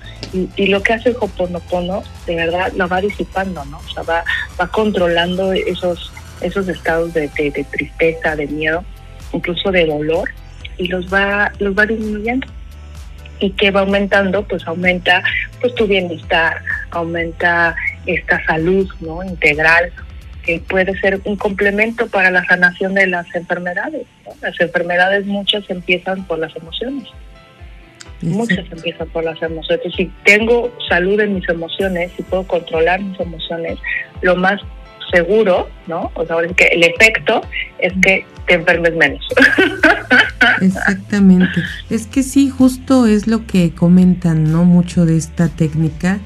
Y, 0.56 0.66
lo 0.66 0.82
que 0.82 0.94
hace 0.94 1.10
el 1.10 1.16
Hoponopono 1.20 2.02
de 2.26 2.34
verdad 2.34 2.72
lo 2.74 2.88
va 2.88 3.00
disipando 3.00 3.64
no 3.66 3.78
o 3.78 3.94
sea 3.94 4.02
va 4.02 4.24
va 4.60 4.66
controlando 4.66 5.52
esos 5.52 6.11
esos 6.42 6.68
estados 6.68 7.14
de, 7.14 7.28
de, 7.28 7.50
de 7.50 7.64
tristeza 7.64 8.36
de 8.36 8.46
miedo 8.46 8.84
incluso 9.32 9.70
de 9.70 9.86
dolor 9.86 10.28
y 10.76 10.88
los 10.88 11.12
va 11.12 11.52
los 11.58 11.76
va 11.76 11.86
disminuyendo 11.86 12.46
y 13.40 13.50
que 13.50 13.72
va 13.72 13.80
aumentando, 13.80 14.46
pues 14.46 14.64
aumenta 14.66 15.22
pues 15.60 15.74
tu 15.74 15.86
bienestar, 15.86 16.62
aumenta 16.90 17.74
esta 18.06 18.44
salud 18.44 18.88
no 19.00 19.24
integral 19.24 19.92
que 20.44 20.60
puede 20.60 20.98
ser 21.00 21.20
un 21.24 21.36
complemento 21.36 22.06
para 22.06 22.30
la 22.30 22.44
sanación 22.44 22.94
de 22.94 23.06
las 23.06 23.32
enfermedades. 23.34 24.06
Las 24.40 24.60
enfermedades 24.60 25.26
muchas 25.26 25.68
empiezan 25.70 26.24
por 26.26 26.38
las 26.38 26.54
emociones. 26.56 27.08
Muchas 28.22 28.64
empiezan 28.70 29.08
por 29.08 29.24
las 29.24 29.40
emociones. 29.42 29.92
Si 29.96 30.10
tengo 30.24 30.72
salud 30.88 31.20
en 31.20 31.34
mis 31.34 31.48
emociones, 31.48 32.10
si 32.16 32.22
puedo 32.22 32.44
controlar 32.44 33.00
mis 33.00 33.18
emociones, 33.18 33.78
lo 34.20 34.36
más 34.36 34.60
seguro, 35.12 35.68
¿no? 35.86 36.10
O 36.14 36.26
sea, 36.26 36.36
que 36.56 36.64
el 36.64 36.82
efecto 36.82 37.42
es 37.78 37.92
que 38.02 38.26
te 38.46 38.54
enfermes 38.54 38.94
menos. 38.96 39.24
Exactamente. 40.60 41.62
Es 41.90 42.06
que 42.06 42.22
sí, 42.22 42.50
justo 42.50 43.06
es 43.06 43.26
lo 43.26 43.46
que 43.46 43.72
comentan, 43.72 44.50
¿no? 44.50 44.64
Mucho 44.64 45.06
de 45.06 45.16
esta 45.16 45.48
técnica 45.48 46.18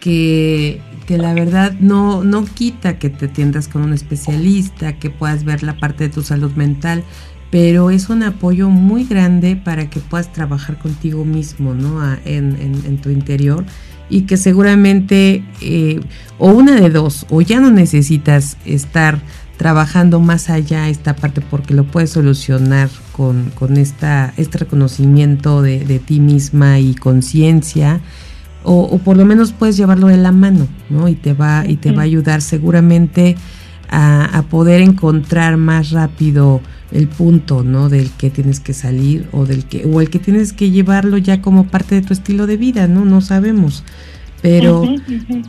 que, 0.00 0.80
que 1.06 1.18
la 1.18 1.34
verdad 1.34 1.72
no, 1.80 2.24
no 2.24 2.44
quita 2.44 2.98
que 2.98 3.10
te 3.10 3.26
atiendas 3.26 3.68
con 3.68 3.82
un 3.82 3.92
especialista, 3.92 4.98
que 4.98 5.10
puedas 5.10 5.44
ver 5.44 5.62
la 5.62 5.76
parte 5.76 6.04
de 6.04 6.10
tu 6.10 6.22
salud 6.22 6.52
mental, 6.52 7.04
pero 7.50 7.90
es 7.90 8.08
un 8.08 8.22
apoyo 8.22 8.68
muy 8.68 9.04
grande 9.04 9.56
para 9.56 9.90
que 9.90 10.00
puedas 10.00 10.32
trabajar 10.32 10.78
contigo 10.78 11.24
mismo, 11.24 11.74
¿no? 11.74 12.00
en 12.24 12.98
tu 13.02 13.10
interior 13.10 13.64
y 14.10 14.22
que 14.22 14.36
seguramente 14.36 15.44
eh, 15.60 16.00
o 16.38 16.48
una 16.50 16.74
de 16.80 16.90
dos, 16.90 17.26
o 17.30 17.40
ya 17.40 17.60
no 17.60 17.70
necesitas 17.70 18.56
estar 18.64 19.20
trabajando 19.56 20.20
más 20.20 20.48
allá 20.48 20.88
esta 20.88 21.14
parte 21.14 21.42
porque 21.42 21.74
lo 21.74 21.84
puedes 21.84 22.10
solucionar 22.10 22.88
con, 23.12 23.50
con 23.54 23.76
esta, 23.76 24.32
este 24.36 24.58
reconocimiento 24.58 25.62
de, 25.62 25.84
de 25.84 25.98
ti 25.98 26.18
misma 26.18 26.78
y 26.78 26.94
conciencia, 26.94 28.00
o, 28.62 28.80
o, 28.82 28.98
por 28.98 29.16
lo 29.16 29.24
menos 29.24 29.52
puedes 29.52 29.76
llevarlo 29.76 30.08
de 30.08 30.16
la 30.16 30.32
mano, 30.32 30.66
¿no? 30.90 31.08
Y 31.08 31.14
te 31.14 31.32
va, 31.32 31.64
y 31.66 31.76
te 31.76 31.92
va 31.92 32.02
a 32.02 32.04
ayudar 32.04 32.42
seguramente 32.42 33.36
a, 33.90 34.44
poder 34.48 34.80
encontrar 34.80 35.56
más 35.56 35.90
rápido 35.90 36.60
el 36.92 37.08
punto, 37.08 37.62
¿no? 37.62 37.88
Del 37.88 38.10
que 38.10 38.30
tienes 38.30 38.60
que 38.60 38.74
salir 38.74 39.28
o 39.32 39.46
del 39.46 39.64
que 39.64 39.84
o 39.84 40.00
el 40.00 40.10
que 40.10 40.18
tienes 40.18 40.52
que 40.52 40.70
llevarlo 40.70 41.18
ya 41.18 41.40
como 41.40 41.66
parte 41.66 41.94
de 41.94 42.02
tu 42.02 42.12
estilo 42.12 42.46
de 42.46 42.56
vida, 42.56 42.86
¿no? 42.88 43.04
No 43.04 43.20
sabemos. 43.20 43.84
Pero, 44.42 44.84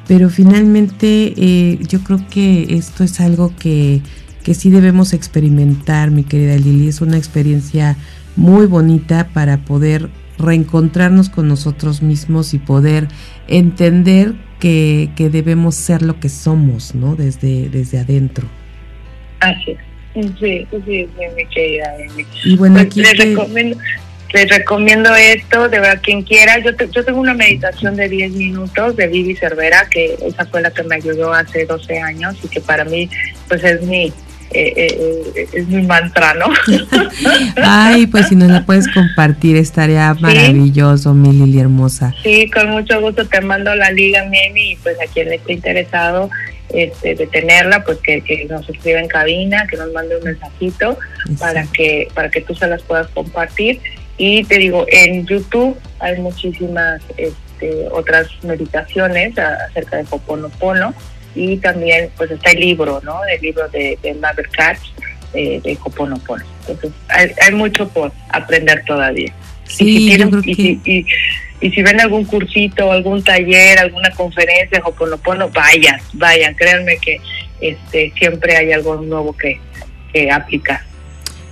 pero 0.06 0.30
finalmente 0.30 1.34
eh, 1.38 1.80
yo 1.88 2.02
creo 2.02 2.20
que 2.30 2.76
esto 2.76 3.06
es 3.06 3.22
algo 3.22 3.54
que, 3.58 4.02
que 4.44 4.54
sí 4.54 4.70
debemos 4.70 5.14
experimentar, 5.14 6.12
mi 6.12 6.24
querida 6.24 6.58
Lili. 6.58 6.90
Es 6.90 7.00
una 7.00 7.18
experiencia 7.18 7.96
muy 8.36 8.66
bonita 8.66 9.30
para 9.34 9.64
poder 9.64 10.10
reencontrarnos 10.38 11.30
con 11.30 11.48
nosotros 11.48 12.02
mismos 12.02 12.54
y 12.54 12.58
poder 12.58 13.08
entender 13.48 14.36
que, 14.60 15.12
que 15.16 15.30
debemos 15.30 15.76
ser 15.76 16.02
lo 16.02 16.20
que 16.20 16.28
somos, 16.28 16.94
¿no? 16.94 17.16
Desde, 17.16 17.70
desde 17.70 18.00
adentro. 18.00 18.48
Así 19.40 19.72
es. 19.72 19.91
Sí, 20.14 20.34
sí, 20.40 20.68
sí, 20.86 21.10
mi 21.36 21.46
querida 21.48 21.96
Y 22.44 22.58
bueno, 22.58 22.76
pues, 22.76 22.86
aquí 22.88 23.02
les, 23.02 23.18
recomiendo, 23.18 23.78
les 24.34 24.50
recomiendo 24.50 25.16
esto, 25.16 25.70
de 25.70 25.80
verdad, 25.80 26.02
quien 26.04 26.22
quiera. 26.24 26.60
Yo, 26.60 26.72
yo 26.72 27.06
tengo 27.06 27.20
una 27.20 27.34
meditación 27.34 27.96
de 27.96 28.10
10 28.10 28.34
minutos 28.34 28.96
de 28.98 29.08
Vivi 29.08 29.36
Cervera, 29.36 29.88
que 29.90 30.18
esa 30.26 30.46
fue 30.46 30.62
la 30.62 30.72
que 30.72 30.84
me 30.84 30.96
ayudó 30.96 31.34
hace 31.34 31.66
12 31.66 32.00
años 32.00 32.36
y 32.44 32.48
que 32.50 32.60
para 32.60 32.84
mí, 32.84 33.10
pues 33.48 33.64
es 33.64 33.82
mi, 33.84 34.12
eh, 34.54 34.74
eh, 34.76 35.48
es 35.54 35.68
mi 35.68 35.82
mantra, 35.84 36.34
¿no? 36.34 36.48
Ay, 37.64 38.08
pues 38.08 38.28
si 38.28 38.36
nos 38.36 38.50
la 38.50 38.66
puedes 38.66 38.90
compartir, 38.90 39.56
estaría 39.56 40.14
maravilloso, 40.16 41.14
mi 41.14 41.32
Lili 41.32 41.60
hermosa. 41.60 42.14
Sí, 42.22 42.52
con 42.52 42.70
mucho 42.72 43.00
gusto 43.00 43.26
te 43.26 43.40
mando 43.40 43.74
la 43.76 43.92
liga, 43.92 44.26
Mimi, 44.26 44.74
y 44.74 44.76
pues 44.76 44.98
a 45.00 45.10
quien 45.12 45.30
le 45.30 45.36
esté 45.36 45.54
interesado 45.54 46.30
este, 46.74 47.16
de 47.16 47.28
tenerla, 47.28 47.84
pues 47.84 47.98
que, 48.00 48.22
que 48.22 48.46
nos 48.46 48.68
escriba 48.70 49.00
en 49.00 49.08
cabina, 49.08 49.68
que 49.68 49.78
nos 49.78 49.92
mande 49.92 50.18
un 50.18 50.24
mensajito 50.24 50.98
para 51.40 51.64
que 51.68 52.08
para 52.14 52.30
que 52.30 52.42
tú 52.42 52.56
se 52.56 52.68
las 52.68 52.82
puedas 52.84 53.08
compartir. 53.08 53.80
Y 54.18 54.44
te 54.44 54.58
digo, 54.58 54.86
en 54.90 55.26
YouTube 55.26 55.78
hay 56.00 56.20
muchísimas 56.20 57.02
este, 57.18 57.88
otras 57.92 58.28
meditaciones 58.44 59.38
acerca 59.38 59.98
de 59.98 60.06
Hoponopono 60.10 60.94
y 61.36 61.58
también 61.58 62.10
pues 62.18 62.32
está 62.32 62.52
el 62.52 62.60
libro, 62.60 63.02
¿no? 63.04 63.22
El 63.26 63.42
libro 63.42 63.68
de, 63.70 63.98
de 64.02 64.14
Mother 64.16 64.50
Katz 64.50 64.82
eh, 65.34 65.62
de 65.64 65.78
Hoponopono. 65.84 66.44
Entonces 66.68 66.92
hay, 67.08 67.32
hay, 67.42 67.54
mucho 67.54 67.88
por 67.88 68.12
aprender 68.30 68.84
todavía. 68.86 69.34
Sí, 69.64 69.86
y, 69.86 69.98
si 69.98 70.08
tienen, 70.08 70.42
y, 70.46 70.56
si, 70.56 71.06
y, 71.62 71.72
si 71.72 71.82
ven 71.82 72.02
algún 72.02 72.26
cursito, 72.26 72.92
algún 72.92 73.24
taller, 73.24 73.80
alguna 73.80 74.12
conferencia 74.12 74.82
Hoponopono, 74.84 75.50
vayan, 75.50 76.00
vayan, 76.14 76.56
créanme 76.56 76.98
que 76.98 77.22
este 77.62 78.12
siempre 78.18 78.58
hay 78.58 78.72
algo 78.72 78.96
nuevo 78.96 79.36
que, 79.38 79.60
que 80.12 80.32
aplicar. 80.32 80.82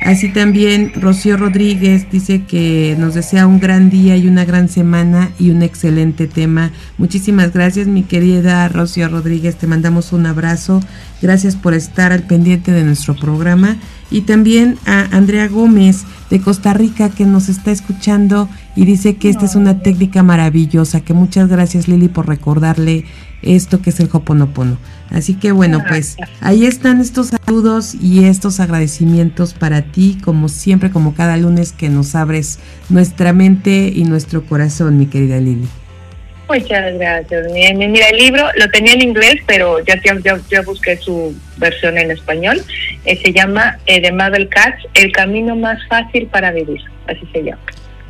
Así 0.00 0.30
también 0.30 0.92
Rocío 0.94 1.36
Rodríguez 1.36 2.10
dice 2.10 2.44
que 2.44 2.96
nos 2.98 3.14
desea 3.14 3.46
un 3.46 3.60
gran 3.60 3.90
día 3.90 4.16
y 4.16 4.26
una 4.28 4.46
gran 4.46 4.68
semana 4.68 5.30
y 5.38 5.50
un 5.50 5.62
excelente 5.62 6.26
tema. 6.26 6.70
Muchísimas 6.96 7.52
gracias 7.52 7.86
mi 7.86 8.02
querida 8.02 8.66
Rocío 8.68 9.08
Rodríguez, 9.08 9.56
te 9.56 9.66
mandamos 9.66 10.12
un 10.12 10.24
abrazo. 10.24 10.80
Gracias 11.20 11.54
por 11.54 11.74
estar 11.74 12.12
al 12.12 12.22
pendiente 12.22 12.72
de 12.72 12.82
nuestro 12.82 13.14
programa. 13.14 13.76
Y 14.10 14.22
también 14.22 14.78
a 14.86 15.02
Andrea 15.16 15.48
Gómez 15.48 16.04
de 16.30 16.40
Costa 16.40 16.72
Rica 16.74 17.10
que 17.10 17.24
nos 17.24 17.48
está 17.48 17.70
escuchando 17.70 18.48
y 18.76 18.84
dice 18.84 19.16
que 19.16 19.28
esta 19.28 19.44
es 19.44 19.54
una 19.54 19.80
técnica 19.80 20.22
maravillosa, 20.22 21.00
que 21.00 21.14
muchas 21.14 21.48
gracias 21.48 21.88
Lili 21.88 22.08
por 22.08 22.28
recordarle 22.28 23.04
esto 23.42 23.80
que 23.80 23.90
es 23.90 24.00
el 24.00 24.08
Hoponopono. 24.12 24.76
Así 25.10 25.34
que 25.34 25.52
bueno, 25.52 25.82
pues 25.88 26.16
ahí 26.40 26.66
están 26.66 27.00
estos 27.00 27.28
saludos 27.28 27.94
y 27.94 28.24
estos 28.24 28.60
agradecimientos 28.60 29.54
para 29.54 29.82
ti, 29.82 30.18
como 30.22 30.48
siempre, 30.48 30.90
como 30.90 31.14
cada 31.14 31.36
lunes 31.36 31.72
que 31.72 31.88
nos 31.88 32.14
abres 32.14 32.58
nuestra 32.88 33.32
mente 33.32 33.92
y 33.94 34.04
nuestro 34.04 34.44
corazón, 34.44 34.98
mi 34.98 35.06
querida 35.06 35.38
Lili. 35.38 35.66
Muchas 36.50 36.98
gracias. 36.98 37.46
Mira, 37.52 38.08
el 38.08 38.16
libro 38.16 38.44
lo 38.56 38.68
tenía 38.70 38.94
en 38.94 39.02
inglés, 39.02 39.36
pero 39.46 39.78
ya, 39.84 40.00
ya, 40.02 40.40
ya 40.50 40.62
busqué 40.62 40.96
su 40.96 41.32
versión 41.58 41.96
en 41.96 42.10
español. 42.10 42.60
Eh, 43.04 43.20
se 43.22 43.32
llama 43.32 43.78
eh, 43.86 44.00
de 44.00 44.10
Mabel 44.10 44.48
Katz, 44.48 44.82
El 44.94 45.12
camino 45.12 45.54
más 45.54 45.78
fácil 45.88 46.26
para 46.26 46.50
vivir. 46.50 46.80
Así 47.06 47.20
se 47.32 47.44
llama. 47.44 47.62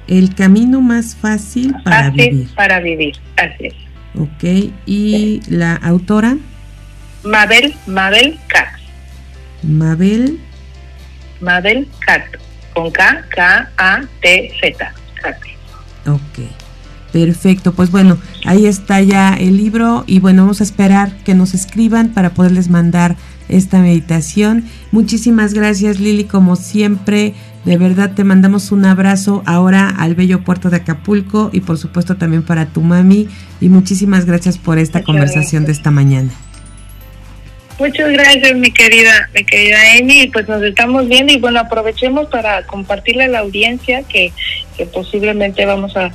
El 0.08 0.34
camino 0.34 0.80
más 0.80 1.14
fácil 1.14 1.74
para 1.84 2.08
vivir. 2.08 2.48
Para 2.54 2.80
vivir, 2.80 3.14
así 3.36 3.66
es. 3.66 3.74
Ok, 4.18 4.72
¿y 4.86 5.42
la 5.48 5.74
autora? 5.74 6.36
Mabel, 7.22 7.74
Mabel 7.86 8.38
Katz. 8.48 8.80
Mabel. 9.62 10.40
Mabel 11.40 11.86
Katz, 12.06 12.38
con 12.72 12.90
K, 12.90 13.22
K-A-T-Z. 13.28 14.92
Ok. 16.06 16.59
Perfecto, 17.12 17.72
pues 17.72 17.90
bueno, 17.90 18.18
ahí 18.44 18.66
está 18.66 19.00
ya 19.00 19.34
el 19.34 19.56
libro 19.56 20.04
y 20.06 20.20
bueno, 20.20 20.42
vamos 20.42 20.60
a 20.60 20.64
esperar 20.64 21.16
que 21.24 21.34
nos 21.34 21.54
escriban 21.54 22.10
para 22.10 22.34
poderles 22.34 22.70
mandar 22.70 23.16
esta 23.48 23.80
meditación. 23.80 24.64
Muchísimas 24.92 25.52
gracias 25.52 25.98
Lili, 25.98 26.24
como 26.24 26.54
siempre, 26.54 27.34
de 27.64 27.76
verdad 27.76 28.12
te 28.14 28.24
mandamos 28.24 28.72
un 28.72 28.84
abrazo 28.84 29.42
ahora 29.44 29.88
al 29.88 30.14
bello 30.14 30.44
puerto 30.44 30.70
de 30.70 30.76
Acapulco 30.76 31.50
y 31.52 31.60
por 31.60 31.78
supuesto 31.78 32.16
también 32.16 32.42
para 32.42 32.66
tu 32.66 32.80
mami 32.80 33.28
y 33.60 33.68
muchísimas 33.68 34.24
gracias 34.24 34.56
por 34.56 34.78
esta 34.78 35.02
conversación 35.02 35.64
de 35.64 35.72
esta 35.72 35.90
mañana. 35.90 36.30
Muchas 37.80 38.12
gracias, 38.12 38.54
mi 38.56 38.70
querida, 38.70 39.30
mi 39.34 39.42
querida 39.42 39.78
Amy. 39.98 40.28
Pues 40.30 40.46
nos 40.46 40.62
estamos 40.62 41.08
viendo 41.08 41.32
y 41.32 41.38
bueno, 41.38 41.60
aprovechemos 41.60 42.28
para 42.28 42.66
compartirle 42.66 43.24
a 43.24 43.28
la 43.28 43.38
audiencia 43.38 44.02
que, 44.02 44.32
que 44.76 44.84
posiblemente 44.84 45.64
vamos 45.64 45.94
a, 45.96 46.12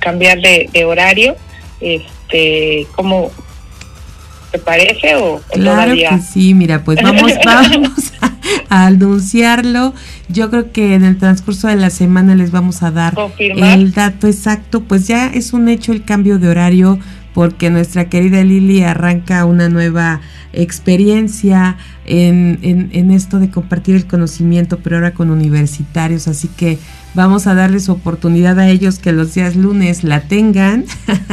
cambiar 0.00 0.38
de, 0.40 0.84
horario. 0.84 1.36
Este, 1.80 2.86
¿cómo 2.94 3.32
te 4.52 4.60
parece 4.60 5.16
o, 5.16 5.42
claro 5.52 5.96
que 5.96 6.20
sí, 6.20 6.54
mira, 6.54 6.84
pues 6.84 7.02
vamos, 7.02 7.32
vamos 7.44 8.12
a, 8.70 8.86
anunciarlo. 8.86 9.94
Yo 10.28 10.48
creo 10.48 10.70
que 10.70 10.94
en 10.94 11.02
el 11.02 11.18
transcurso 11.18 11.66
de 11.66 11.74
la 11.74 11.90
semana 11.90 12.36
les 12.36 12.52
vamos 12.52 12.84
a 12.84 12.92
dar 12.92 13.14
el 13.38 13.92
dato 13.92 14.28
exacto. 14.28 14.82
Pues 14.84 15.08
ya 15.08 15.26
es 15.26 15.52
un 15.52 15.68
hecho 15.68 15.90
el 15.90 16.04
cambio 16.04 16.38
de 16.38 16.48
horario 16.48 17.00
porque 17.34 17.68
nuestra 17.68 18.08
querida 18.08 18.42
Lili 18.44 18.82
arranca 18.84 19.44
una 19.44 19.68
nueva 19.68 20.20
experiencia 20.52 21.76
en, 22.06 22.60
en, 22.62 23.10
esto 23.10 23.40
de 23.40 23.50
compartir 23.50 23.96
el 23.96 24.06
conocimiento, 24.06 24.78
pero 24.78 24.96
ahora 24.96 25.14
con 25.14 25.30
universitarios, 25.30 26.28
así 26.28 26.48
que 26.48 26.78
vamos 27.14 27.46
a 27.48 27.54
darles 27.54 27.88
oportunidad 27.88 28.58
a 28.60 28.68
ellos 28.68 29.00
que 29.00 29.12
los 29.12 29.34
días 29.34 29.56
lunes 29.56 30.04
la 30.04 30.22
tengan. 30.22 30.84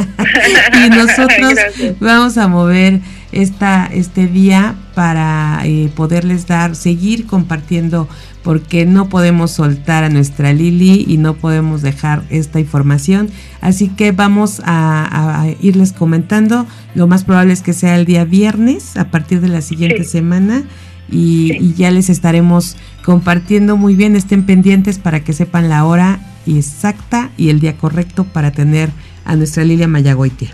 Y 0.74 0.90
nosotros 0.90 1.60
vamos 2.00 2.38
a 2.38 2.48
mover 2.48 3.02
esta, 3.32 3.86
este 3.88 4.28
día 4.28 4.76
para 4.96 5.62
eh, 5.66 5.92
poderles 5.96 6.48
dar, 6.48 6.76
seguir 6.76 7.26
compartiendo 7.26 8.08
porque 8.44 8.86
no 8.86 9.10
podemos 9.10 9.52
soltar 9.52 10.04
a 10.04 10.10
nuestra 10.10 10.54
Lili 10.54 11.06
y 11.08 11.18
no 11.18 11.36
podemos 11.36 11.82
dejar 11.82 12.24
esta 12.30 12.60
información. 12.60 13.30
Así 13.62 13.90
que 13.90 14.12
vamos 14.12 14.62
a, 14.66 15.48
irles 15.62 15.94
comentando. 15.94 16.66
Lo 16.96 17.08
más 17.08 17.24
probable 17.24 17.54
es 17.54 17.62
que 17.62 17.74
sea 17.74 17.96
el 17.96 18.06
día 18.06 18.26
viernes 18.26 18.98
a 18.98 19.12
partir 19.12 19.42
de 19.42 19.48
la 19.48 19.62
siguiente 19.62 20.04
semana 20.04 20.64
y, 21.10 21.74
ya 21.74 21.92
les 21.92 22.10
estaremos 22.10 22.78
compartiendo 23.04 23.78
muy 23.78 23.96
bien. 23.96 24.16
Estén 24.16 24.46
pendientes 24.46 24.98
para 24.98 25.24
que 25.24 25.34
sepan 25.34 25.70
la 25.70 25.86
hora 25.86 26.20
exacta 26.48 27.30
y 27.38 27.50
el 27.50 27.60
día 27.60 27.78
correcto 27.78 28.24
para 28.24 28.52
tener 28.52 28.90
a 29.26 29.36
nuestra 29.36 29.64
Lilia 29.64 29.88
Mayagoitia. 29.88 30.50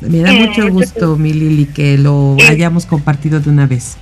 Me 0.00 0.18
da 0.18 0.32
mucho 0.32 0.68
gusto, 0.70 1.16
mi 1.16 1.32
Lili, 1.32 1.66
que 1.66 1.98
lo 1.98 2.36
hayamos 2.48 2.86
compartido 2.86 3.40
de 3.40 3.50
una 3.50 3.66
vez. 3.66 3.96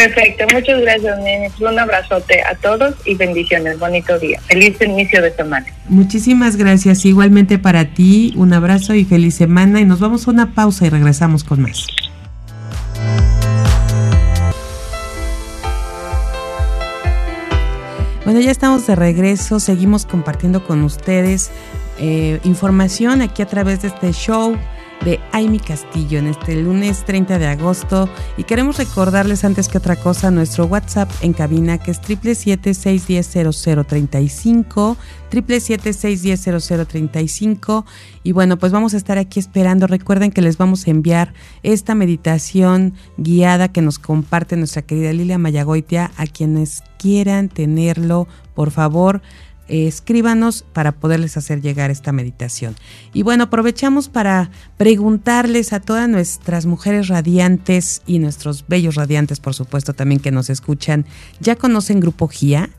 Perfecto, 0.00 0.44
muchas 0.54 0.80
gracias, 0.80 1.18
nene. 1.18 1.50
Un 1.60 1.78
abrazote 1.78 2.40
a 2.42 2.54
todos 2.54 2.94
y 3.04 3.16
bendiciones. 3.16 3.78
Bonito 3.78 4.18
día. 4.18 4.40
Feliz 4.46 4.80
inicio 4.80 5.20
de 5.20 5.30
semana. 5.30 5.66
Muchísimas 5.90 6.56
gracias. 6.56 7.04
Igualmente 7.04 7.58
para 7.58 7.84
ti, 7.84 8.32
un 8.34 8.54
abrazo 8.54 8.94
y 8.94 9.04
feliz 9.04 9.34
semana. 9.34 9.78
Y 9.78 9.84
nos 9.84 10.00
vamos 10.00 10.26
a 10.26 10.30
una 10.30 10.54
pausa 10.54 10.86
y 10.86 10.88
regresamos 10.88 11.44
con 11.44 11.60
más. 11.60 11.86
Bueno, 18.24 18.40
ya 18.40 18.52
estamos 18.52 18.86
de 18.86 18.96
regreso. 18.96 19.60
Seguimos 19.60 20.06
compartiendo 20.06 20.64
con 20.64 20.82
ustedes 20.82 21.50
eh, 21.98 22.40
información 22.44 23.20
aquí 23.20 23.42
a 23.42 23.46
través 23.46 23.82
de 23.82 23.88
este 23.88 24.12
show 24.12 24.56
de 25.04 25.20
Aimi 25.32 25.58
Castillo 25.58 26.18
en 26.18 26.26
este 26.26 26.56
lunes 26.56 27.04
30 27.04 27.38
de 27.38 27.46
agosto. 27.46 28.10
Y 28.36 28.44
queremos 28.44 28.76
recordarles 28.78 29.44
antes 29.44 29.68
que 29.68 29.78
otra 29.78 29.96
cosa 29.96 30.30
nuestro 30.30 30.66
WhatsApp 30.66 31.10
en 31.22 31.32
cabina 31.32 31.78
que 31.78 31.92
es 31.92 32.02
777-610-0035 32.02 34.98
777-610-0035 35.30 37.84
y 38.22 38.32
bueno 38.32 38.58
pues 38.58 38.70
vamos 38.72 38.92
a 38.94 38.96
estar 38.96 39.18
aquí 39.18 39.38
esperando. 39.38 39.86
Recuerden 39.86 40.32
que 40.32 40.42
les 40.42 40.58
vamos 40.58 40.84
a 40.86 40.90
enviar 40.90 41.32
esta 41.62 41.94
meditación 41.94 42.94
guiada 43.16 43.68
que 43.68 43.82
nos 43.82 44.00
comparte 44.00 44.56
nuestra 44.56 44.82
querida 44.82 45.12
Lilia 45.12 45.38
Mayagoitia 45.38 46.10
a 46.16 46.26
quienes 46.26 46.82
quieran 46.98 47.48
tenerlo 47.48 48.26
por 48.54 48.72
favor 48.72 49.22
escríbanos 49.70 50.64
para 50.72 50.92
poderles 50.92 51.36
hacer 51.36 51.62
llegar 51.62 51.90
esta 51.90 52.12
meditación. 52.12 52.74
Y 53.12 53.22
bueno, 53.22 53.44
aprovechamos 53.44 54.08
para 54.08 54.50
preguntarles 54.76 55.72
a 55.72 55.80
todas 55.80 56.08
nuestras 56.08 56.66
mujeres 56.66 57.08
radiantes 57.08 58.02
y 58.06 58.18
nuestros 58.18 58.66
bellos 58.66 58.96
radiantes, 58.96 59.40
por 59.40 59.54
supuesto, 59.54 59.94
también 59.94 60.20
que 60.20 60.30
nos 60.30 60.50
escuchan, 60.50 61.06
¿ya 61.40 61.56
conocen 61.56 62.00
Grupo 62.00 62.28
GIA? 62.28 62.70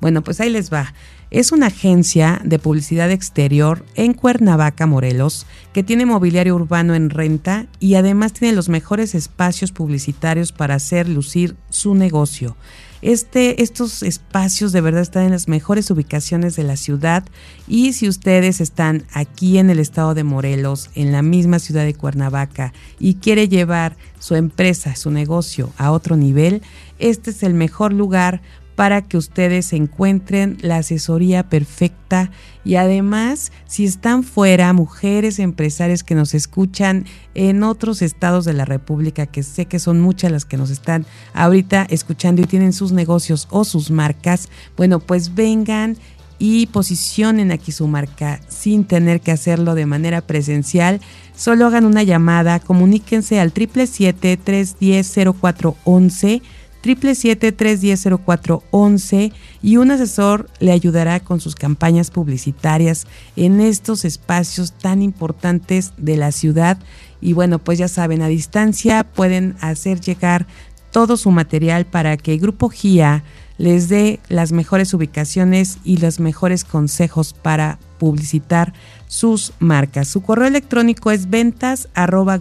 Bueno, 0.00 0.22
pues 0.22 0.40
ahí 0.40 0.50
les 0.50 0.72
va. 0.72 0.92
Es 1.30 1.52
una 1.52 1.66
agencia 1.66 2.40
de 2.44 2.58
publicidad 2.58 3.12
exterior 3.12 3.84
en 3.94 4.14
Cuernavaca, 4.14 4.86
Morelos, 4.86 5.46
que 5.72 5.84
tiene 5.84 6.04
mobiliario 6.04 6.56
urbano 6.56 6.96
en 6.96 7.08
renta 7.08 7.68
y 7.78 7.94
además 7.94 8.32
tiene 8.32 8.56
los 8.56 8.68
mejores 8.68 9.14
espacios 9.14 9.70
publicitarios 9.70 10.50
para 10.50 10.74
hacer 10.74 11.08
lucir 11.08 11.54
su 11.68 11.94
negocio. 11.94 12.56
Este, 13.00 13.62
estos 13.62 14.02
espacios 14.02 14.72
de 14.72 14.82
verdad 14.82 15.00
están 15.00 15.24
en 15.24 15.30
las 15.30 15.48
mejores 15.48 15.90
ubicaciones 15.90 16.54
de 16.56 16.64
la 16.64 16.76
ciudad 16.76 17.24
y 17.66 17.94
si 17.94 18.08
ustedes 18.08 18.60
están 18.60 19.04
aquí 19.14 19.56
en 19.56 19.70
el 19.70 19.78
estado 19.78 20.14
de 20.14 20.24
Morelos, 20.24 20.90
en 20.94 21.10
la 21.10 21.22
misma 21.22 21.60
ciudad 21.60 21.84
de 21.84 21.94
Cuernavaca 21.94 22.74
y 22.98 23.14
quiere 23.14 23.48
llevar 23.48 23.96
su 24.18 24.34
empresa, 24.34 24.96
su 24.96 25.10
negocio 25.10 25.72
a 25.78 25.92
otro 25.92 26.16
nivel, 26.16 26.60
este 26.98 27.30
es 27.30 27.42
el 27.42 27.54
mejor 27.54 27.94
lugar 27.94 28.42
para 28.80 29.02
que 29.02 29.18
ustedes 29.18 29.74
encuentren 29.74 30.56
la 30.62 30.78
asesoría 30.78 31.50
perfecta 31.50 32.30
y 32.64 32.76
además 32.76 33.52
si 33.66 33.84
están 33.84 34.22
fuera, 34.22 34.72
mujeres 34.72 35.38
empresarias 35.38 36.02
que 36.02 36.14
nos 36.14 36.32
escuchan 36.32 37.04
en 37.34 37.62
otros 37.62 38.00
estados 38.00 38.46
de 38.46 38.54
la 38.54 38.64
República, 38.64 39.26
que 39.26 39.42
sé 39.42 39.66
que 39.66 39.78
son 39.78 40.00
muchas 40.00 40.32
las 40.32 40.46
que 40.46 40.56
nos 40.56 40.70
están 40.70 41.04
ahorita 41.34 41.86
escuchando 41.90 42.40
y 42.40 42.46
tienen 42.46 42.72
sus 42.72 42.92
negocios 42.92 43.48
o 43.50 43.64
sus 43.64 43.90
marcas, 43.90 44.48
bueno, 44.78 44.98
pues 44.98 45.34
vengan 45.34 45.98
y 46.38 46.64
posicionen 46.68 47.52
aquí 47.52 47.72
su 47.72 47.86
marca 47.86 48.40
sin 48.48 48.84
tener 48.84 49.20
que 49.20 49.30
hacerlo 49.30 49.74
de 49.74 49.84
manera 49.84 50.22
presencial. 50.22 51.02
Solo 51.36 51.66
hagan 51.66 51.84
una 51.84 52.02
llamada, 52.02 52.60
comuníquense 52.60 53.40
al 53.40 53.52
777-310-0411 53.52 56.40
777-310-0411 56.82 59.32
y 59.62 59.76
un 59.76 59.90
asesor 59.90 60.48
le 60.60 60.72
ayudará 60.72 61.20
con 61.20 61.40
sus 61.40 61.54
campañas 61.54 62.10
publicitarias 62.10 63.06
en 63.36 63.60
estos 63.60 64.04
espacios 64.04 64.72
tan 64.72 65.02
importantes 65.02 65.92
de 65.96 66.16
la 66.16 66.32
ciudad. 66.32 66.78
Y 67.20 67.34
bueno, 67.34 67.58
pues 67.58 67.78
ya 67.78 67.88
saben, 67.88 68.22
a 68.22 68.28
distancia 68.28 69.04
pueden 69.04 69.56
hacer 69.60 70.00
llegar 70.00 70.46
todo 70.90 71.16
su 71.16 71.30
material 71.30 71.86
para 71.86 72.16
que 72.16 72.34
el 72.34 72.40
Grupo 72.40 72.68
GIA 72.68 73.22
les 73.58 73.88
dé 73.88 74.20
las 74.28 74.52
mejores 74.52 74.94
ubicaciones 74.94 75.78
y 75.84 75.98
los 75.98 76.18
mejores 76.18 76.64
consejos 76.64 77.34
para 77.34 77.78
publicitar 78.00 78.72
sus 79.06 79.52
marcas. 79.60 80.08
Su 80.08 80.22
correo 80.22 80.48
electrónico 80.48 81.12
es 81.12 81.28
ventas 81.28 81.88
arroba 81.94 82.40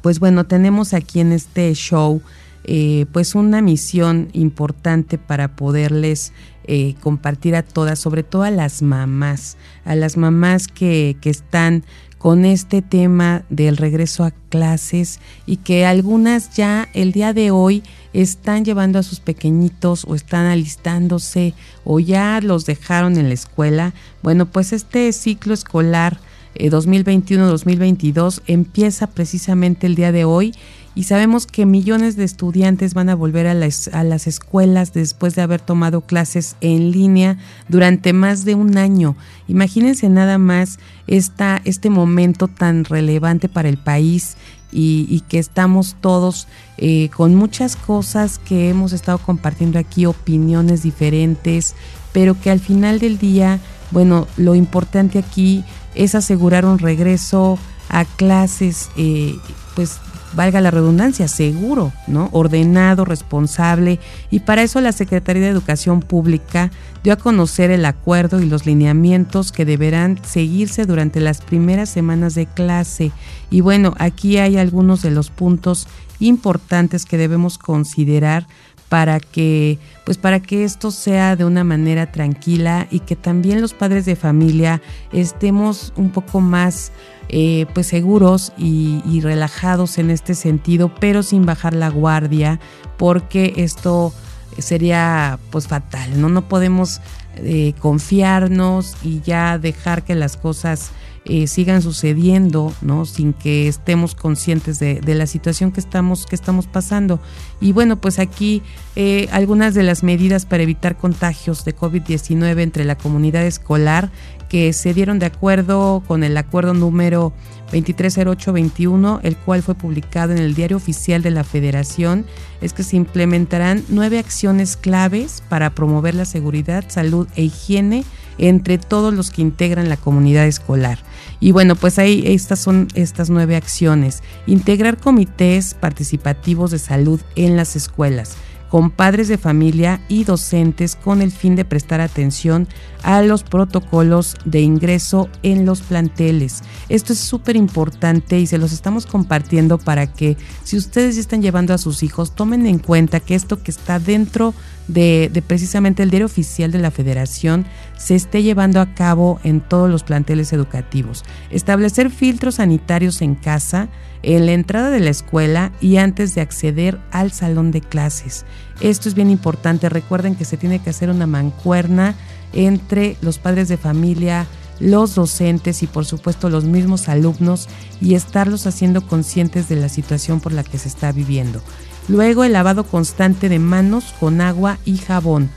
Pues 0.01 0.20
bueno, 0.20 0.45
tenemos 0.45 0.93
aquí 0.93 1.20
en 1.20 1.32
este 1.32 1.74
show 1.74 2.22
eh, 2.70 3.05
pues 3.14 3.34
una 3.34 3.62
misión 3.62 4.28
importante 4.34 5.18
para 5.18 5.55
poderles 5.55 6.34
eh, 6.66 6.95
compartir 6.99 7.55
a 7.55 7.64
todas, 7.64 7.97
sobre 7.97 8.24
todo 8.24 8.43
a 8.43 8.51
las 8.51 8.82
mamás, 8.82 9.55
a 9.86 9.95
las 9.95 10.18
mamás 10.18 10.68
que, 10.68 11.16
que 11.22 11.30
están 11.30 11.86
con 12.18 12.45
este 12.45 12.82
tema 12.82 13.43
del 13.49 13.78
regreso 13.78 14.24
a 14.24 14.32
clases 14.49 15.20
y 15.45 15.57
que 15.57 15.86
algunas 15.86 16.55
ya 16.55 16.89
el 16.93 17.11
día 17.11 17.34
de 17.34 17.51
hoy 17.51 17.84
están 18.13 18.65
llevando 18.65 18.97
a 18.99 19.03
sus 19.03 19.20
pequeñitos 19.20 20.05
o 20.07 20.15
están 20.15 20.45
alistándose 20.45 21.53
o 21.84 21.99
ya 21.99 22.39
los 22.41 22.65
dejaron 22.65 23.18
en 23.18 23.28
la 23.28 23.34
escuela. 23.34 23.93
Bueno, 24.24 24.47
pues 24.47 24.74
este 24.74 25.11
ciclo 25.13 25.53
escolar 25.53 26.20
2021-2022 26.55 28.39
eh, 28.39 28.43
empieza 28.47 29.07
precisamente 29.07 29.88
el 29.88 29.95
día 29.95 30.11
de 30.11 30.26
hoy 30.26 30.53
y 30.95 31.03
sabemos 31.03 31.45
que 31.45 31.68
millones 31.68 32.15
de 32.15 32.24
estudiantes 32.24 32.95
van 32.95 33.09
a 33.09 33.15
volver 33.15 33.45
a 33.45 33.53
las, 33.53 33.88
a 33.89 34.03
las 34.03 34.26
escuelas 34.26 34.93
después 34.93 35.36
de 35.36 35.43
haber 35.43 35.61
tomado 35.61 36.01
clases 36.01 36.55
en 36.59 36.89
línea 36.89 37.38
durante 37.70 38.13
más 38.13 38.45
de 38.45 38.55
un 38.55 38.80
año. 38.80 39.15
Imagínense 39.47 40.09
nada 40.09 40.39
más 40.39 40.80
esta, 41.08 41.62
este 41.66 41.89
momento 41.89 42.47
tan 42.47 42.84
relevante 42.86 43.49
para 43.49 43.70
el 43.70 43.78
país 43.78 44.38
y, 44.72 45.24
que 45.30 45.39
estamos 45.39 45.95
todos 46.01 46.47
eh, 46.78 47.10
con 47.16 47.36
muchas 47.36 47.76
cosas 47.76 48.38
que 48.38 48.70
hemos 48.70 48.93
estado 48.93 49.18
compartiendo 49.18 49.80
aquí, 49.80 50.05
opiniones 50.05 50.84
diferentes, 50.84 51.74
pero 52.12 52.39
que 52.39 52.51
al 52.51 52.60
final 52.60 52.99
del 52.99 53.18
día, 53.18 53.60
bueno, 53.91 54.28
lo 54.36 54.55
importante 54.55 55.20
aquí 55.20 55.64
es 55.95 56.16
asegurar 56.16 56.66
un 56.66 56.80
regreso 56.80 57.58
a 57.89 58.05
clases, 58.05 58.89
eh, 58.97 59.36
pues 59.76 59.99
valga 60.34 60.61
la 60.61 60.71
redundancia, 60.71 61.28
seguro, 61.28 61.91
¿no? 62.07 62.30
Ordenado, 62.32 63.05
responsable. 63.05 63.99
Y 64.30 64.41
para 64.41 64.63
eso 64.63 64.82
la 64.82 64.91
Secretaría 64.91 65.43
de 65.43 65.49
Educación 65.49 66.01
Pública 66.01 66.71
dio 67.03 67.13
a 67.13 67.17
conocer 67.17 67.71
el 67.71 67.86
acuerdo 67.86 68.41
y 68.41 68.45
los 68.45 68.65
lineamientos 68.65 69.51
que 69.51 69.65
deberán 69.65 70.19
seguirse 70.23 70.86
durante 70.86 71.19
las 71.19 71.41
primeras 71.41 71.89
semanas 71.89 72.36
de 72.36 72.45
clase. 72.45 73.11
Y 73.49 73.61
bueno, 73.61 73.93
aquí 73.97 74.38
hay 74.38 74.57
algunos 74.57 75.01
de 75.01 75.11
los 75.11 75.30
puntos 75.30 75.88
importantes 76.19 77.05
que 77.05 77.17
debemos 77.17 77.57
considerar 77.57 78.47
para 78.89 79.19
que 79.19 79.79
pues 80.05 80.17
para 80.17 80.39
que 80.39 80.63
esto 80.63 80.91
sea 80.91 81.35
de 81.35 81.43
una 81.43 81.63
manera 81.63 82.11
tranquila 82.11 82.88
y 82.89 83.01
que 83.01 83.15
también 83.17 83.59
los 83.59 83.73
padres 83.73 84.05
de 84.05 84.15
familia 84.15 84.81
estemos 85.11 85.91
un 85.97 86.11
poco 86.11 86.39
más 86.39 86.91
eh, 87.29 87.65
pues 87.73 87.88
seguros 87.88 88.53
y, 88.57 89.19
relajados 89.21 89.97
en 89.97 90.11
este 90.11 90.33
sentido, 90.33 90.93
pero 90.97 91.23
sin 91.23 91.45
bajar 91.45 91.73
la 91.73 91.89
guardia, 91.89 92.61
porque 92.95 93.53
esto 93.57 94.13
sería 94.59 95.38
pues 95.51 95.67
fatal, 95.67 96.21
¿no? 96.21 96.29
No 96.29 96.47
podemos 96.47 97.01
eh, 97.35 97.73
confiarnos 97.79 98.95
y 99.03 99.19
ya 99.19 99.57
dejar 99.57 100.03
que 100.03 100.15
las 100.15 100.38
cosas 100.38 100.91
eh, 101.30 101.47
sigan 101.47 101.82
sucediendo, 101.82 102.73
¿no? 102.82 103.05
Sin 103.05 103.34
que 103.34 103.67
estemos 103.67 104.15
conscientes 104.15 104.80
de, 104.80 105.01
la 105.03 105.28
situación 105.28 105.71
que 105.71 105.80
estamos, 105.80 106.25
que 106.25 106.36
estamos 106.36 106.67
pasando. 106.67 107.19
Y 107.59 107.73
bueno, 107.73 107.97
pues 107.97 108.19
aquí 108.19 108.61
eh, 108.95 109.28
algunas 109.32 109.73
de 109.73 109.84
las 109.84 110.03
medidas 110.03 110.45
para 110.45 110.63
evitar 110.63 110.97
contagios 110.97 111.65
de 111.65 111.75
COVID-19 111.75 112.61
entre 112.61 112.86
la 112.86 112.97
comunidad 112.97 113.45
escolar 113.45 114.09
que 114.47 114.71
se 114.73 114.93
dieron 114.93 115.19
de 115.19 115.25
acuerdo 115.25 116.01
con 116.07 116.23
el 116.23 116.38
acuerdo 116.38 116.73
número 116.73 117.34
230821, 117.71 119.19
el 119.23 119.36
cual 119.36 119.61
fue 119.61 119.75
publicado 119.75 120.32
en 120.32 120.39
el 120.39 120.55
Diario 120.55 120.78
Oficial 120.78 121.21
de 121.21 121.32
la 121.32 121.43
Federación, 121.43 122.25
es 122.61 122.73
que 122.73 122.84
se 122.84 122.95
implementarán 122.95 123.84
nueve 123.89 124.19
acciones 124.19 124.78
claves 124.78 125.43
para 125.49 125.71
promover 125.71 126.15
la 126.15 126.25
seguridad, 126.25 126.86
salud 126.88 127.28
e 127.36 127.43
higiene 127.43 128.05
entre 128.38 128.77
todos 128.77 129.13
los 129.13 129.31
que 129.31 129.41
integran 129.41 129.89
la 129.89 129.97
comunidad 129.97 130.47
escolar. 130.47 130.99
Y 131.39 131.51
bueno, 131.51 131.75
pues 131.75 131.99
ahí 131.99 132.23
estas 132.25 132.59
son 132.59 132.88
estas 132.95 133.29
nueve 133.29 133.55
acciones. 133.55 134.23
Integrar 134.47 134.97
comités 134.97 135.73
participativos 135.73 136.71
de 136.71 136.79
salud 136.79 137.21
en 137.35 137.55
las 137.55 137.75
escuelas 137.75 138.38
con 138.69 138.91
padres 138.91 139.27
de 139.27 139.38
familia 139.38 140.01
y 140.07 140.23
docentes 140.23 140.95
con 140.95 141.21
el 141.21 141.31
fin 141.31 141.55
de 141.55 141.65
prestar 141.65 142.01
atención 142.01 142.67
a 143.03 143.21
los 143.21 143.43
protocolos 143.43 144.35
de 144.45 144.61
ingreso 144.61 145.29
en 145.43 145.65
los 145.65 145.81
planteles. 145.81 146.63
Esto 146.89 147.13
es 147.13 147.19
súper 147.19 147.55
importante 147.55 148.39
y 148.39 148.47
se 148.47 148.57
los 148.57 148.73
estamos 148.73 149.05
compartiendo 149.05 149.77
para 149.77 150.11
que 150.11 150.38
si 150.63 150.77
ustedes 150.77 151.15
ya 151.15 151.21
están 151.21 151.41
llevando 151.41 151.73
a 151.73 151.77
sus 151.77 152.03
hijos, 152.03 152.35
tomen 152.35 152.65
en 152.65 152.79
cuenta 152.79 153.19
que 153.19 153.35
esto 153.35 153.63
que 153.63 153.71
está 153.71 153.99
dentro 153.99 154.53
de, 154.88 155.43
precisamente 155.45 156.03
el 156.03 156.09
diario 156.09 156.25
oficial 156.25 156.71
de 156.71 156.79
la 156.79 156.91
federación 156.91 157.65
se 157.97 158.15
esté 158.15 158.43
llevando 158.43 158.79
a 158.79 158.93
cabo 158.93 159.39
en 159.43 159.61
todos 159.61 159.89
los 159.89 160.03
planteles 160.03 160.53
educativos. 160.53 161.23
Establecer 161.49 162.09
filtros 162.09 162.55
sanitarios 162.55 163.21
en 163.21 163.35
casa, 163.35 163.89
en 164.23 164.45
la 164.45 164.53
entrada 164.53 164.89
de 164.89 164.99
la 164.99 165.09
escuela 165.09 165.71
y 165.81 165.97
antes 165.97 166.35
de 166.35 166.41
acceder 166.41 166.99
al 167.11 167.31
salón 167.31 167.71
de 167.71 167.81
clases. 167.81 168.45
Esto 168.81 169.09
es 169.09 169.15
bien 169.15 169.29
importante. 169.29 169.89
Recuerden 169.89 170.35
que 170.35 170.45
se 170.45 170.57
tiene 170.57 170.79
que 170.79 170.89
hacer 170.89 171.09
una 171.09 171.27
mancuerna 171.27 172.15
entre 172.53 173.17
los 173.21 173.39
padres 173.39 173.67
de 173.67 173.77
familia, 173.77 174.47
los 174.79 175.15
docentes 175.15 175.81
y 175.83 175.87
por 175.87 176.05
supuesto 176.05 176.49
los 176.49 176.63
mismos 176.65 177.09
alumnos 177.09 177.67
y 177.99 178.13
estarlos 178.13 178.67
haciendo 178.67 179.05
conscientes 179.05 179.69
de 179.69 179.75
la 179.75 179.89
situación 179.89 180.39
por 180.39 180.51
la 180.51 180.63
que 180.63 180.77
se 180.77 180.87
está 180.87 181.11
viviendo. 181.11 181.61
Luego 182.07 182.43
el 182.43 182.53
lavado 182.53 182.85
constante 182.85 183.49
de 183.49 183.59
manos 183.59 184.13
con 184.19 184.39
agua 184.39 184.77
y 184.85 184.97
jabón. 184.97 185.49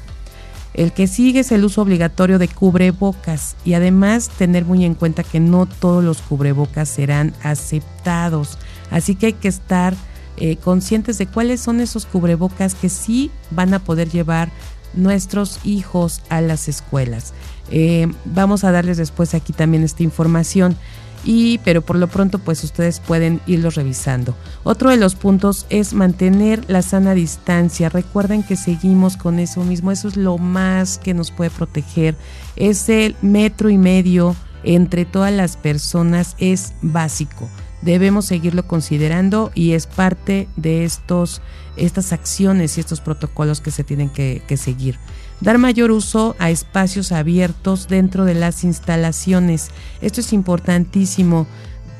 El 0.75 0.93
que 0.93 1.07
sigue 1.07 1.41
es 1.41 1.53
el 1.53 1.65
uso 1.65 1.83
obligatorio 1.83 2.39
de 2.39 2.49
cubrebocas 2.49 3.57
y 3.65 3.75
además 3.75 4.29
tener 4.29 4.65
muy 4.65 4.85
en 4.85 4.95
cuenta 4.95 5.25
que 5.25 5.41
no 5.41 5.67
todos 5.67 6.05
los 6.05 6.23
cubrebocas 6.23 6.89
serán 6.89 7.35
aceptados. 7.43 8.59
Así 8.91 9.15
que 9.15 9.27
hay 9.27 9.33
que 9.33 9.49
estar 9.49 9.95
eh, 10.37 10.57
conscientes 10.57 11.19
de 11.19 11.27
cuáles 11.27 11.61
son 11.61 11.81
esos 11.81 12.07
cubrebocas 12.07 12.75
que 12.75 12.89
sí 12.89 13.31
van 13.51 13.75
a 13.75 13.81
poder 13.81 14.09
llevar 14.09 14.51
nuestros 14.95 15.61
hijos 15.65 16.23
a 16.29 16.41
las 16.41 16.69
escuelas. 16.69 17.33
Eh, 17.71 18.09
vamos 18.25 18.65
a 18.65 18.73
darles 18.73 18.97
después 18.97 19.35
aquí 19.35 19.53
también 19.53 19.85
esta 19.85 20.03
información 20.03 20.77
y 21.25 21.59
pero 21.59 21.83
por 21.83 21.97
lo 21.97 22.09
pronto 22.09 22.39
pues 22.39 22.65
ustedes 22.65 23.01
pueden 23.01 23.41
irlos 23.47 23.75
revisando. 23.75 24.35
Otro 24.63 24.91
de 24.91 24.97
los 24.97 25.15
puntos 25.15 25.67
es 25.71 25.95
mantener 25.95 26.65
la 26.69 26.83
sana 26.83 27.15
distancia. 27.15 27.89
Recuerden 27.89 28.43
que 28.43 28.57
seguimos 28.57 29.17
con 29.17 29.39
eso 29.39 29.63
mismo, 29.65 29.91
eso 29.91 30.09
es 30.09 30.17
lo 30.17 30.39
más 30.39 30.99
que 30.99 31.15
nos 31.15 31.31
puede 31.31 31.51
proteger. 31.51 32.17
Ese 32.57 33.15
metro 33.23 33.71
y 33.71 33.79
medio 33.79 34.35
entre 34.63 35.05
todas 35.05 35.33
las 35.33 35.57
personas 35.57 36.37
es 36.39 36.75
básico. 36.83 37.49
Debemos 37.83 38.27
seguirlo 38.27 38.67
considerando 38.67 39.51
y 39.55 39.73
es 39.73 39.87
parte 39.87 40.49
de 40.57 40.85
estos, 40.85 41.41
estas 41.77 42.13
acciones 42.13 42.77
y 42.77 42.81
estos 42.81 43.01
protocolos 43.01 43.61
que 43.61 43.71
se 43.71 43.85
tienen 43.85 44.11
que 44.11 44.57
seguir. 44.57 44.99
Dar 45.41 45.57
mayor 45.57 45.91
uso 45.91 46.37
a 46.39 46.51
espacios 46.51 47.13
abiertos 47.13 47.89
dentro 47.89 48.27
de 48.27 48.35
las 48.35 48.63
instalaciones. 48.63 49.71
Esto 50.03 50.21
es 50.21 50.35
importantísimo. 50.35 51.47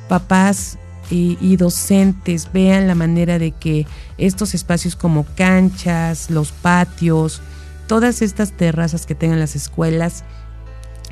Papás 0.09 0.79
y, 1.11 1.57
docentes 1.57 2.51
vean 2.53 2.87
la 2.87 2.95
manera 2.95 3.39
de 3.39 3.51
que 3.51 3.87
estos 4.19 4.55
espacios 4.55 4.95
como 4.95 5.25
canchas, 5.37 6.31
los 6.31 6.53
patios, 6.53 7.43
todas 7.89 8.23
estas 8.23 8.53
terrazas 8.53 9.07
que 9.07 9.15
tengan 9.15 9.41
las 9.41 9.57
escuelas, 9.57 10.25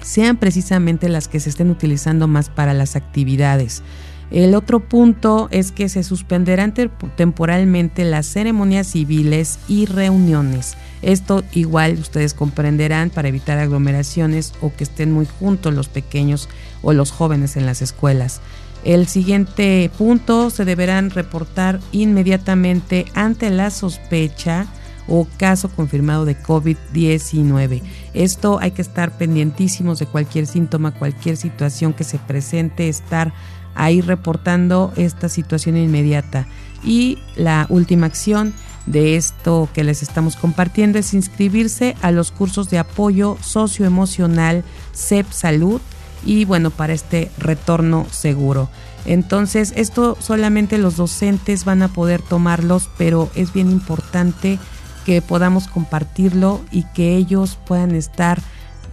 sean 0.03 0.37
precisamente 0.37 1.09
las 1.09 1.27
que 1.27 1.41
se 1.41 1.51
estén 1.51 1.71
utilizando 1.71 2.29
más 2.29 2.49
para 2.49 2.75
las 2.75 2.95
actividades. 2.95 3.83
El 4.31 4.55
otro 4.55 4.81
punto 4.81 5.49
es 5.51 5.73
que 5.73 5.89
se 5.89 6.03
suspenderán 6.03 6.75
temporalmente 7.17 8.05
las 8.05 8.27
ceremonias 8.27 8.89
civiles 8.89 9.59
y 9.69 9.87
reuniones. 9.87 10.77
Esto 11.01 11.45
igual 11.53 11.99
ustedes 11.99 12.35
comprenderán 12.35 13.11
para 13.11 13.29
evitar 13.29 13.59
aglomeraciones 13.59 14.53
o 14.61 14.73
que 14.75 14.85
estén 14.85 15.13
muy 15.13 15.27
juntos 15.27 15.73
los 15.73 15.89
pequeños 15.89 16.49
o 16.83 16.93
los 16.93 17.11
jóvenes 17.11 17.57
en 17.57 17.65
las 17.65 17.81
escuelas. 17.81 18.41
El 18.85 19.09
siguiente 19.09 19.91
punto 19.97 20.51
se 20.51 20.65
deberán 20.65 21.11
reportar 21.11 21.81
inmediatamente 21.93 23.07
ante 23.15 23.51
la 23.51 23.71
sospecha 23.71 24.67
o 25.09 25.27
caso 25.39 25.71
confirmado 25.71 26.25
de 26.27 26.37
COVID-19. 26.37 27.83
Esto 28.13 28.59
hay 28.61 28.73
que 28.73 28.83
estar 28.83 29.17
pendientísimos 29.17 29.99
de 29.99 30.07
cualquier 30.07 30.47
síntoma, 30.47 30.93
cualquier 30.93 31.37
situación 31.37 31.95
que 31.95 32.05
se 32.05 32.19
presente, 32.19 32.89
estar 32.89 33.33
ahí 33.79 34.03
reportando 34.03 34.93
esta 34.97 35.29
situación 35.29 35.77
inmediata. 35.77 36.47
Y 36.85 37.19
la 37.37 37.67
última 37.71 38.07
acción 38.07 38.53
de 38.87 39.17
esto 39.17 39.69
que 39.73 39.85
les 39.85 40.03
estamos 40.03 40.37
compartiendo 40.37 40.99
es 40.99 41.15
inscribirse 41.15 41.97
a 42.03 42.11
los 42.11 42.31
cursos 42.31 42.69
de 42.71 42.79
apoyo 42.79 43.37
socioemocional 43.41 44.65
CEP 44.95 45.31
Salud 45.31 45.81
y 46.25 46.45
bueno, 46.45 46.71
para 46.71 46.93
este 46.93 47.31
retorno 47.39 48.07
seguro. 48.11 48.69
Entonces, 49.07 49.73
esto 49.77 50.17
solamente 50.21 50.77
los 50.77 50.97
docentes 50.97 51.65
van 51.65 51.83
a 51.83 51.89
poder 51.89 52.21
tomarlos, 52.21 52.91
pero 52.99 53.31
es 53.35 53.53
bien 53.53 53.71
importante 53.71 54.59
que 55.07 55.23
podamos 55.23 55.69
compartirlo 55.69 56.61
y 56.73 56.83
que 56.95 57.17
ellos 57.17 57.59
puedan 57.67 57.95
estar 57.95 58.41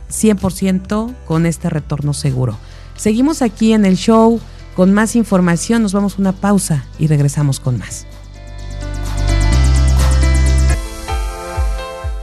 100% 0.10 1.14
con 1.26 1.46
este 1.46 1.70
retorno 1.70 2.14
seguro. 2.14 2.58
Seguimos 2.96 3.42
aquí 3.42 3.74
en 3.74 3.86
el 3.86 3.98
show 3.98 4.40
con 4.76 4.94
más 4.94 5.16
información, 5.16 5.82
nos 5.82 5.94
vamos 5.94 6.16
a 6.16 6.22
una 6.22 6.32
pausa 6.34 6.86
y 7.00 7.08
regresamos 7.08 7.60
con 7.60 7.78
más. 7.78 8.06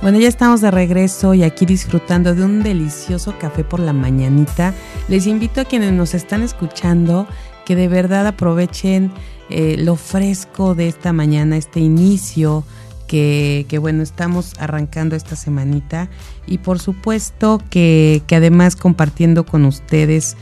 Bueno, 0.03 0.19
ya 0.19 0.29
estamos 0.29 0.61
de 0.61 0.71
regreso 0.73 1.33
y 1.33 1.45
aquí 1.45 1.65
disfrutando 1.65 2.35
de 2.35 2.45
un 2.45 2.63
delicioso 2.63 3.39
café 3.39 3.63
por 3.63 3.79
la 3.79 3.93
mañanita. 3.93 4.75
Les 5.09 5.29
invito 5.29 5.61
a 5.61 5.65
quienes 5.65 5.93
nos 5.93 6.15
están 6.15 6.43
escuchando 6.43 7.29
que 7.65 7.77
de 7.77 7.87
verdad 7.87 8.27
aprovechen 8.27 9.13
eh, 9.49 9.77
lo 9.79 9.95
fresco 9.95 10.75
de 10.75 10.89
esta 10.89 11.13
mañana, 11.13 11.57
este 11.57 11.79
inicio 11.79 12.65
que, 13.07 13.79
bueno, 13.79 14.03
estamos 14.03 14.55
arrancando 14.59 15.17
esta 15.17 15.37
semanita 15.37 16.09
y 16.47 16.59
por 16.59 16.79
supuesto 16.79 17.61
que, 17.69 18.23
además 18.31 18.75
compartiendo 18.75 19.45
con 19.45 19.67
ustedes 19.67 20.37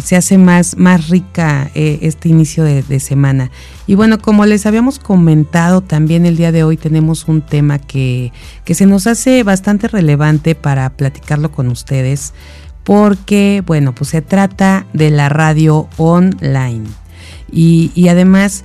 se 0.00 0.16
hace 0.16 0.38
más, 0.38 0.76
más 0.76 1.08
rica 1.08 1.70
eh, 1.74 1.98
este 2.02 2.28
inicio 2.28 2.64
de, 2.64 3.00
semana. 3.00 3.50
Y 3.86 3.94
bueno, 3.94 4.20
como 4.20 4.46
les 4.46 4.66
habíamos 4.66 4.98
comentado, 4.98 5.80
también 5.80 6.26
el 6.26 6.36
día 6.36 6.52
de 6.52 6.64
hoy 6.64 6.76
tenemos 6.76 7.28
un 7.28 7.42
tema 7.42 7.78
que, 7.78 8.32
que 8.64 8.74
se 8.74 8.86
nos 8.86 9.06
hace 9.06 9.42
bastante 9.42 9.88
relevante 9.88 10.54
para 10.54 10.90
platicarlo 10.90 11.50
con 11.52 11.68
ustedes, 11.68 12.32
porque, 12.84 13.62
bueno, 13.66 13.94
pues 13.94 14.10
se 14.10 14.22
trata 14.22 14.86
de 14.92 15.10
la 15.10 15.28
radio 15.28 15.88
online. 15.96 16.86
Y, 17.50 17.90
y 17.94 18.08
además, 18.08 18.64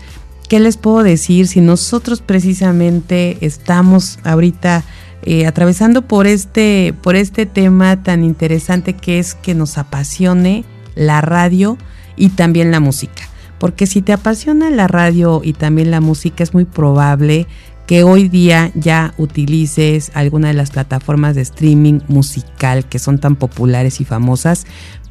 ¿qué 0.49 0.59
les 0.59 0.77
puedo 0.77 1.03
decir? 1.03 1.47
Si 1.47 1.61
nosotros 1.61 2.21
precisamente 2.21 3.37
estamos 3.41 4.19
ahorita 4.23 4.83
eh, 5.23 5.45
atravesando 5.45 6.03
por 6.03 6.27
este, 6.27 6.93
por 7.01 7.15
este 7.15 7.45
tema 7.45 8.01
tan 8.03 8.23
interesante 8.23 8.93
que 8.93 9.19
es 9.19 9.33
que 9.33 9.55
nos 9.55 9.77
apasione 9.77 10.63
la 10.97 11.21
radio 11.21 11.77
y 12.15 12.29
también 12.29 12.71
la 12.71 12.79
música. 12.79 13.23
Porque 13.59 13.87
si 13.87 14.01
te 14.01 14.13
apasiona 14.13 14.69
la 14.69 14.87
radio 14.87 15.41
y 15.43 15.53
también 15.53 15.91
la 15.91 16.01
música, 16.01 16.43
es 16.43 16.53
muy 16.53 16.65
probable 16.65 17.47
que 17.87 18.03
hoy 18.03 18.27
día 18.27 18.71
ya 18.75 19.13
utilices 19.17 20.11
alguna 20.13 20.49
de 20.49 20.53
las 20.53 20.71
plataformas 20.71 21.35
de 21.35 21.41
streaming 21.41 22.01
musical 22.09 22.85
que 22.85 22.99
son 22.99 23.17
tan 23.17 23.37
populares 23.37 24.01
y 24.01 24.05
famosas. 24.05 24.67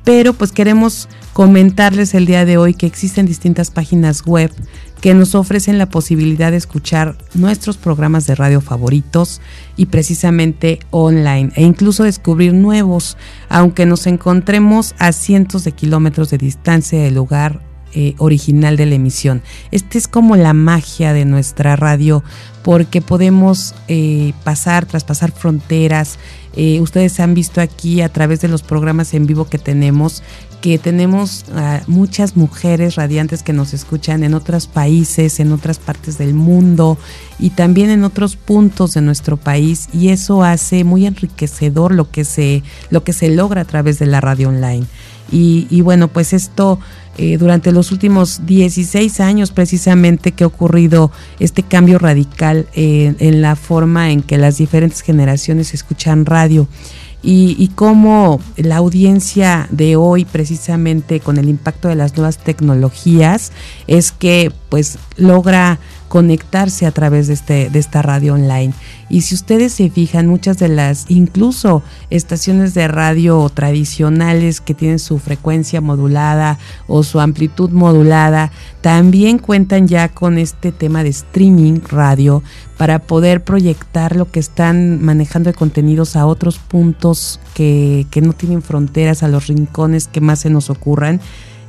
Pero 0.07 0.35
pues 0.35 0.53
queremos 0.53 1.09
comentarles 1.33 2.15
el 2.15 2.27
día 2.27 2.45
de 2.45 2.59
hoy 2.59 2.75
que 2.75 2.87
existen 2.87 3.27
distintas 3.27 3.73
páginas 3.73 4.25
web 4.25 4.53
que 5.01 5.15
nos 5.15 5.35
ofrecen 5.35 5.79
la 5.79 5.91
posibilidad 5.91 6.53
de 6.53 6.59
escuchar 6.59 7.19
nuestros 7.35 7.77
programas 7.77 8.25
de 8.25 8.37
radio 8.37 8.61
favoritos 8.61 9.41
y 9.77 9.87
precisamente 9.87 10.79
online 10.93 11.51
e 11.57 11.65
incluso 11.65 12.05
descubrir 12.05 12.55
nuevos, 12.55 13.17
aunque 13.49 13.85
nos 13.85 14.07
encontremos 14.07 14.95
a 15.01 15.11
cientos 15.11 15.65
de 15.65 15.73
kilómetros 15.73 16.31
de 16.31 16.39
distancia 16.39 17.03
del 17.03 17.17
lugar 17.17 17.61
eh, 17.99 18.14
original 18.18 18.76
de 18.76 18.84
la 18.84 18.97
emisión. 18.97 19.40
Esta 19.70 19.97
es 19.97 20.07
como 20.07 20.36
la 20.36 20.53
magia 20.53 21.14
de 21.14 21.24
nuestra 21.24 21.76
radio 21.76 22.22
porque 22.62 23.01
podemos 23.01 23.74
eh, 23.88 24.34
pasar, 24.44 24.84
traspasar 24.84 25.32
fronteras. 25.32 26.18
Eh, 26.55 26.78
ustedes 26.82 27.18
han 27.20 27.32
visto 27.32 27.62
aquí 27.62 28.03
a 28.03 28.11
través 28.11 28.42
de 28.42 28.49
los 28.49 28.61
programas 28.61 29.14
en 29.14 29.26
vivo 29.26 29.49
que 29.49 29.57
tenemos 29.57 30.22
que 30.61 30.78
tenemos 30.78 31.44
muchas 31.86 32.36
mujeres 32.36 32.97
radiantes 32.97 33.42
que 33.42 33.53
nos 33.53 33.72
escuchan 33.72 34.24
en 34.24 34.34
otros 34.34 34.66
países, 34.66 35.38
en 35.38 35.53
otras 35.53 35.78
partes 35.78 36.18
del 36.18 36.34
mundo 36.34 36.99
y 37.38 37.51
también 37.51 37.88
en 37.90 38.03
otros 38.05 38.36
puntos 38.36 38.94
de 38.94 39.01
nuestro 39.01 39.36
país 39.36 39.88
y 39.92 40.09
eso 40.09 40.42
hace 40.42 40.82
muy 40.82 41.07
enriquecedor 41.07 41.94
lo 41.94 42.11
que 42.11 42.24
se, 42.24 42.62
lo 42.90 43.05
que 43.05 43.12
se 43.12 43.28
logra 43.28 43.61
a 43.61 43.66
través 43.66 43.99
de 43.99 44.07
la 44.07 44.20
radio 44.20 44.49
online. 44.49 44.86
Y, 45.30 45.80
bueno, 45.80 46.09
pues 46.09 46.32
esto 46.32 46.78
eh, 47.19 47.39
durante 47.39 47.73
los 47.73 47.93
últimos 47.93 48.45
16 48.47 49.21
años 49.21 49.51
precisamente 49.51 50.33
que 50.33 50.45
ha 50.45 50.47
ocurrido 50.47 51.11
este 51.41 51.62
cambio 51.62 51.99
radical 51.99 52.67
eh, 52.75 53.14
en 53.19 53.41
la 53.41 53.57
forma 53.57 54.11
en 54.11 54.23
que 54.23 54.37
las 54.37 54.59
diferentes 54.59 55.01
generaciones 55.01 55.73
escuchan 55.73 56.27
radio. 56.27 56.69
Y, 57.29 57.73
cómo 57.75 58.41
la 58.57 58.77
audiencia 58.77 59.67
de 59.71 59.97
hoy 59.97 60.25
precisamente 60.25 61.19
con 61.19 61.39
el 61.39 61.49
impacto 61.49 61.89
de 61.89 61.97
las 61.97 62.17
nuevas 62.17 62.39
tecnologías 62.39 63.51
es 63.89 64.12
que 64.12 64.53
pues 64.69 64.99
logra 65.17 65.81
conectarse 66.09 66.87
a 66.87 66.93
través 66.93 67.27
de, 67.27 67.35
este, 67.35 67.71
de 67.71 67.79
esta 67.79 68.03
radio 68.03 68.35
online. 68.35 68.73
Y 69.09 69.23
si 69.23 69.35
ustedes 69.35 69.73
se 69.73 69.91
fijan, 69.91 70.27
muchas 70.27 70.59
de 70.59 70.69
las, 70.69 71.07
incluso 71.09 71.83
estaciones 72.11 72.75
de 72.75 72.89
radio 72.89 73.49
tradicionales 73.53 74.61
que 74.61 74.75
tienen 74.75 74.99
su 74.99 75.19
frecuencia 75.19 75.81
modulada 75.81 76.59
o 76.89 77.03
su 77.03 77.21
amplitud 77.21 77.71
modulada, 77.71 78.51
también 78.81 79.39
cuentan 79.39 79.89
ya 79.89 80.09
con 80.09 80.39
este 80.39 80.73
tema 80.73 81.03
de 81.03 81.11
streaming 81.11 81.81
radio 81.89 82.43
para 82.77 82.99
poder 82.99 83.43
proyectar 83.43 84.17
lo 84.17 84.31
que 84.31 84.41
están 84.41 85.03
manejando 85.03 85.51
de 85.51 85.55
contenidos 85.55 86.17
a 86.17 86.27
otros 86.27 86.59
puntos 86.59 87.41
que, 87.55 88.07
que 88.11 88.21
no 88.21 88.33
tienen 88.33 88.63
fronteras, 88.63 89.23
a 89.23 89.29
los 89.29 89.47
rincones 89.47 90.09
que 90.09 90.21
más 90.21 90.41
se 90.41 90.51
nos 90.51 90.71
ocurran 90.71 91.21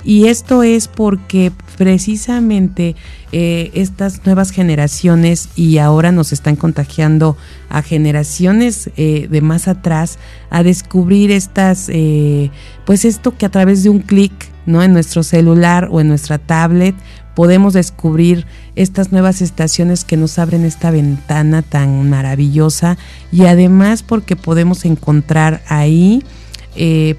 y 0.08 0.28
esto 0.28 0.64
es 0.64 0.88
porque 0.88 1.52
precisamente 1.78 2.96
eh, 3.32 3.70
estas 3.74 4.26
nuevas 4.26 4.50
generaciones 4.52 5.50
y 5.56 5.78
ahora 5.78 6.12
nos 6.12 6.34
están 6.34 6.56
contagiando 6.56 7.38
a 7.70 7.84
generaciones 7.84 8.90
eh, 8.98 9.28
de 9.30 9.42
más 9.42 9.68
atrás 9.68 10.18
a 10.50 10.64
descubrir 10.64 11.32
estas, 11.32 11.88
eh, 11.90 12.52
pues 12.86 13.06
esto 13.06 13.38
que 13.38 13.46
a 13.46 13.50
través 13.50 13.84
de 13.84 13.90
un 13.90 14.00
clic, 14.00 14.34
¿no? 14.66 14.82
En 14.82 14.92
nuestro 14.92 15.24
celular 15.24 15.88
o 15.92 16.02
en 16.02 16.08
nuestra 16.08 16.40
tablet 16.40 16.96
podemos 17.36 17.74
descubrir 17.74 18.48
estas 18.76 19.12
nuevas 19.12 19.44
estaciones 19.44 20.04
que 20.04 20.18
nos 20.18 20.40
abren 20.40 20.66
esta 20.66 20.90
ventana 20.90 21.62
tan 21.62 22.10
maravillosa 22.10 22.98
y 23.32 23.46
además 23.46 24.02
porque 24.02 24.36
podemos 24.36 24.84
encontrar 24.86 25.62
ahí 25.68 26.24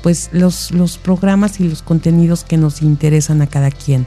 pues 0.03 0.31
los, 0.31 0.71
los 0.71 0.99
programas 0.99 1.59
y 1.59 1.69
los 1.69 1.83
contenidos 1.83 2.45
que 2.45 2.57
nos 2.57 2.81
interesan 2.81 3.43
a 3.43 3.49
cada 3.49 3.73
quien. 3.73 4.07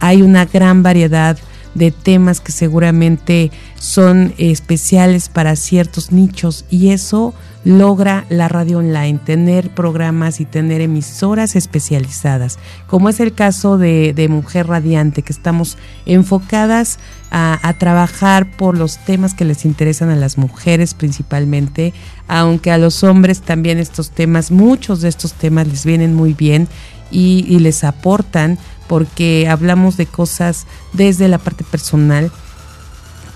Hay 0.00 0.22
una 0.22 0.46
gran 0.46 0.82
variedad 0.82 1.38
de 1.74 1.90
temas 1.92 2.40
que 2.40 2.52
seguramente 2.52 3.50
son 3.78 4.34
especiales 4.38 5.28
para 5.28 5.54
ciertos 5.56 6.10
nichos 6.10 6.64
y 6.68 6.90
eso 6.90 7.32
logra 7.62 8.24
la 8.30 8.48
radio 8.48 8.78
online, 8.78 9.18
tener 9.24 9.70
programas 9.70 10.40
y 10.40 10.46
tener 10.46 10.80
emisoras 10.80 11.56
especializadas, 11.56 12.58
como 12.86 13.08
es 13.10 13.20
el 13.20 13.34
caso 13.34 13.76
de, 13.76 14.26
Mujer 14.30 14.66
Radiante, 14.66 15.22
que 15.22 15.32
estamos 15.32 15.76
enfocadas 16.06 16.98
a, 17.30 17.74
trabajar 17.78 18.50
por 18.56 18.76
los 18.76 18.98
temas 18.98 19.34
que 19.34 19.44
les 19.44 19.64
interesan 19.64 20.10
a 20.10 20.16
las 20.16 20.38
mujeres 20.38 20.94
principalmente, 20.94 21.92
aunque 22.28 22.70
a 22.70 22.78
los 22.78 23.04
hombres 23.04 23.42
también 23.42 23.78
estos 23.78 24.10
temas, 24.10 24.50
muchos 24.50 25.02
de 25.02 25.08
estos 25.08 25.34
temas 25.34 25.68
les 25.68 25.84
vienen 25.84 26.14
muy 26.14 26.32
bien 26.32 26.66
y, 27.10 27.58
les 27.58 27.84
aportan 27.84 28.58
porque 28.90 29.46
hablamos 29.48 29.96
de 29.96 30.06
cosas 30.06 30.66
desde 30.92 31.28
la 31.28 31.38
parte 31.38 31.62
personal, 31.62 32.32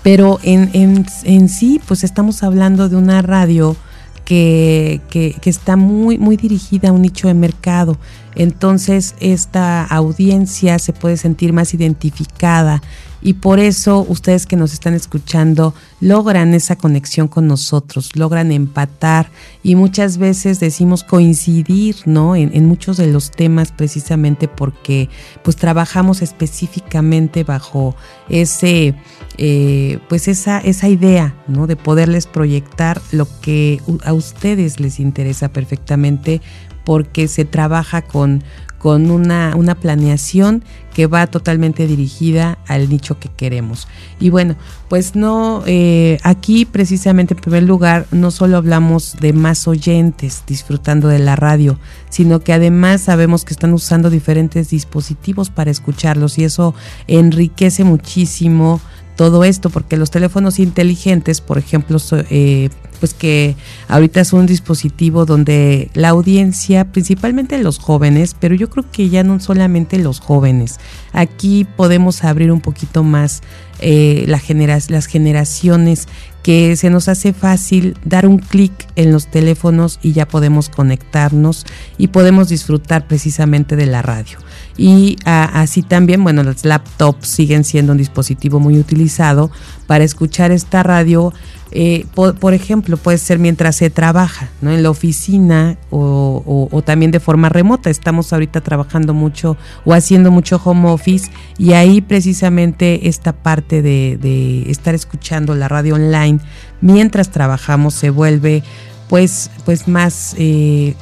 pero 0.03 0.37
en, 0.43 0.69
en, 0.73 1.05
en 1.23 1.47
sí 1.47 1.79
pues 1.87 2.03
estamos 2.03 2.43
hablando 2.43 2.89
de 2.89 2.97
una 2.97 3.21
radio 3.21 3.77
que, 4.25 4.99
que, 5.09 5.33
que, 5.39 5.49
está 5.49 5.77
muy, 5.77 6.17
muy 6.17 6.35
dirigida 6.35 6.89
a 6.89 6.91
un 6.91 7.03
nicho 7.03 7.29
de 7.29 7.35
mercado. 7.35 7.97
Entonces 8.35 9.15
esta 9.21 9.85
audiencia 9.85 10.77
se 10.77 10.91
puede 10.91 11.15
sentir 11.15 11.53
más 11.53 11.73
identificada 11.73 12.81
y 13.21 13.33
por 13.33 13.59
eso 13.59 14.05
ustedes 14.07 14.45
que 14.45 14.55
nos 14.55 14.73
están 14.73 14.93
escuchando 14.93 15.73
logran 15.99 16.53
esa 16.53 16.75
conexión 16.75 17.27
con 17.27 17.47
nosotros, 17.47 18.15
logran 18.15 18.51
empatar 18.51 19.31
y 19.63 19.75
muchas 19.75 20.17
veces 20.17 20.59
decimos 20.59 21.03
coincidir, 21.03 21.95
¿no? 22.05 22.35
En, 22.35 22.65
muchos 22.65 22.97
de 22.97 23.07
los 23.07 23.31
temas 23.31 23.71
precisamente 23.71 24.47
porque 24.47 25.09
pues 25.43 25.55
trabajamos 25.55 26.21
específicamente 26.21 27.43
bajo 27.43 27.95
ese, 28.29 28.95
eh, 29.37 29.99
pues 30.09 30.27
esa, 30.27 30.59
esa 30.59 30.87
idea, 30.89 31.35
¿no? 31.47 31.67
De 31.67 31.75
poderles 31.75 32.27
proyectar 32.27 33.01
lo 33.11 33.27
que 33.41 33.81
a 34.03 34.13
ustedes 34.13 34.79
les 34.79 34.99
interesa 34.99 35.49
perfectamente 35.49 36.41
porque 36.85 37.27
se 37.27 37.43
trabaja 37.43 38.03
con, 38.03 38.43
con 38.79 39.09
una, 39.09 39.53
una, 39.55 39.75
planeación 39.75 40.63
que 40.93 41.07
va 41.07 41.27
totalmente 41.27 41.87
dirigida 41.87 42.57
al 42.67 42.89
nicho 42.89 43.19
que 43.19 43.29
queremos. 43.29 43.87
Y 44.19 44.29
bueno, 44.29 44.55
pues 44.87 45.15
no, 45.15 45.63
eh, 45.65 46.19
aquí 46.23 46.65
precisamente 46.65 47.33
en 47.33 47.41
primer 47.41 47.63
lugar 47.63 48.05
no 48.11 48.31
solo 48.31 48.57
hablamos 48.57 49.17
de 49.19 49.33
más 49.33 49.67
oyentes 49.67 50.43
disfrutando 50.47 51.07
de 51.07 51.19
la 51.19 51.35
radio, 51.35 51.79
sino 52.09 52.39
que 52.39 52.53
además 52.53 53.01
sabemos 53.01 53.43
que 53.43 53.53
están 53.53 53.73
usando 53.73 54.09
diferentes 54.09 54.69
dispositivos 54.69 55.49
para 55.49 55.71
escucharlos 55.71 56.37
y 56.37 56.43
eso 56.43 56.75
enriquece 57.07 57.83
muchísimo 57.83 58.79
todo 59.15 59.43
esto, 59.43 59.69
porque 59.69 59.97
los 59.97 60.11
teléfonos 60.11 60.59
inteligentes, 60.59 61.41
por 61.41 61.57
ejemplo, 61.57 61.97
eh, 62.29 62.69
pues 62.99 63.13
que 63.13 63.55
ahorita 63.87 64.21
es 64.21 64.33
un 64.33 64.45
dispositivo 64.45 65.25
donde 65.25 65.89
la 65.93 66.09
audiencia, 66.09 66.91
principalmente 66.91 67.57
los 67.57 67.79
jóvenes, 67.79 68.35
pero 68.39 68.55
yo 68.55 68.69
creo 68.69 68.85
que 68.91 69.09
ya 69.09 69.23
no 69.23 69.39
solamente 69.39 69.97
los 69.99 70.19
jóvenes, 70.19 70.79
aquí 71.13 71.65
podemos 71.75 72.23
abrir 72.23 72.51
un 72.51 72.61
poquito 72.61 73.03
más 73.03 73.41
eh, 73.79 74.23
la 74.27 74.41
las 74.89 75.05
generaciones 75.07 76.07
que 76.43 76.75
se 76.75 76.89
nos 76.89 77.09
hace 77.09 77.33
fácil 77.33 77.97
dar 78.05 78.27
un 78.27 78.37
clic 78.37 78.71
en 78.95 79.11
los 79.11 79.27
teléfonos 79.27 79.99
y 80.03 80.13
ya 80.13 80.27
podemos 80.27 80.69
conectarnos 80.69 81.65
y 81.97 82.09
podemos 82.09 82.49
disfrutar 82.49 83.07
precisamente 83.07 83.75
de 83.75 83.87
la 83.87 84.01
radio. 84.01 84.44
Y 84.77 85.17
así 85.25 85.83
también, 85.83 86.23
bueno, 86.23 86.43
los 86.43 86.65
laptops 86.65 87.27
siguen 87.27 87.63
siendo 87.63 87.93
un 87.93 87.97
dispositivo 87.97 88.59
muy 88.59 88.77
utilizado 88.77 89.49
para 89.87 90.03
escuchar 90.03 90.51
esta 90.51 90.83
radio 90.83 91.33
eh, 91.77 92.05
por, 92.13 92.53
ejemplo, 92.53 92.95
puede 92.95 93.17
ser 93.17 93.37
mientras 93.37 93.75
se 93.75 93.89
trabaja, 93.89 94.47
¿no? 94.61 94.71
En 94.71 94.81
la 94.81 94.89
oficina 94.89 95.77
o, 95.89 96.81
también 96.85 97.11
de 97.11 97.19
forma 97.19 97.49
remota. 97.49 97.89
Estamos 97.89 98.31
ahorita 98.31 98.61
trabajando 98.61 99.13
mucho 99.13 99.57
o 99.83 99.93
haciendo 99.93 100.31
mucho 100.31 100.61
home 100.63 100.89
office 100.89 101.29
y 101.57 101.73
ahí 101.73 101.99
precisamente 101.99 103.09
esta 103.09 103.33
parte 103.33 103.81
de, 103.81 104.63
estar 104.69 104.95
escuchando 104.95 105.53
la 105.53 105.67
radio 105.67 105.95
online 105.95 106.39
mientras 106.79 107.29
trabajamos 107.29 107.93
se 107.93 108.09
vuelve 108.09 108.63
pues, 109.09 109.51
pues 109.65 109.89
más, 109.89 110.33
eh, 110.37 110.95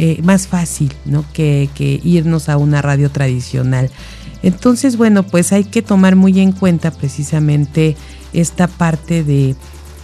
eh, 0.00 0.20
más 0.22 0.46
fácil, 0.46 0.94
¿no? 1.04 1.24
Que, 1.32 1.68
irnos 2.04 2.48
a 2.48 2.56
una 2.56 2.80
radio 2.80 3.10
tradicional. 3.10 3.90
Entonces, 4.44 4.96
bueno, 4.96 5.24
pues 5.24 5.52
hay 5.52 5.64
que 5.64 5.82
tomar 5.82 6.14
muy 6.14 6.38
en 6.38 6.52
cuenta 6.52 6.92
precisamente 6.92 7.96
esta 8.32 8.68
parte 8.68 9.24
de 9.24 9.56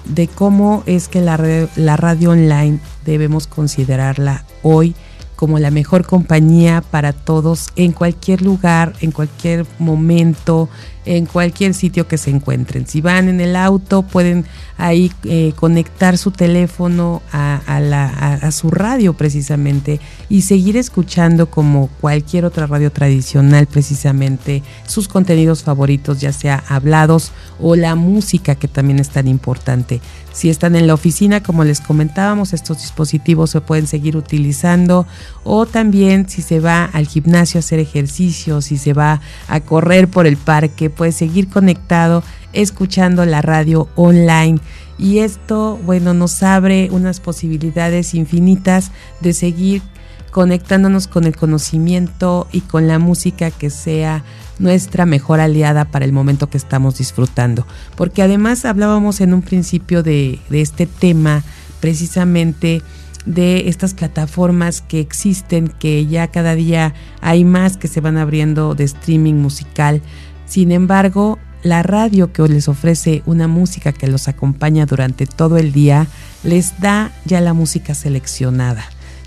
de 0.05 0.29
cómo 0.29 0.83
es 0.85 1.09
que 1.09 1.23
la, 1.23 1.39
la 1.77 1.97
radio 1.97 2.33
online 2.33 2.79
debemos 3.07 3.47
considerarla 3.47 4.45
hoy 4.63 4.95
como 5.37 5.59
la 5.59 5.71
mejor 5.71 6.07
compañía 6.07 6.83
para 6.83 7.13
todos 7.13 7.71
en 7.77 7.93
cualquier 7.93 8.43
lugar, 8.43 8.93
en 9.01 9.13
cualquier 9.13 9.67
momento, 9.79 10.69
en 11.05 11.27
cualquier 11.27 11.75
sitio 11.75 12.09
que 12.09 12.19
se 12.19 12.31
encuentren. 12.31 12.87
Si 12.87 13.01
van 13.01 13.29
en 13.29 13.41
el 13.41 13.57
auto, 13.57 14.03
pueden 14.03 14.45
ahí 14.77 15.13
eh, 15.25 15.53
conectar 15.57 16.19
su 16.19 16.31
teléfono 16.31 17.23
a, 17.33 17.81
la, 17.81 18.07
a, 18.07 18.51
su 18.51 18.71
radio 18.71 19.15
precisamente 19.15 20.01
y 20.29 20.43
seguir 20.43 20.77
escuchando 20.77 21.51
como 21.51 21.89
cualquier 22.01 22.45
otra 22.45 22.67
radio 22.67 22.91
tradicional 22.91 23.67
precisamente 23.67 24.63
sus 24.87 25.07
contenidos 25.09 25.63
favoritos, 25.63 26.21
ya 26.21 26.33
sea 26.33 26.63
hablados 26.69 27.33
o 27.61 27.77
la 27.77 27.95
música 27.95 28.55
que 28.55 28.69
también 28.69 28.99
es 28.99 29.11
tan 29.11 29.29
importante. 29.29 30.01
Si 30.33 30.51
están 30.51 30.75
en 30.75 30.89
la 30.89 30.95
oficina, 30.95 31.45
como 31.45 31.63
les 31.63 31.81
comentábamos, 31.81 32.53
estos 32.53 32.79
dispositivos 32.79 33.51
se 33.51 33.61
pueden 33.61 33.87
seguir 33.87 34.17
utilizando 34.17 35.07
o 35.45 35.65
también 35.65 36.29
si 36.29 36.43
se 36.43 36.59
va 36.59 36.87
al 36.87 37.07
gimnasio 37.07 37.59
a 37.59 37.61
hacer 37.61 37.79
ejercicio, 37.79 38.61
si 38.61 38.77
se 38.77 38.95
va 38.95 39.21
a 39.47 39.61
correr 39.61 40.09
por 40.09 40.27
el 40.27 40.37
parque, 40.37 40.91
puede 40.95 41.13
seguir 41.13 41.49
conectado 41.49 42.23
escuchando 42.53 43.25
la 43.27 43.43
radio 43.43 43.89
online. 43.97 44.61
Y 44.99 45.19
esto, 45.19 45.79
bueno, 45.85 46.15
nos 46.15 46.43
abre 46.43 46.89
unas 46.91 47.21
posibilidades 47.21 48.15
infinitas 48.15 48.93
de 49.21 49.33
seguir 49.33 49.83
conectándonos 50.31 51.07
con 51.07 51.25
el 51.25 51.37
conocimiento 51.37 52.49
y 52.51 52.61
con 52.63 52.89
la 52.89 52.99
música 52.99 53.51
que 53.51 53.71
sea 53.71 54.25
nuestra 54.59 55.07
mejor 55.07 55.41
aliada 55.41 55.85
para 55.85 56.05
el 56.05 56.13
momento 56.13 56.49
que 56.49 56.59
estamos 56.59 56.99
disfrutando. 56.99 57.67
Porque 57.97 58.23
además 58.23 58.65
hablábamos 58.65 59.21
en 59.21 59.35
un 59.35 59.43
principio 59.43 60.03
de, 60.03 60.41
de 60.49 60.61
este 60.61 60.87
tema 60.87 61.43
precisamente 61.81 62.83
de 63.27 63.69
estas 63.69 63.95
plataformas 63.95 64.81
que 64.81 65.01
existen, 65.01 65.69
que 65.69 66.07
ya 66.07 66.29
cada 66.29 66.55
día 66.55 66.95
hay 67.21 67.45
más 67.45 67.77
que 67.77 67.89
se 67.89 68.01
van 68.01 68.17
abriendo 68.17 68.75
de 68.75 68.85
streaming 68.85 69.35
musical. 69.35 70.03
Sin 70.47 70.73
embargo, 70.73 71.39
la 71.63 71.83
radio 71.83 72.33
que 72.33 72.43
les 72.43 72.69
ofrece 72.69 73.23
una 73.27 73.49
música 73.49 73.93
que 73.93 74.07
los 74.07 74.29
acompaña 74.29 74.87
durante 74.87 75.27
todo 75.27 75.57
el 75.57 75.73
día, 75.73 76.07
les 76.43 76.79
da 76.81 77.11
ya 77.25 77.41
la 77.41 77.55
música 77.55 77.95
seleccionada. 77.95 78.85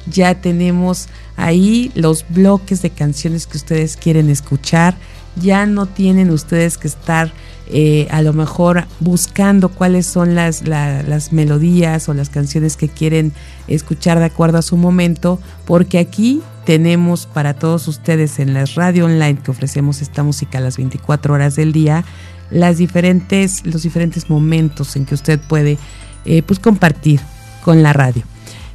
Ya 0.09 0.35
tenemos 0.35 1.07
ahí 1.35 1.91
los 1.95 2.25
bloques 2.29 2.81
de 2.81 2.91
canciones 2.91 3.47
que 3.47 3.57
ustedes 3.57 3.97
quieren 3.97 4.29
escuchar. 4.29 4.95
Ya 5.35 5.65
no 5.65 5.85
tienen 5.87 6.29
ustedes 6.29 6.77
que 6.77 6.87
estar 6.87 7.33
eh, 7.69 8.07
a 8.11 8.21
lo 8.21 8.33
mejor 8.33 8.85
buscando 8.99 9.69
cuáles 9.69 10.05
son 10.05 10.35
las, 10.35 10.65
las 10.67 11.33
melodías 11.33 12.07
o 12.07 12.13
las 12.13 12.29
canciones 12.29 12.77
que 12.77 12.87
quieren 12.87 13.33
escuchar 13.67 14.19
de 14.19 14.25
acuerdo 14.25 14.57
a 14.57 14.61
su 14.61 14.77
momento, 14.77 15.39
porque 15.65 15.99
aquí 15.99 16.41
tenemos 16.65 17.25
para 17.25 17.53
todos 17.53 17.87
ustedes 17.87 18.39
en 18.39 18.53
la 18.53 18.65
radio 18.75 19.05
online 19.05 19.39
que 19.43 19.51
ofrecemos 19.51 20.01
esta 20.01 20.23
música 20.23 20.57
a 20.57 20.61
las 20.61 20.77
24 20.77 21.33
horas 21.33 21.55
del 21.55 21.73
día, 21.73 22.05
las 22.51 22.77
diferentes, 22.77 23.65
los 23.65 23.83
diferentes 23.83 24.29
momentos 24.29 24.95
en 24.95 25.05
que 25.05 25.15
usted 25.15 25.39
puede 25.39 25.77
eh, 26.25 26.43
pues 26.43 26.59
compartir 26.59 27.19
con 27.63 27.83
la 27.83 27.93
radio. 27.93 28.23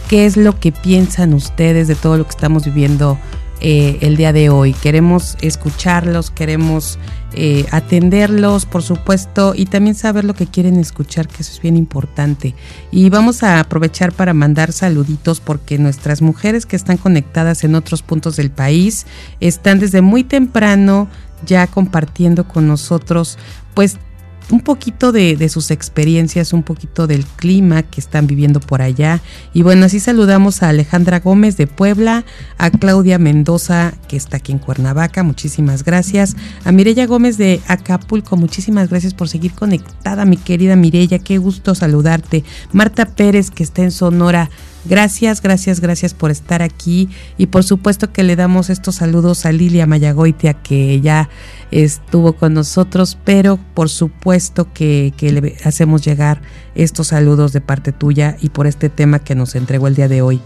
qué 0.09 0.25
es 0.25 0.39
lo 0.39 0.59
que 0.59 0.73
piensan 0.73 1.35
ustedes 1.35 1.87
de 1.87 1.97
todo 1.97 2.17
lo 2.17 2.25
que 2.25 2.31
estamos 2.31 2.65
viviendo 2.65 3.19
eh, 3.61 3.99
el 4.01 4.17
día 4.17 4.33
de 4.33 4.51
hoy. 4.51 4.73
Queremos 4.73 5.37
escucharlos, 5.41 6.31
queremos 6.31 6.99
eh, 7.35 7.67
atenderlos, 7.71 8.67
por 8.67 8.83
supuesto, 8.83 9.53
y 9.55 9.67
también 9.67 9.95
saber 9.95 10.25
lo 10.25 10.35
que 10.35 10.47
quieren 10.47 10.79
escuchar, 10.79 11.29
que 11.29 11.43
eso 11.43 11.53
es 11.53 11.61
bien 11.61 11.77
importante. 11.77 12.55
Y 12.91 13.11
vamos 13.11 13.43
a 13.43 13.61
aprovechar 13.61 14.13
para 14.13 14.35
mandar 14.35 14.73
saluditos 14.73 15.41
porque 15.41 15.79
nuestras 15.79 16.23
mujeres 16.23 16.67
que 16.67 16.77
están 16.77 16.97
conectadas 16.97 17.65
en 17.65 17.75
otros 17.75 18.03
puntos 18.03 18.37
del 18.37 18.51
país 18.51 19.07
están 19.41 19.79
desde 19.79 20.03
muy 20.03 20.25
temprano 20.25 21.09
ya 21.47 21.67
compartiendo 21.67 22.49
con 22.49 22.67
nosotros 22.67 23.39
pues 23.75 23.99
un 24.51 24.61
poquito 24.61 25.13
de, 25.13 25.49
sus 25.49 25.71
experiencias, 25.71 26.53
un 26.53 26.63
poquito 26.63 27.07
del 27.07 27.25
clima 27.25 27.83
que 27.83 28.01
están 28.01 28.27
viviendo 28.27 28.61
por 28.61 28.83
allá. 28.83 29.21
Y 29.53 29.63
bueno, 29.63 29.87
así 29.87 30.01
saludamos 30.01 30.63
a 30.63 30.71
Alejandra 30.71 31.21
Gómez 31.21 31.57
de 31.57 31.67
Puebla, 31.67 32.25
a 32.57 32.71
Claudia 32.71 33.19
Mendoza 33.19 33.95
que 34.09 34.17
está 34.17 34.39
aquí 34.39 34.53
en 34.53 34.59
Cuernavaca, 34.59 35.23
muchísimas 35.23 35.85
gracias. 35.85 36.37
A 36.65 36.73
Mirella 36.73 37.07
Gómez 37.07 37.37
de 37.37 37.61
Acapulco, 37.67 38.37
muchísimas 38.37 38.89
gracias 38.89 39.15
por 39.15 39.29
seguir 39.29 39.53
conectada, 39.53 40.25
mi 40.25 40.37
querida 40.37 40.77
Mirella, 40.77 41.19
qué 41.19 41.39
gusto 41.39 41.75
saludarte. 41.75 42.45
Marta 42.73 43.07
Pérez 43.07 43.51
que 43.51 43.63
está 43.63 43.83
en 43.83 43.91
Sonora, 43.91 44.51
Gracias, 44.85 45.43
gracias, 45.43 45.81
gracias 45.81 46.15
por 46.15 46.31
estar 46.31 46.63
aquí 46.63 47.09
y 47.37 47.47
por 47.47 47.65
supuesto 47.65 48.13
que 48.13 48.23
le 48.23 48.37
damos 48.37 48.71
estos 48.71 48.97
saludos 48.97 49.45
a 49.45 49.53
Lilia 49.53 49.87
Mayagoitia 49.87 50.55
que 50.55 51.01
ya 51.01 51.29
estuvo 51.71 52.35
con 52.35 52.55
nosotros, 52.55 53.19
pero 53.25 53.59
por 53.75 53.91
supuesto 53.91 54.73
que, 54.73 55.13
que 55.17 55.33
le 55.33 55.57
hacemos 55.65 56.05
llegar 56.05 56.41
estos 56.75 57.09
saludos 57.09 57.53
de 57.53 57.61
parte 57.61 57.93
tuya 57.93 58.37
y 58.41 58.51
por 58.51 58.67
este 58.67 58.89
tema 58.89 59.19
que 59.19 59.35
nos 59.35 59.57
entregó 59.57 59.89
el 59.89 59.97
día 59.97 60.09
de 60.09 60.23
hoy. 60.23 60.41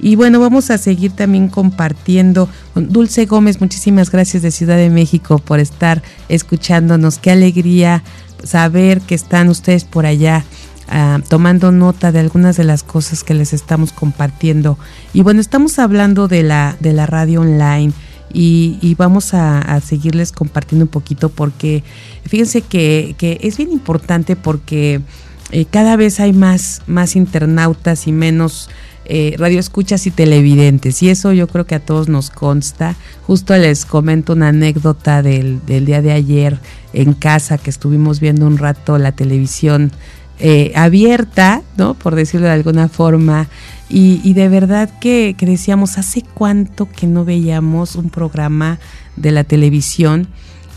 Y 0.00 0.14
bueno, 0.14 0.38
vamos 0.38 0.70
a 0.70 0.78
seguir 0.78 1.12
también 1.12 1.48
compartiendo. 1.48 2.48
Dulce 2.74 3.26
Gómez, 3.26 3.60
muchísimas 3.60 4.10
gracias 4.10 4.42
de 4.42 4.52
Ciudad 4.52 4.76
de 4.76 4.90
México 4.90 5.38
por 5.38 5.58
estar 5.58 6.02
escuchándonos. 6.28 7.18
Qué 7.18 7.32
alegría 7.32 8.04
saber 8.44 9.00
que 9.00 9.16
están 9.16 9.48
ustedes 9.48 9.84
por 9.84 10.06
allá. 10.06 10.44
Ah, 10.90 11.20
tomando 11.28 11.70
nota 11.70 12.12
de 12.12 12.18
algunas 12.18 12.56
de 12.56 12.64
las 12.64 12.82
cosas 12.82 13.22
que 13.22 13.34
les 13.34 13.52
estamos 13.52 13.92
compartiendo. 13.92 14.78
Y 15.12 15.22
bueno, 15.22 15.40
estamos 15.40 15.78
hablando 15.78 16.28
de 16.28 16.42
la, 16.42 16.76
de 16.80 16.94
la 16.94 17.04
radio 17.04 17.42
online 17.42 17.92
y, 18.32 18.94
vamos 18.96 19.34
a, 19.34 19.80
seguirles 19.80 20.32
compartiendo 20.32 20.86
un 20.86 20.90
poquito 20.90 21.28
porque 21.28 21.84
fíjense 22.24 22.62
que, 22.62 23.14
que 23.18 23.38
es 23.42 23.58
bien 23.58 23.70
importante 23.70 24.34
porque 24.34 25.02
eh, 25.50 25.66
cada 25.66 25.96
vez 25.96 26.20
hay 26.20 26.32
más, 26.32 26.80
más 26.86 27.16
internautas 27.16 28.06
y 28.06 28.12
menos 28.12 28.70
eh, 29.04 29.34
radioescuchas 29.38 30.06
y 30.06 30.10
televidentes. 30.10 31.02
Y 31.02 31.10
eso 31.10 31.32
yo 31.32 31.48
creo 31.48 31.66
que 31.66 31.74
a 31.74 31.80
todos 31.80 32.08
nos 32.08 32.30
consta. 32.30 32.96
Justo 33.26 33.54
les 33.56 33.84
comento 33.84 34.32
una 34.32 34.48
anécdota 34.48 35.22
del, 35.22 35.64
del 35.66 35.84
día 35.84 36.00
de 36.00 36.12
ayer 36.12 36.58
en 36.94 37.12
casa 37.12 37.58
que 37.58 37.68
estuvimos 37.70 38.20
viendo 38.20 38.46
un 38.46 38.56
rato 38.56 38.96
la 38.96 39.12
televisión 39.12 39.92
eh, 40.40 40.72
abierta, 40.74 41.62
¿no? 41.76 41.94
Por 41.94 42.14
decirlo 42.14 42.46
de 42.46 42.52
alguna 42.52 42.88
forma. 42.88 43.48
Y, 43.90 44.34
de 44.34 44.48
verdad 44.48 44.90
que, 45.00 45.34
que, 45.38 45.46
decíamos, 45.46 45.96
¿hace 45.96 46.22
cuánto 46.34 46.86
que 46.90 47.06
no 47.06 47.24
veíamos 47.24 47.96
un 47.96 48.10
programa 48.10 48.78
de 49.16 49.32
la 49.32 49.44
televisión? 49.44 50.28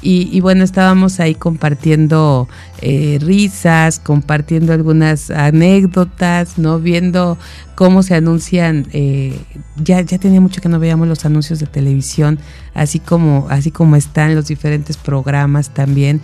Y, 0.04 0.42
bueno, 0.42 0.64
estábamos 0.64 1.20
ahí 1.20 1.36
compartiendo 1.36 2.50
eh, 2.82 3.20
risas, 3.22 4.00
compartiendo 4.00 4.74
algunas 4.74 5.30
anécdotas, 5.30 6.58
¿no? 6.58 6.80
Viendo 6.80 7.38
cómo 7.76 8.02
se 8.02 8.16
anuncian. 8.16 8.88
Eh, 8.94 9.40
ya, 9.76 10.02
ya 10.02 10.18
tenía 10.18 10.42
mucho 10.42 10.60
que 10.60 10.70
no 10.70 10.80
veíamos 10.80 11.08
los 11.08 11.24
anuncios 11.24 11.60
de 11.60 11.68
televisión, 11.68 12.40
así 12.74 12.98
como, 12.98 13.46
así 13.52 13.70
como 13.70 13.96
están 13.96 14.34
los 14.34 14.48
diferentes 14.48 14.98
programas 14.98 15.70
también. 15.70 16.20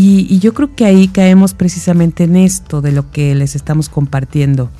Y, 0.00 0.38
yo 0.38 0.54
creo 0.54 0.76
que 0.76 0.84
ahí 0.84 1.08
caemos 1.08 1.54
precisamente 1.54 2.22
en 2.22 2.36
esto 2.36 2.80
de 2.80 2.92
lo 2.92 3.10
que 3.10 3.34
les 3.34 3.56
estamos 3.56 3.88
compartiendo 3.88 4.70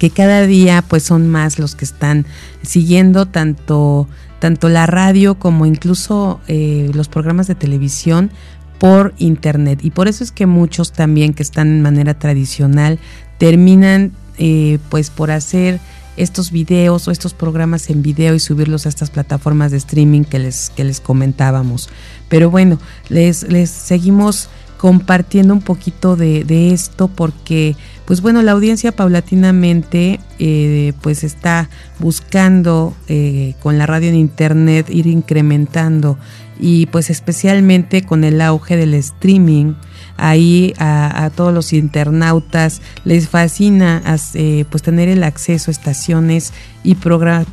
que 0.00 0.10
cada 0.10 0.44
día 0.44 0.82
pues 0.88 1.04
son 1.04 1.28
más 1.28 1.60
los 1.60 1.76
que 1.76 1.84
están 1.84 2.26
siguiendo 2.62 3.26
tanto, 3.26 4.08
tanto 4.40 4.68
la 4.68 4.86
radio 4.86 5.36
como 5.36 5.66
incluso 5.66 6.40
eh, 6.48 6.90
los 6.94 7.06
programas 7.06 7.46
de 7.46 7.54
televisión 7.54 8.32
por 8.80 9.14
internet. 9.18 9.78
Y 9.84 9.92
por 9.92 10.08
eso 10.08 10.24
es 10.24 10.32
que 10.32 10.46
muchos 10.46 10.90
también 10.90 11.32
que 11.32 11.44
están 11.44 11.68
en 11.68 11.82
manera 11.82 12.14
tradicional 12.14 12.98
terminan 13.38 14.10
eh, 14.38 14.80
pues 14.88 15.10
por 15.10 15.30
hacer 15.30 15.78
estos 16.16 16.50
videos 16.50 17.08
o 17.08 17.10
estos 17.10 17.34
programas 17.34 17.90
en 17.90 18.02
video 18.02 18.34
y 18.34 18.40
subirlos 18.40 18.86
a 18.86 18.88
estas 18.88 19.10
plataformas 19.10 19.70
de 19.70 19.78
streaming 19.78 20.22
que 20.22 20.38
les, 20.38 20.70
que 20.70 20.84
les 20.84 21.00
comentábamos. 21.00 21.88
Pero 22.28 22.50
bueno, 22.50 22.78
les, 23.08 23.42
les 23.44 23.70
seguimos 23.70 24.48
compartiendo 24.84 25.54
un 25.54 25.62
poquito 25.62 26.14
de, 26.14 26.72
esto 26.72 27.08
porque 27.08 27.74
pues 28.04 28.20
bueno 28.20 28.42
la 28.42 28.52
audiencia 28.52 28.92
paulatinamente 28.92 30.20
eh, 30.38 30.92
pues 31.00 31.24
está 31.24 31.70
buscando 32.00 32.94
eh, 33.08 33.54
con 33.60 33.78
la 33.78 33.86
radio 33.86 34.10
en 34.10 34.16
internet 34.16 34.90
ir 34.90 35.06
incrementando 35.06 36.18
y 36.58 36.86
pues 36.86 37.10
especialmente 37.10 38.02
con 38.02 38.24
el 38.24 38.40
auge 38.40 38.76
del 38.76 38.94
streaming 38.94 39.74
ahí 40.16 40.72
a, 40.78 41.30
todos 41.34 41.52
los 41.52 41.72
internautas 41.72 42.80
les 43.04 43.28
fascina 43.28 44.02
eh, 44.34 44.64
pues 44.70 44.82
tener 44.82 45.08
el 45.08 45.24
acceso 45.24 45.70
a 45.70 45.72
estaciones 45.72 46.52
y, 46.84 46.96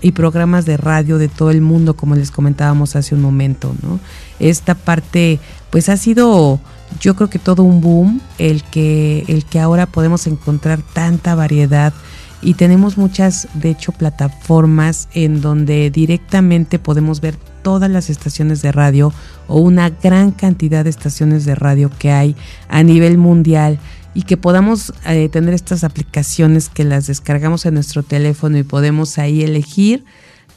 y 0.02 0.12
programas 0.12 0.66
de 0.66 0.78
radio 0.78 1.18
de 1.18 1.28
todo 1.28 1.50
el 1.50 1.62
mundo 1.62 1.96
como 1.96 2.16
les 2.16 2.30
comentábamos 2.30 2.96
hace 2.96 3.16
un 3.16 3.22
momento 3.22 3.74
esta 4.40 4.76
parte 4.76 5.40
pues 5.72 5.90
ha 5.90 5.98
sido 5.98 6.60
yo 7.00 7.16
creo 7.16 7.30
que 7.30 7.40
todo 7.40 7.64
un 7.64 7.82
boom 7.82 8.22
el 8.38 8.64
que 8.64 9.24
el 9.28 9.46
que 9.46 9.60
ahora 9.60 9.88
podemos 9.88 10.28
encontrar 10.28 10.82
tanta 10.94 11.34
variedad 11.34 11.94
y 12.44 12.56
tenemos 12.56 12.98
muchas 12.98 13.48
de 13.54 13.72
hecho 13.72 13.92
plataformas 13.92 15.08
en 15.14 15.42
donde 15.42 15.90
directamente 15.90 16.80
podemos 16.80 17.22
ver 17.22 17.38
todas 17.62 17.90
las 17.90 18.10
estaciones 18.10 18.62
de 18.62 18.72
radio 18.72 19.14
o 19.48 19.60
una 19.60 19.90
gran 19.90 20.32
cantidad 20.32 20.84
de 20.84 20.90
estaciones 20.90 21.46
de 21.46 21.56
radio 21.56 21.90
que 21.98 22.12
hay 22.12 22.36
a 22.68 22.84
nivel 22.84 23.18
mundial 23.18 23.80
y 24.14 24.24
que 24.24 24.38
podamos 24.38 24.94
eh, 25.06 25.30
tener 25.30 25.54
estas 25.54 25.84
aplicaciones 25.84 26.70
que 26.70 26.84
las 26.84 27.08
descargamos 27.08 27.66
en 27.66 27.76
nuestro 27.76 28.04
teléfono 28.04 28.58
y 28.58 28.64
podemos 28.64 29.18
ahí 29.18 29.42
elegir 29.44 30.04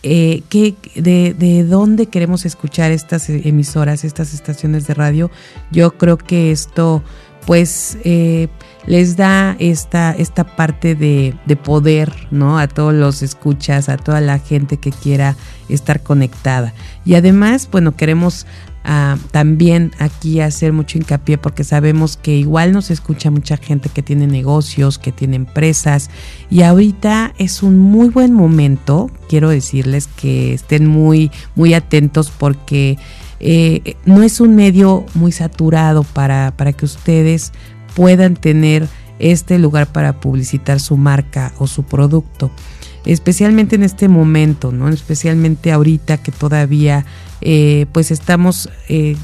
eh, 0.03 0.43
de, 0.51 1.35
de, 1.35 1.65
dónde 1.65 2.07
queremos 2.07 2.45
escuchar 2.45 2.91
estas 2.91 3.31
emisoras, 3.31 4.05
estas 4.05 4.35
estaciones 4.35 4.87
de 4.87 4.93
radio. 4.93 5.31
Yo 5.71 5.97
creo 5.97 6.19
que 6.19 6.51
esto 6.51 7.03
pues 7.47 7.99
eh, 8.05 8.49
les 8.87 9.17
da 9.17 9.57
esta, 9.59 10.13
esta 10.13 10.45
parte 10.45 10.95
de, 10.95 11.35
de, 11.47 11.57
poder, 11.57 12.13
¿no? 12.31 12.59
A 12.59 12.69
todos 12.69 12.93
los 12.93 13.23
escuchas, 13.23 13.89
a 13.89 13.97
toda 13.97 14.21
la 14.21 14.39
gente 14.39 14.77
que 14.77 14.91
quiera 14.91 15.37
estar 15.69 16.03
conectada. 16.03 16.75
Y 17.05 17.15
además, 17.15 17.69
bueno, 17.71 17.97
queremos 17.97 18.47
ah, 18.85 19.17
también 19.31 19.93
aquí 19.99 20.41
hacer 20.41 20.73
mucho 20.73 20.99
hincapié 20.99 21.39
porque 21.39 21.65
sabemos 21.65 22.17
que 22.17 22.37
igual 22.37 22.73
nos 22.73 22.91
escucha 22.91 23.31
mucha 23.31 23.57
gente 23.57 23.89
que 23.89 24.03
tiene 24.03 24.27
negocios, 24.27 24.99
que 24.99 25.13
tiene 25.13 25.37
empresas 25.37 26.11
y 26.51 26.63
ahorita 26.63 27.33
es 27.39 27.63
un 27.63 27.79
muy 27.79 28.09
buen 28.11 28.35
momento, 28.35 29.11
quiero 29.29 29.49
decirles 29.49 30.07
que 30.07 30.53
estén 30.53 30.87
muy, 30.87 31.31
muy 31.55 31.73
atentos 31.73 32.31
porque 32.31 32.99
eh, 33.41 33.97
no 34.05 34.23
es 34.23 34.41
un 34.41 34.55
medio 34.55 35.05
muy 35.15 35.33
saturado 35.33 36.03
para, 36.03 36.55
para 36.57 36.73
que 36.73 36.85
ustedes 36.85 37.53
puedan 37.95 38.37
tener 38.37 38.89
este 39.19 39.59
lugar 39.59 39.87
para 39.87 40.21
publicitar 40.21 40.81
su 40.81 40.97
marca 40.97 41.53
o 41.59 41.67
su 41.67 41.85
producto. 41.85 42.51
Especialmente 43.07 43.77
en 43.77 43.83
este 43.83 44.09
momento, 44.09 44.73
¿no? 44.73 44.89
Especialmente 44.89 45.73
ahorita 45.73 46.19
que 46.19 46.33
todavía 46.33 47.05
eh, 47.43 47.87
pues 47.93 48.11
estamos 48.11 48.71
eh, 48.89 49.17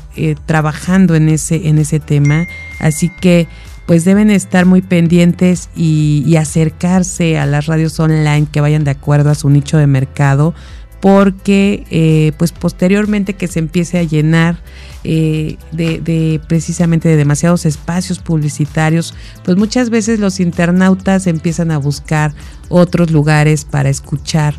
trabajando 0.44 1.14
en 1.14 1.28
ese, 1.30 1.68
en 1.68 1.78
ese 1.78 1.98
tema. 1.98 2.46
Así 2.78 3.08
que 3.08 3.48
pues 3.90 4.04
deben 4.04 4.30
estar 4.30 4.66
muy 4.66 4.82
pendientes 4.82 5.68
y, 5.74 6.36
acercarse 6.36 7.40
a 7.40 7.44
las 7.44 7.66
radios 7.66 7.98
online 7.98 8.46
que 8.52 8.60
vayan 8.60 8.84
de 8.84 8.92
acuerdo 8.92 9.30
a 9.30 9.34
su 9.34 9.50
nicho 9.50 9.78
de 9.78 9.88
mercado 9.88 10.54
porque 11.00 11.84
eh, 11.90 12.30
pues 12.38 12.52
posteriormente 12.52 13.34
que 13.34 13.48
se 13.48 13.58
empiece 13.58 13.98
a 13.98 14.04
llenar 14.04 14.62
eh, 15.02 15.56
de, 15.72 16.40
precisamente 16.46 17.08
de 17.08 17.16
demasiados 17.16 17.64
espacios 17.64 18.18
publicitarios, 18.18 19.14
pues 19.44 19.56
muchas 19.56 19.88
veces 19.90 20.20
los 20.20 20.40
internautas 20.40 21.26
empiezan 21.26 21.70
a 21.70 21.78
buscar 21.78 22.34
otros 22.68 23.10
lugares 23.10 23.64
para 23.64 23.88
escuchar 23.88 24.54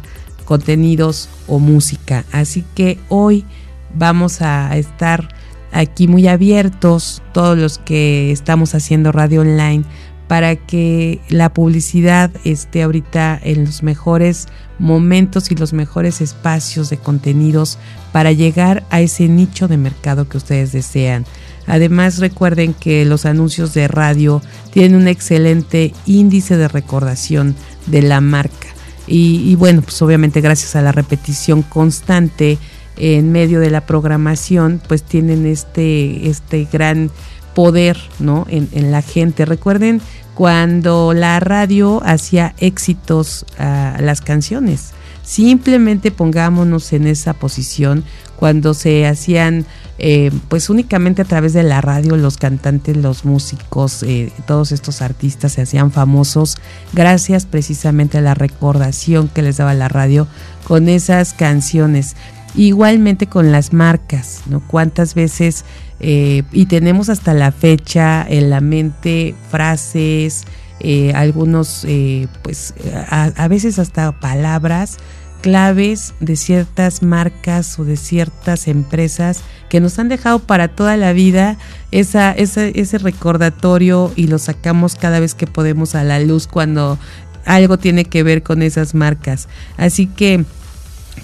contenidos 0.45 1.29
o 1.47 1.59
música. 1.59 2.25
Así 2.31 2.65
que 2.75 2.97
hoy 3.09 3.45
vamos 3.95 4.41
a 4.41 4.75
estar 4.77 5.29
aquí 5.71 6.07
muy 6.07 6.27
abiertos, 6.27 7.21
todos 7.33 7.57
los 7.57 7.77
que 7.77 8.31
estamos 8.31 8.75
haciendo 8.75 9.11
radio 9.11 9.41
online, 9.41 9.83
para 10.31 10.55
que 10.55 11.19
la 11.27 11.53
publicidad 11.53 12.31
esté 12.45 12.83
ahorita 12.83 13.37
en 13.43 13.65
los 13.65 13.83
mejores 13.83 14.47
momentos 14.79 15.51
y 15.51 15.55
los 15.55 15.73
mejores 15.73 16.21
espacios 16.21 16.89
de 16.89 16.95
contenidos 16.95 17.77
para 18.13 18.31
llegar 18.31 18.85
a 18.91 19.01
ese 19.01 19.27
nicho 19.27 19.67
de 19.67 19.75
mercado 19.75 20.29
que 20.29 20.37
ustedes 20.37 20.71
desean. 20.71 21.25
Además 21.67 22.19
recuerden 22.19 22.73
que 22.73 23.03
los 23.03 23.25
anuncios 23.25 23.73
de 23.73 23.89
radio 23.89 24.41
tienen 24.71 24.95
un 25.01 25.09
excelente 25.09 25.93
índice 26.05 26.55
de 26.55 26.69
recordación 26.69 27.53
de 27.87 28.01
la 28.01 28.21
marca. 28.21 28.69
Y, 29.07 29.53
bueno, 29.55 29.81
pues 29.81 30.01
obviamente 30.01 30.39
gracias 30.39 30.77
a 30.77 30.81
la 30.81 30.93
repetición 30.93 31.61
constante 31.61 32.57
en 32.95 33.33
medio 33.33 33.59
de 33.59 33.69
la 33.69 33.85
programación, 33.85 34.81
pues 34.87 35.03
tienen 35.03 35.45
este, 35.45 36.29
este 36.29 36.69
gran 36.71 37.11
poder 37.53 37.97
¿no? 38.19 38.45
en, 38.49 38.91
la 38.91 39.01
gente. 39.01 39.45
Recuerden 39.45 40.01
cuando 40.35 41.13
la 41.13 41.39
radio 41.39 42.01
hacía 42.03 42.53
éxitos 42.57 43.45
a 43.57 43.97
las 43.99 44.21
canciones. 44.21 44.91
Simplemente 45.23 46.11
pongámonos 46.11 46.91
en 46.93 47.07
esa 47.07 47.33
posición 47.33 48.03
cuando 48.37 48.73
se 48.73 49.05
hacían 49.05 49.65
eh, 50.03 50.31
pues 50.49 50.71
únicamente 50.71 51.21
a 51.21 51.25
través 51.25 51.53
de 51.53 51.61
la 51.61 51.79
radio 51.79 52.17
los 52.17 52.37
cantantes, 52.37 52.97
los 52.97 53.23
músicos, 53.23 54.01
eh, 54.01 54.31
todos 54.47 54.71
estos 54.71 55.03
artistas 55.03 55.51
se 55.51 55.61
hacían 55.61 55.91
famosos 55.91 56.57
gracias 56.91 57.45
precisamente 57.45 58.17
a 58.17 58.21
la 58.21 58.33
recordación 58.33 59.27
que 59.27 59.43
les 59.43 59.57
daba 59.57 59.75
la 59.75 59.89
radio 59.89 60.27
con 60.63 60.89
esas 60.89 61.33
canciones. 61.33 62.15
Igualmente 62.55 63.27
con 63.27 63.51
las 63.51 63.73
marcas, 63.73 64.41
¿no? 64.47 64.59
Cuántas 64.67 65.13
veces, 65.13 65.63
eh, 66.01 66.43
y 66.51 66.65
tenemos 66.65 67.09
hasta 67.09 67.33
la 67.33 67.51
fecha 67.51 68.25
en 68.27 68.49
la 68.49 68.59
mente 68.59 69.35
frases, 69.49 70.45
algunos, 71.13 71.85
pues 72.41 72.73
a 73.07 73.47
veces 73.47 73.77
hasta 73.77 74.11
palabras 74.19 74.97
claves 75.41 76.13
de 76.19 76.35
ciertas 76.35 77.01
marcas 77.01 77.77
o 77.79 77.83
de 77.83 77.97
ciertas 77.97 78.67
empresas 78.67 79.41
que 79.69 79.79
nos 79.79 79.99
han 79.99 80.07
dejado 80.07 80.39
para 80.39 80.69
toda 80.69 80.95
la 80.97 81.13
vida 81.13 81.57
esa, 81.91 82.31
ese 82.31 82.97
recordatorio 82.99 84.11
y 84.15 84.27
lo 84.27 84.37
sacamos 84.37 84.95
cada 84.95 85.19
vez 85.19 85.35
que 85.35 85.47
podemos 85.47 85.95
a 85.95 86.03
la 86.03 86.19
luz 86.19 86.47
cuando 86.47 86.97
algo 87.45 87.77
tiene 87.77 88.05
que 88.05 88.23
ver 88.23 88.43
con 88.43 88.61
esas 88.61 88.93
marcas. 88.93 89.49
Así 89.77 90.07
que 90.07 90.45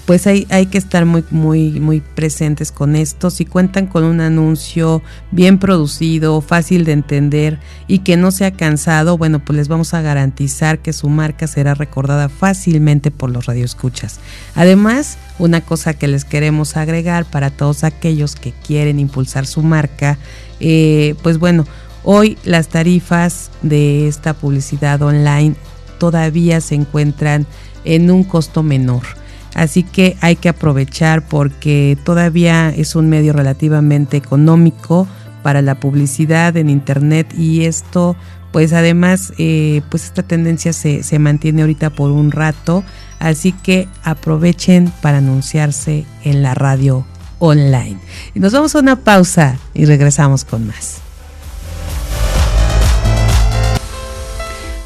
pues 0.08 0.26
hay, 0.26 0.46
hay 0.48 0.64
que 0.64 0.78
estar 0.78 1.04
muy, 1.04 1.22
muy, 1.30 1.80
muy 1.80 2.00
presentes 2.00 2.72
con 2.72 2.96
esto. 2.96 3.28
Si 3.28 3.44
cuentan 3.44 3.86
con 3.86 4.04
un 4.04 4.22
anuncio 4.22 5.02
bien 5.32 5.58
producido, 5.58 6.40
fácil 6.40 6.86
de 6.86 6.92
entender 6.92 7.58
y 7.88 7.98
que 7.98 8.16
no 8.16 8.30
sea 8.30 8.50
cansado, 8.52 9.18
bueno, 9.18 9.38
pues 9.40 9.58
les 9.58 9.68
vamos 9.68 9.92
a 9.92 10.00
garantizar 10.00 10.78
que 10.78 10.94
su 10.94 11.10
marca 11.10 11.46
será 11.46 11.74
recordada 11.74 12.30
fácilmente 12.30 13.10
por 13.10 13.30
los 13.30 13.44
radioescuchas. 13.44 14.18
Además, 14.54 15.18
una 15.38 15.60
cosa 15.60 15.92
que 15.92 16.08
les 16.08 16.24
queremos 16.24 16.78
agregar 16.78 17.26
para 17.26 17.50
todos 17.50 17.84
aquellos 17.84 18.34
que 18.34 18.52
quieren 18.52 19.00
impulsar 19.00 19.46
su 19.46 19.62
marca, 19.62 20.16
eh, 20.58 21.16
pues 21.22 21.38
bueno, 21.38 21.66
hoy 22.02 22.38
las 22.44 22.68
tarifas 22.68 23.50
de 23.60 24.08
esta 24.08 24.32
publicidad 24.32 25.02
online 25.02 25.54
todavía 25.98 26.62
se 26.62 26.76
encuentran 26.76 27.46
en 27.84 28.10
un 28.10 28.24
costo 28.24 28.62
menor. 28.62 29.17
Así 29.58 29.82
que 29.82 30.16
hay 30.20 30.36
que 30.36 30.48
aprovechar 30.48 31.26
porque 31.26 31.98
todavía 32.04 32.70
es 32.70 32.94
un 32.94 33.08
medio 33.08 33.32
relativamente 33.32 34.16
económico 34.16 35.08
para 35.42 35.62
la 35.62 35.80
publicidad 35.80 36.56
en 36.56 36.70
Internet 36.70 37.34
y 37.36 37.64
esto 37.64 38.14
pues 38.52 38.72
además 38.72 39.32
eh, 39.36 39.82
pues 39.90 40.04
esta 40.04 40.22
tendencia 40.22 40.72
se, 40.72 41.02
se 41.02 41.18
mantiene 41.18 41.62
ahorita 41.62 41.90
por 41.90 42.12
un 42.12 42.30
rato. 42.30 42.84
Así 43.18 43.50
que 43.50 43.88
aprovechen 44.04 44.92
para 45.02 45.18
anunciarse 45.18 46.06
en 46.22 46.40
la 46.44 46.54
radio 46.54 47.04
online. 47.40 47.98
Y 48.36 48.38
nos 48.38 48.52
vamos 48.52 48.76
a 48.76 48.78
una 48.78 48.94
pausa 48.94 49.58
y 49.74 49.86
regresamos 49.86 50.44
con 50.44 50.68
más. 50.68 50.98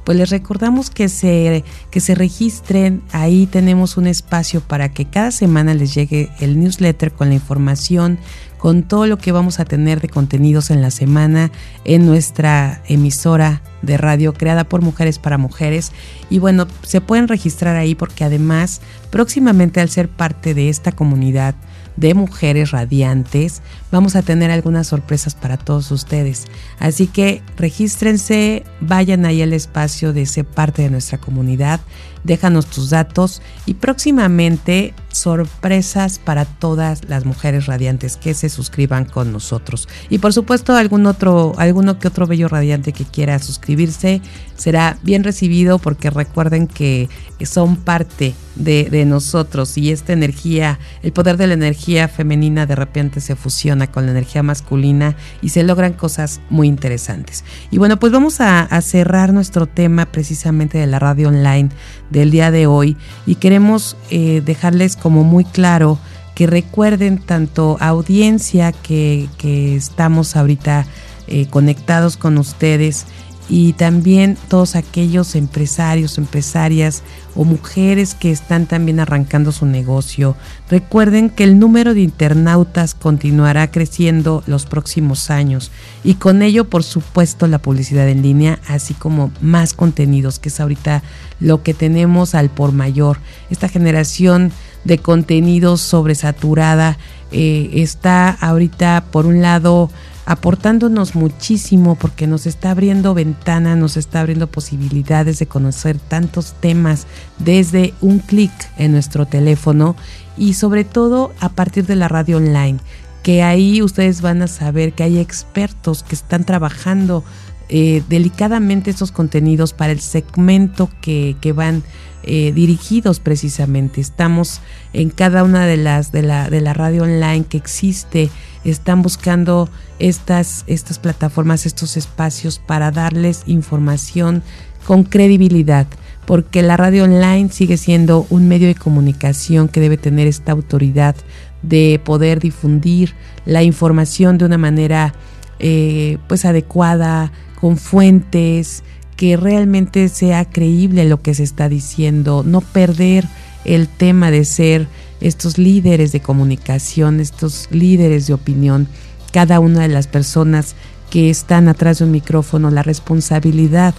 pues 0.05 0.19
les 0.19 0.31
recordamos 0.31 0.89
que 0.89 1.09
se, 1.09 1.65
que 1.90 1.98
se 1.98 2.15
registren. 2.15 3.03
Ahí 3.11 3.47
tenemos 3.47 3.97
un 3.97 4.07
espacio 4.07 4.61
para 4.61 4.93
que 4.93 5.07
cada 5.07 5.32
semana 5.32 5.74
les 5.74 5.97
llegue 5.97 6.31
el 6.39 6.61
newsletter 6.61 7.11
con 7.11 7.31
la 7.31 7.35
información 7.35 8.20
con 8.58 8.82
todo 8.82 9.06
lo 9.06 9.18
que 9.18 9.32
vamos 9.32 9.60
a 9.60 9.64
tener 9.64 10.00
de 10.00 10.08
contenidos 10.08 10.70
en 10.70 10.82
la 10.82 10.90
semana 10.90 11.50
en 11.84 12.06
nuestra 12.06 12.82
emisora 12.86 13.62
de 13.82 13.96
radio 13.96 14.32
creada 14.32 14.64
por 14.64 14.82
Mujeres 14.82 15.18
para 15.18 15.38
Mujeres. 15.38 15.92
Y 16.30 16.38
bueno, 16.38 16.66
se 16.82 17.00
pueden 17.00 17.28
registrar 17.28 17.76
ahí 17.76 17.94
porque 17.94 18.24
además 18.24 18.80
próximamente 19.10 19.80
al 19.80 19.90
ser 19.90 20.08
parte 20.08 20.54
de 20.54 20.68
esta 20.68 20.92
comunidad 20.92 21.54
de 21.96 22.12
mujeres 22.12 22.72
radiantes, 22.72 23.62
vamos 23.90 24.16
a 24.16 24.22
tener 24.22 24.50
algunas 24.50 24.88
sorpresas 24.88 25.34
para 25.34 25.56
todos 25.56 25.90
ustedes. 25.90 26.44
Así 26.78 27.06
que 27.06 27.42
regístrense, 27.56 28.64
vayan 28.80 29.24
ahí 29.24 29.40
al 29.40 29.54
espacio 29.54 30.12
de 30.12 30.26
ser 30.26 30.44
parte 30.44 30.82
de 30.82 30.90
nuestra 30.90 31.16
comunidad 31.16 31.80
déjanos 32.26 32.66
tus 32.66 32.90
datos 32.90 33.40
y 33.64 33.74
próximamente 33.74 34.94
sorpresas 35.16 36.18
para 36.18 36.44
todas 36.44 37.09
las 37.09 37.24
mujeres 37.24 37.66
radiantes 37.66 38.16
que 38.16 38.34
se 38.34 38.48
suscriban 38.48 39.05
con 39.05 39.32
nosotros. 39.32 39.88
Y 40.10 40.18
por 40.18 40.32
supuesto, 40.32 40.74
algún 40.74 41.06
otro, 41.06 41.55
alguno 41.59 41.98
que 41.98 42.09
otro 42.09 42.26
bello 42.26 42.48
radiante 42.48 42.93
que 42.93 43.05
quiera 43.05 43.38
suscribirse 43.38 44.20
será 44.56 44.98
bien 45.02 45.24
recibido 45.24 45.78
porque 45.78 46.10
recuerden 46.10 46.66
que 46.66 47.09
son 47.44 47.76
parte 47.76 48.34
de, 48.56 49.05
nosotros 49.06 49.76
y 49.76 49.93
esta 49.93 50.12
energía, 50.12 50.78
el 51.02 51.12
poder 51.12 51.36
de 51.36 51.47
la 51.47 51.55
energía 51.55 52.09
femenina 52.09 52.66
de 52.66 52.74
repente 52.74 53.20
se 53.20 53.36
fusiona 53.36 53.86
con 53.86 54.06
la 54.06 54.12
energía 54.12 54.43
masculina 54.43 55.16
y 55.43 55.51
se 55.51 55.62
logran 55.62 55.93
cosas 55.93 56.40
muy 56.48 56.66
interesantes. 56.66 57.44
Y 57.70 57.78
bueno, 57.78 57.98
pues 57.98 58.12
vamos 58.12 58.40
a, 58.40 58.62
a 58.62 58.80
cerrar 58.80 59.32
nuestro 59.32 59.66
tema 59.66 60.06
precisamente 60.06 60.78
de 60.78 60.86
la 60.86 60.98
radio 60.98 61.28
online 61.28 61.68
del 62.10 62.30
día 62.30 62.51
de 62.51 62.66
hoy 62.66 62.97
y 63.26 63.36
queremos 63.36 63.97
eh, 64.10 64.43
dejarles 64.44 64.97
como 65.06 65.22
muy 65.22 65.44
claro 65.44 66.00
que 66.34 66.48
recuerden 66.48 67.18
tanto 67.18 67.76
audiencia 67.78 68.72
que, 68.72 69.28
estamos 69.76 70.34
ahorita 70.34 70.84
eh, 71.28 71.46
conectados 71.46 72.16
con 72.16 72.38
ustedes 72.38 73.06
y 73.48 73.74
también 73.74 74.36
todos 74.48 74.74
aquellos 74.74 75.36
empresarios, 75.36 76.18
empresarias 76.18 77.04
o 77.36 77.44
mujeres 77.44 78.14
que 78.14 78.32
están 78.32 78.66
también 78.66 78.98
arrancando 78.98 79.52
su 79.52 79.64
negocio. 79.64 80.34
Recuerden 80.68 81.30
que 81.30 81.44
el 81.44 81.60
número 81.60 81.94
de 81.94 82.00
internautas 82.00 82.94
continuará 82.94 83.70
creciendo 83.70 84.42
los 84.48 84.66
próximos 84.66 85.30
años 85.30 85.70
y 86.02 86.14
con 86.14 86.42
ello, 86.42 86.64
por 86.68 86.82
supuesto, 86.82 87.46
la 87.46 87.58
publicidad 87.58 88.08
en 88.08 88.22
línea, 88.22 88.58
así 88.66 88.94
como 88.94 89.30
más 89.40 89.72
contenidos, 89.72 90.40
que 90.40 90.48
es 90.48 90.58
ahorita 90.58 91.04
lo 91.38 91.62
que 91.62 91.74
tenemos 91.74 92.34
al 92.34 92.50
por 92.50 92.72
mayor. 92.72 93.18
Esta 93.50 93.68
generación 93.68 94.50
de 94.86 94.98
contenidos 94.98 95.80
sobresaturada 95.80 96.98
eh, 97.32 97.70
está 97.74 98.30
ahorita, 98.30 99.04
por 99.10 99.26
un 99.26 99.42
lado, 99.42 99.90
aportándonos 100.26 101.14
muchísimo 101.14 101.96
porque 101.96 102.26
nos 102.26 102.46
está 102.46 102.70
abriendo 102.70 103.14
ventana, 103.14 103.76
nos 103.76 103.96
está 103.96 104.20
abriendo 104.20 104.46
posibilidades 104.46 105.38
de 105.38 105.46
conocer 105.46 105.98
tantos 105.98 106.54
temas 106.60 107.06
desde 107.38 107.94
un 108.00 108.20
clic 108.20 108.52
en 108.78 108.92
nuestro 108.92 109.26
teléfono 109.26 109.96
y 110.36 110.54
sobre 110.54 110.84
todo 110.84 111.32
a 111.40 111.48
partir 111.48 111.86
de 111.86 111.96
la 111.96 112.08
radio 112.08 112.36
online, 112.36 112.78
que 113.22 113.42
ahí 113.42 113.82
ustedes 113.82 114.20
van 114.20 114.42
a 114.42 114.46
saber 114.46 114.92
que 114.92 115.02
hay 115.02 115.18
expertos 115.18 116.02
que 116.04 116.14
están 116.14 116.44
trabajando 116.44 117.24
eh, 117.68 118.02
delicadamente 118.09 118.90
estos 118.90 119.12
contenidos 119.12 119.72
para 119.72 119.93
el 119.93 120.01
segmento 120.01 120.88
que, 121.01 121.36
que 121.40 121.52
van 121.52 121.82
eh, 122.22 122.52
dirigidos 122.52 123.20
precisamente. 123.20 124.01
Estamos 124.01 124.60
en 124.93 125.10
cada 125.10 125.44
una 125.44 125.66
de 125.66 125.76
las 125.76 126.12
de 126.12 126.22
la, 126.22 126.51
de 126.51 126.60
la 126.60 126.74
radio 126.74 127.05
online 127.05 127.44
que 127.48 127.56
existe 127.56 128.30
están 128.70 129.02
buscando 129.02 129.68
estas, 129.98 130.64
estas 130.66 130.98
plataformas, 130.98 131.66
estos 131.66 131.97
espacios 131.97 132.59
para 132.59 132.90
darles 132.90 133.44
información 133.47 134.43
con 134.86 135.05
credibilidad, 135.05 135.86
porque 136.26 136.62
la 136.62 136.76
radio 136.76 137.05
online 137.05 137.51
sigue 137.51 137.76
siendo 137.76 138.26
un 138.30 138.48
medio 138.48 138.66
de 138.66 138.74
comunicación 138.74 139.68
que 139.68 139.80
debe 139.80 139.97
tener 139.97 140.26
esta 140.26 140.52
autoridad 140.52 141.16
de 141.62 142.01
poder 142.05 142.40
difundir 142.40 143.14
la 143.44 143.62
información 143.62 144.38
de 144.38 144.44
una 144.44 144.59
manera 144.59 145.14
eh, 145.59 146.18
pues 146.28 146.44
adecuada, 146.44 147.32
con 147.60 147.76
fuentes, 147.76 148.82
que 149.16 149.36
realmente 149.36 150.08
sea 150.08 150.44
creíble 150.44 151.04
lo 151.06 151.22
que 151.22 151.34
se 151.34 151.42
está 151.42 151.68
diciendo, 151.68 152.42
no 152.44 152.60
perder 152.60 153.26
el 153.64 153.88
tema 153.88 154.30
de 154.30 154.44
ser 154.44 154.86
estos 155.20 155.58
líderes 155.58 156.12
de 156.12 156.20
comunicación, 156.20 157.20
estos 157.20 157.68
líderes 157.70 158.26
de 158.26 158.34
opinión, 158.34 158.86
cada 159.32 159.58
una 159.60 159.80
de 159.82 159.88
las 159.88 160.06
personas 160.06 160.76
que 161.10 161.30
están 161.30 161.68
atrás 161.68 161.98
de 161.98 162.04
un 162.04 162.10
micrófono, 162.10 162.70
la 162.70 162.82
responsabilidad 162.82 163.94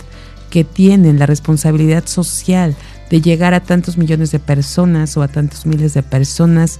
que 0.49 0.63
tienen, 0.63 1.19
la 1.19 1.25
responsabilidad 1.25 2.05
social 2.05 2.75
de 3.09 3.21
llegar 3.21 3.53
a 3.53 3.61
tantos 3.61 3.97
millones 3.97 4.31
de 4.31 4.39
personas 4.39 5.17
o 5.17 5.23
a 5.23 5.27
tantos 5.27 5.65
miles 5.65 5.93
de 5.93 6.03
personas, 6.03 6.79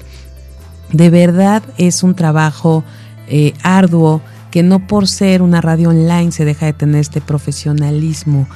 de 0.91 1.09
verdad 1.09 1.63
es 1.77 2.03
un 2.03 2.15
trabajo 2.15 2.83
eh, 3.27 3.53
arduo 3.63 4.21
que 4.57 4.63
no 4.63 4.87
por 4.87 5.07
ser 5.07 5.43
una 5.43 5.61
radio 5.61 5.89
online 5.89 6.31
se 6.31 6.43
deja 6.43 6.65
de 6.65 6.73
tener 6.73 6.99
este 6.99 7.21
profesionalismo. 7.21 8.47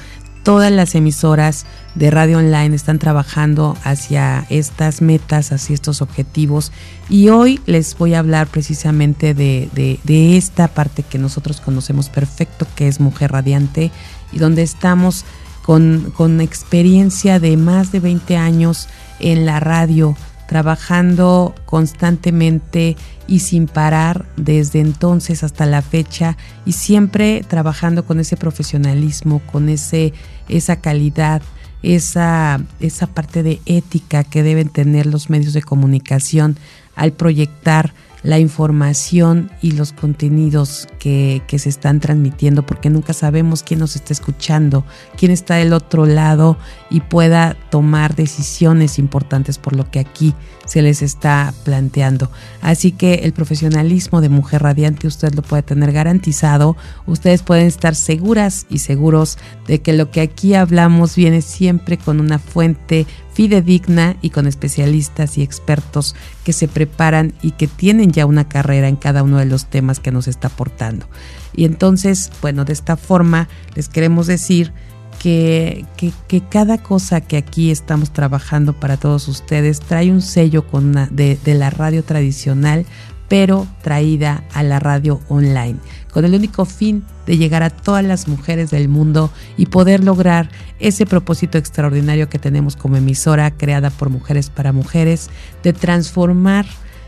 Todas 0.42 0.72
las 0.72 0.96
emisoras 0.96 1.68
de 1.94 2.10
radio 2.10 2.40
online 2.40 2.76
están 2.76 2.98
trabajando 2.98 3.78
hacia 3.84 4.48
estas 4.50 5.04
metas, 5.04 5.52
hacia 5.52 5.76
estos 5.76 6.02
objetivos. 6.02 6.72
Y 7.08 7.30
hoy 7.30 7.62
les 7.68 7.96
voy 8.00 8.16
a 8.16 8.20
hablar 8.20 8.48
precisamente 8.48 9.36
de, 9.36 9.70
de 9.76 10.38
esta 10.38 10.70
parte 10.70 11.04
que 11.04 11.20
nosotros 11.20 11.62
conocemos 11.62 12.10
perfecto, 12.10 12.66
que 12.74 12.88
es 12.88 13.00
Mujer 13.00 13.34
Radiante, 13.34 13.92
y 14.32 14.40
donde 14.40 14.64
estamos 14.64 15.24
con, 15.62 16.12
con 16.18 16.42
experiencia 16.42 17.40
de 17.40 17.58
más 17.58 17.92
de 17.92 18.00
20 18.00 18.38
años 18.38 18.88
en 19.20 19.46
la 19.46 19.60
radio, 19.60 20.16
trabajando 20.52 21.56
constantemente 21.66 22.98
y 23.26 23.40
sin 23.40 23.68
parar 23.68 24.26
desde 24.36 24.82
entonces 24.82 25.46
hasta 25.46 25.66
la 25.66 25.82
fecha 25.82 26.36
y 26.66 26.74
siempre 26.74 27.46
trabajando 27.48 28.04
con 28.04 28.20
ese 28.20 28.36
profesionalismo, 28.36 29.42
con 29.50 29.70
ese, 29.70 30.12
esa 30.50 30.76
calidad, 30.76 31.42
esa, 31.84 32.60
esa 32.82 33.08
parte 33.08 33.44
de 33.44 33.62
ética 33.66 34.26
que 34.26 34.44
deben 34.44 34.68
tener 34.68 35.06
los 35.06 35.30
medios 35.30 35.54
de 35.54 35.62
comunicación 35.62 36.58
al 36.98 37.14
proyectar 37.14 37.94
la 38.24 38.40
información 38.40 39.52
y 39.62 39.72
los 39.72 39.94
contenidos 39.94 40.88
que, 41.00 41.42
se 41.48 41.70
están 41.70 42.00
transmitiendo, 42.00 42.66
porque 42.66 42.90
nunca 42.90 43.14
sabemos 43.14 43.64
quién 43.64 43.80
nos 43.80 43.96
está 43.96 44.14
escuchando, 44.14 44.86
quién 45.18 45.32
está 45.32 45.56
del 45.56 45.74
otro 45.74 46.06
lado 46.06 46.58
y 46.90 47.02
pueda 47.02 47.56
tomar 47.70 48.16
decisiones 48.16 49.00
importantes 49.00 49.58
por 49.58 49.76
lo 49.76 49.90
que 49.90 50.00
aquí 50.00 50.34
se 50.66 50.82
les 50.82 51.02
está 51.02 51.54
planteando. 51.66 52.32
Así 52.62 52.92
que 52.92 53.16
el 53.24 53.34
profesionalismo 53.34 54.22
de 54.22 54.30
Mujer 54.30 54.64
Radiante 54.64 55.08
usted 55.08 55.34
lo 55.34 55.42
puede 55.42 55.64
tener 55.64 55.92
garantizado. 55.92 56.78
Ustedes 57.06 57.42
pueden 57.44 57.68
estar 57.68 57.96
seguras 57.96 58.66
y 58.70 58.80
seguros 58.80 59.38
de 59.68 59.82
que 59.82 59.94
lo 59.94 60.12
que 60.12 60.22
aquí 60.22 60.54
hablamos 60.54 61.16
viene 61.16 61.42
siempre 61.42 61.98
con 61.98 62.20
una 62.20 62.40
fuente 62.40 63.06
fidedigna 63.42 64.18
y 64.22 64.30
con 64.30 64.46
especialistas 64.46 65.40
y 65.40 65.42
expertos 65.42 66.16
que 66.44 66.54
se 66.54 66.68
preparan 66.68 67.34
y 67.42 67.54
que 67.54 67.68
tienen 67.68 68.12
ya 68.12 68.28
una 68.28 68.48
carrera 68.48 68.88
en 68.88 68.96
cada 68.96 69.24
uno 69.24 69.40
de 69.40 69.46
los 69.46 69.66
temas 69.66 70.00
que 70.00 70.12
nos 70.12 70.28
está 70.28 70.50
aportando. 70.50 71.08
Y 71.56 71.66
entonces, 71.66 72.30
bueno, 72.44 72.66
de 72.66 72.74
esta 72.74 72.98
forma 72.98 73.50
les 73.74 73.90
queremos 73.90 74.28
decir 74.28 74.74
que, 75.18 75.88
que, 75.98 76.42
cada 76.52 76.78
cosa 76.84 77.22
que 77.22 77.36
aquí 77.36 77.72
estamos 77.72 78.14
trabajando 78.14 78.74
para 78.74 78.98
todos 78.98 79.28
ustedes 79.28 79.80
trae 79.80 80.12
un 80.12 80.22
sello 80.22 80.68
con 80.68 80.94
de, 80.94 81.40
de 81.44 81.56
la 81.56 81.72
radio 81.72 82.04
tradicional, 82.04 82.86
pero 83.28 83.66
traída 83.82 84.44
a 84.54 84.62
la 84.62 84.80
radio 84.80 85.20
online, 85.30 85.78
con 86.14 86.26
el 86.26 86.36
único 86.36 86.66
fin 86.66 87.04
de 87.32 87.38
llegar 87.38 87.64
a 87.64 87.70
todas 87.70 88.04
las 88.04 88.28
mujeres 88.28 88.72
del 88.72 88.90
mundo 88.90 89.32
y 89.56 89.68
poder 89.68 90.04
lograr 90.04 90.50
ese 90.80 91.06
propósito 91.06 91.58
extraordinario 91.58 92.28
que 92.28 92.40
tenemos 92.40 92.76
como 92.76 92.98
emisora 92.98 93.52
creada 93.52 93.90
por 93.90 94.10
mujeres 94.10 94.50
para 94.50 94.74
mujeres, 94.74 95.30
de 95.64 95.72
transformar 95.72 96.66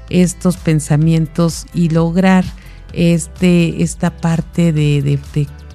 estos 0.09 0.55
pensamientos 0.55 1.65
y 1.73 1.89
lograr 1.89 2.45
este, 2.93 3.83
esta 3.83 4.15
parte 4.15 4.71
de, 4.71 5.19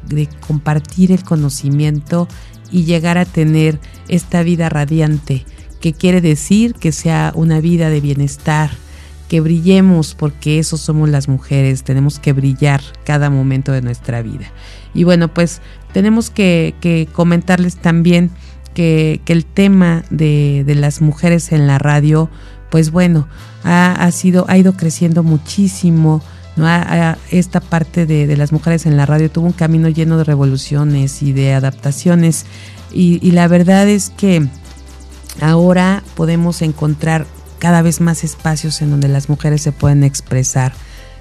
de 0.07 0.29
compartir 0.47 1.12
el 1.12 1.25
conocimiento 1.25 2.27
y 2.70 2.85
llegar 2.85 3.19
a 3.19 3.27
tener 3.27 3.79
esta 4.09 4.43
vida 4.43 4.70
radiante, 4.70 5.45
que 5.79 5.93
quiere 5.93 6.23
decir 6.23 6.73
que 6.73 6.93
sea 6.93 7.33
una 7.35 7.61
vida 7.61 7.91
de 7.91 8.01
bienestar, 8.01 8.70
que 9.29 9.41
brillemos 9.41 10.15
porque 10.15 10.59
eso 10.59 10.77
somos 10.77 11.09
las 11.09 11.29
mujeres, 11.29 11.85
tenemos 11.85 12.19
que 12.19 12.33
brillar 12.33 12.81
cada 13.05 13.31
momento 13.31 13.73
de 13.73 13.83
nuestra 13.83 14.23
vida. 14.23 14.47
Y 14.95 15.05
bueno, 15.05 15.29
pues 15.29 15.61
tenemos 15.93 16.31
que, 16.31 17.09
comentarles 17.13 17.77
también 17.77 18.31
que, 18.75 19.21
el 19.27 19.45
tema 19.45 20.03
de, 20.11 20.65
las 20.67 21.01
mujeres 21.01 21.53
en 21.53 21.67
la 21.67 21.79
radio, 21.79 22.31
pues 22.71 22.91
bueno, 22.91 23.29
ha, 23.65 24.11
sido, 24.11 24.47
ha 24.49 24.57
ido 24.57 24.73
creciendo 24.73 25.23
muchísimo. 25.23 26.23
esta 27.31 27.61
parte 27.61 28.07
de, 28.07 28.37
las 28.37 28.51
mujeres 28.51 28.87
en 28.87 28.97
la 28.97 29.07
radio 29.07 29.31
tuvo 29.31 29.47
un 29.47 29.53
camino 29.53 29.89
lleno 29.89 30.17
de 30.17 30.25
revoluciones 30.25 31.23
y 31.23 31.33
de 31.33 31.53
adaptaciones. 31.53 32.47
Y 32.91 33.31
la 33.33 33.47
verdad 33.47 33.89
es 33.89 34.09
que 34.09 34.49
ahora 35.41 36.03
podemos 36.17 36.63
encontrar 36.63 37.27
cada 37.59 37.83
vez 37.83 38.01
más 38.01 38.25
espacios 38.25 38.81
en 38.83 38.91
donde 38.91 39.09
las 39.09 39.29
mujeres 39.29 39.63
se 39.63 39.73
pueden 39.73 40.05
expresar. 40.05 40.73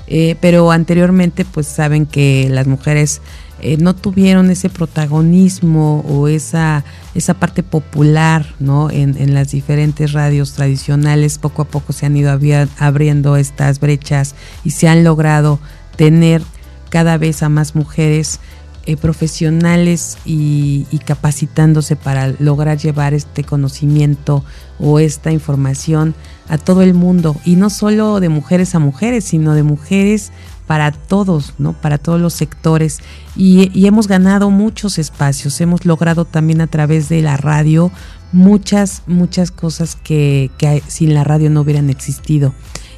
Eh, 0.09 0.37
pero 0.39 0.71
anteriormente 0.71 1.43
pues 1.43 1.67
saben 1.67 2.05
que 2.05 2.47
las 2.49 2.65
mujeres 2.65 3.21
eh, 3.59 3.75
no 3.77 3.93
tuvieron 3.93 4.49
ese 4.49 4.69
protagonismo 4.69 5.99
o 6.07 6.29
esa, 6.29 6.85
esa 7.13 7.33
parte 7.33 7.61
popular 7.61 8.45
¿no? 8.59 8.89
En, 8.89 9.17
en, 9.17 9.33
las 9.33 9.51
diferentes 9.51 10.13
radios 10.13 10.53
tradicionales. 10.53 11.39
Poco 11.39 11.63
a 11.63 11.65
poco 11.65 11.91
se 11.91 12.05
han 12.05 12.15
ido 12.15 12.31
abriendo 12.77 13.35
estas 13.35 13.81
brechas 13.81 14.35
y 14.63 14.71
se 14.71 14.87
han 14.87 15.03
logrado 15.03 15.59
tener 15.97 16.41
cada 16.89 17.17
vez 17.17 17.43
a 17.43 17.49
más 17.49 17.75
mujeres 17.75 18.39
eh, 18.87 18.95
profesionales 18.95 20.17
y, 20.23 20.85
capacitándose 21.05 21.97
para 21.97 22.33
lograr 22.39 22.77
llevar 22.77 23.13
este 23.13 23.43
conocimiento 23.43 24.45
o 24.79 24.99
esta 24.99 25.29
información 25.33 26.15
a 26.47 26.57
todo 26.57 26.81
el 26.81 26.93
mundo 26.93 27.35
y 27.43 27.57
no 27.57 27.69
solo 27.69 28.21
de 28.21 28.29
mujeres 28.29 28.75
a 28.75 28.79
mujeres, 28.79 29.25
sino 29.25 29.55
de 29.55 29.63
mujeres 29.63 30.31
para 30.67 30.93
todos, 30.93 31.53
¿no? 31.57 31.73
Para 31.73 31.97
todos 31.97 32.21
los 32.21 32.33
sectores 32.33 32.99
y, 33.35 33.85
hemos 33.85 34.07
ganado 34.07 34.51
muchos 34.51 34.99
espacios, 34.99 35.59
hemos 35.59 35.85
logrado 35.85 36.23
también 36.23 36.61
a 36.61 36.67
través 36.67 37.09
de 37.09 37.21
la 37.21 37.35
radio 37.35 37.91
muchas, 38.31 39.03
muchas 39.05 39.51
cosas 39.51 39.97
que, 39.97 40.49
que 40.57 40.81
sin 40.87 41.13
la 41.13 41.25
radio 41.25 41.49
no 41.49 41.59
hubieran 41.59 41.89
existido. 41.89 42.53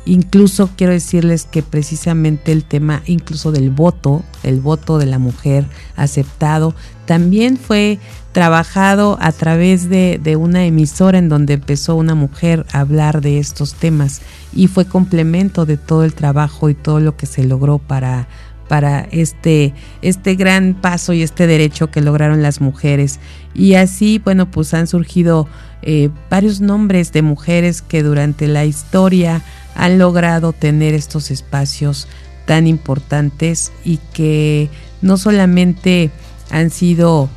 Incluso 0.10 0.72
quiero 0.76 0.92
decirles 0.92 1.46
que 1.46 1.62
precisamente 1.62 2.52
el 2.52 2.64
tema 2.64 3.04
incluso 3.06 3.52
del 3.52 3.70
voto, 3.70 4.24
el 4.42 4.60
voto 4.60 4.98
de 4.98 5.06
la 5.06 5.20
mujer 5.20 5.66
aceptado, 5.96 6.74
también 7.06 7.58
fue 7.58 8.00
trabajado 8.32 9.20
a 9.22 9.32
través 9.32 9.88
de, 9.88 10.36
una 10.36 10.66
emisora 10.66 11.20
en 11.20 11.30
donde 11.30 11.54
empezó 11.54 11.96
una 11.96 12.16
mujer 12.16 12.66
a 12.72 12.80
hablar 12.80 13.22
de 13.22 13.38
estos 13.38 13.76
temas 13.76 14.24
y 14.52 14.66
fue 14.66 14.86
complemento 14.86 15.68
de 15.68 15.78
todo 15.78 16.04
el 16.04 16.16
trabajo 16.16 16.72
y 16.72 16.74
todo 16.74 17.00
lo 17.00 17.16
que 17.16 17.28
se 17.28 17.44
logró 17.44 17.78
para, 17.78 18.28
para 18.68 19.02
este, 19.12 19.76
este 20.02 20.34
gran 20.34 20.74
paso 20.74 21.14
y 21.14 21.22
este 21.22 21.46
derecho 21.46 21.92
que 21.92 22.02
lograron 22.02 22.42
las 22.42 22.62
mujeres. 22.62 23.20
Y 23.54 23.76
así, 23.76 24.20
bueno, 24.26 24.50
pues 24.50 24.74
han 24.74 24.88
surgido 24.88 25.48
eh, 25.84 26.10
varios 26.32 26.62
nombres 26.62 27.14
de 27.14 27.22
mujeres 27.22 27.84
que 27.84 28.02
durante 28.02 28.48
la 28.48 28.66
historia 28.66 29.44
han 29.80 29.98
logrado 29.98 30.52
tener 30.52 30.94
estos 30.94 31.32
espacios 31.32 32.08
tan 32.46 32.68
importantes 32.68 33.72
y 33.86 33.98
que 34.14 34.70
no 35.02 35.18
solamente 35.18 36.12
han 36.52 36.70
sido 36.70 37.30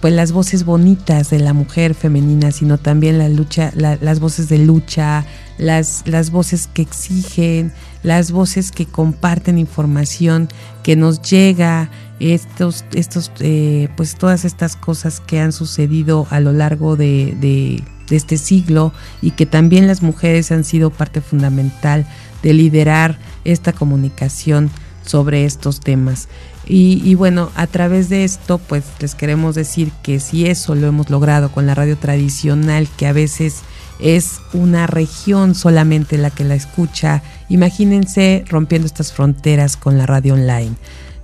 pues 0.00 0.14
las 0.14 0.30
voces 0.30 0.64
bonitas 0.64 1.30
de 1.30 1.40
la 1.40 1.52
mujer 1.54 1.94
femenina, 1.94 2.52
sino 2.52 2.78
también 2.78 3.18
la 3.18 3.28
lucha, 3.28 3.72
las 3.74 4.20
voces 4.20 4.48
de 4.48 4.58
lucha, 4.58 5.24
las, 5.58 6.04
las 6.06 6.30
voces 6.30 6.68
que 6.72 6.82
exigen, 6.82 7.72
las 8.04 8.30
voces 8.30 8.70
que 8.70 8.86
comparten 8.86 9.58
información, 9.58 10.48
que 10.84 10.94
nos 10.94 11.20
llega, 11.20 11.90
estos, 12.20 12.84
estos, 12.92 13.32
eh, 13.40 13.88
pues 13.96 14.14
todas 14.14 14.44
estas 14.44 14.76
cosas 14.76 15.18
que 15.18 15.40
han 15.40 15.50
sucedido 15.50 16.28
a 16.30 16.38
lo 16.38 16.52
largo 16.52 16.94
de 16.94 17.36
de 17.40 17.82
este 18.16 18.38
siglo 18.38 18.92
y 19.22 19.32
que 19.32 19.46
también 19.46 19.86
las 19.86 20.02
mujeres 20.02 20.50
han 20.52 20.64
sido 20.64 20.90
parte 20.90 21.20
fundamental 21.20 22.06
de 22.42 22.54
liderar 22.54 23.18
esta 23.44 23.72
comunicación 23.72 24.70
sobre 25.04 25.44
estos 25.44 25.80
temas. 25.80 26.28
Y, 26.70 27.14
bueno, 27.14 27.50
a 27.54 27.66
través 27.66 28.10
de 28.10 28.24
esto, 28.24 28.58
pues 28.58 28.84
les 29.00 29.14
queremos 29.14 29.54
decir 29.54 29.90
que 30.02 30.20
si 30.20 30.44
eso 30.44 30.74
lo 30.74 30.86
hemos 30.86 31.08
logrado 31.08 31.50
con 31.50 31.66
la 31.66 31.74
radio 31.74 31.96
tradicional, 31.96 32.88
que 32.98 33.06
a 33.06 33.14
veces 33.14 33.62
es 34.00 34.40
una 34.52 34.86
región 34.86 35.54
solamente 35.54 36.18
la 36.18 36.28
que 36.28 36.44
la 36.44 36.54
escucha, 36.54 37.22
imagínense 37.48 38.44
rompiendo 38.50 38.84
estas 38.84 39.14
fronteras 39.14 39.78
con 39.78 39.96
la 39.96 40.04
radio 40.04 40.34
online. 40.34 40.76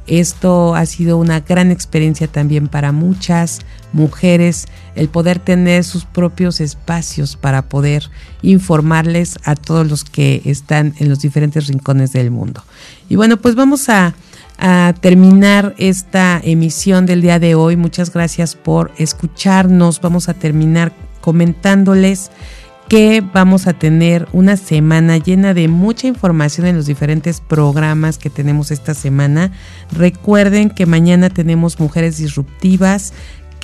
Esto 0.06 0.74
ha 0.74 0.84
sido 0.86 1.16
una 1.16 1.40
gran 1.40 1.70
experiencia 1.70 2.26
también 2.28 2.68
para 2.68 2.92
muchas 2.92 3.60
mujeres, 3.94 4.66
el 4.96 5.08
poder 5.08 5.38
tener 5.38 5.84
sus 5.84 6.04
propios 6.04 6.60
espacios 6.60 7.36
para 7.36 7.62
poder 7.62 8.10
informarles 8.42 9.38
a 9.44 9.54
todos 9.54 9.88
los 9.88 10.04
que 10.04 10.42
están 10.44 10.94
en 10.98 11.08
los 11.08 11.20
diferentes 11.20 11.68
rincones 11.68 12.12
del 12.12 12.30
mundo. 12.30 12.62
Y 13.08 13.16
bueno, 13.16 13.38
pues 13.38 13.54
vamos 13.54 13.88
a, 13.88 14.14
terminar 15.00 15.74
esta 15.78 16.40
emisión 16.42 17.06
del 17.06 17.22
día 17.22 17.40
de 17.40 17.56
hoy. 17.56 17.74
Muchas 17.76 18.12
gracias 18.12 18.54
por 18.54 18.92
escucharnos. 18.98 20.00
Vamos 20.00 20.28
a 20.28 20.34
terminar 20.34 20.92
comentándoles 21.20 22.30
que 22.88 23.22
vamos 23.32 23.66
a 23.66 23.72
tener 23.72 24.28
una 24.32 24.56
semana 24.56 25.16
llena 25.18 25.54
de 25.54 25.68
mucha 25.68 26.06
información 26.06 26.66
en 26.66 26.76
los 26.76 26.86
diferentes 26.86 27.40
programas 27.40 28.18
que 28.18 28.30
tenemos 28.30 28.70
esta 28.70 28.94
semana. 28.94 29.52
Recuerden 29.90 30.70
que 30.70 30.86
mañana 30.86 31.30
tenemos 31.30 31.80
Mujeres 31.80 32.18
Disruptivas 32.18 33.12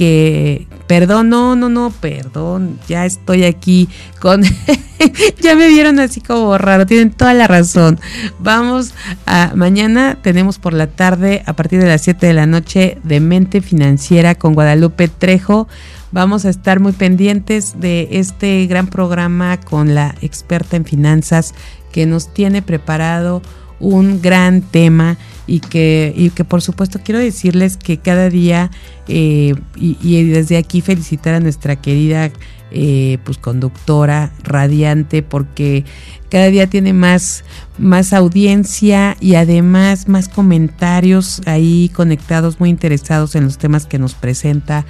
que, 0.00 0.66
perdón, 0.86 1.28
no, 1.28 1.56
no, 1.56 1.68
no, 1.68 1.90
perdón, 1.90 2.80
ya 2.88 3.04
estoy 3.04 3.44
aquí 3.44 3.86
con, 4.18 4.42
ya 5.42 5.54
me 5.54 5.68
vieron 5.68 6.00
así 6.00 6.22
como 6.22 6.56
raro, 6.56 6.86
tienen 6.86 7.10
toda 7.10 7.34
la 7.34 7.46
razón. 7.46 8.00
Vamos 8.38 8.94
a, 9.26 9.52
mañana 9.54 10.16
tenemos 10.22 10.58
por 10.58 10.72
la 10.72 10.86
tarde, 10.86 11.42
a 11.44 11.52
partir 11.52 11.82
de 11.82 11.86
las 11.86 12.00
7 12.00 12.28
de 12.28 12.32
la 12.32 12.46
noche, 12.46 12.96
de 13.04 13.20
Mente 13.20 13.60
Financiera 13.60 14.34
con 14.36 14.54
Guadalupe 14.54 15.08
Trejo. 15.08 15.68
Vamos 16.12 16.46
a 16.46 16.48
estar 16.48 16.80
muy 16.80 16.92
pendientes 16.92 17.78
de 17.78 18.08
este 18.12 18.64
gran 18.64 18.86
programa 18.86 19.60
con 19.60 19.94
la 19.94 20.14
experta 20.22 20.78
en 20.78 20.86
finanzas 20.86 21.52
que 21.92 22.06
nos 22.06 22.32
tiene 22.32 22.62
preparado 22.62 23.42
un 23.80 24.22
gran 24.22 24.62
tema 24.62 25.18
y 25.50 25.58
que, 25.58 26.12
y 26.16 26.30
que 26.30 26.44
por 26.44 26.62
supuesto 26.62 27.00
quiero 27.02 27.18
decirles 27.18 27.76
que 27.76 27.98
cada 27.98 28.30
día 28.30 28.70
eh, 29.08 29.54
y, 29.74 30.24
desde 30.24 30.56
aquí 30.56 30.80
felicitar 30.80 31.34
a 31.34 31.40
nuestra 31.40 31.74
querida 31.74 32.30
eh, 32.70 33.18
pues 33.24 33.36
conductora 33.36 34.30
radiante 34.44 35.24
porque 35.24 35.84
cada 36.30 36.46
día 36.46 36.68
tiene 36.68 36.92
más, 36.92 37.42
más 37.78 38.12
audiencia 38.12 39.16
y 39.18 39.34
además 39.34 40.06
más 40.06 40.28
comentarios 40.28 41.42
ahí 41.46 41.90
conectados 41.96 42.60
muy 42.60 42.70
interesados 42.70 43.34
en 43.34 43.42
los 43.42 43.58
temas 43.58 43.86
que 43.86 43.98
nos 43.98 44.14
presenta 44.14 44.86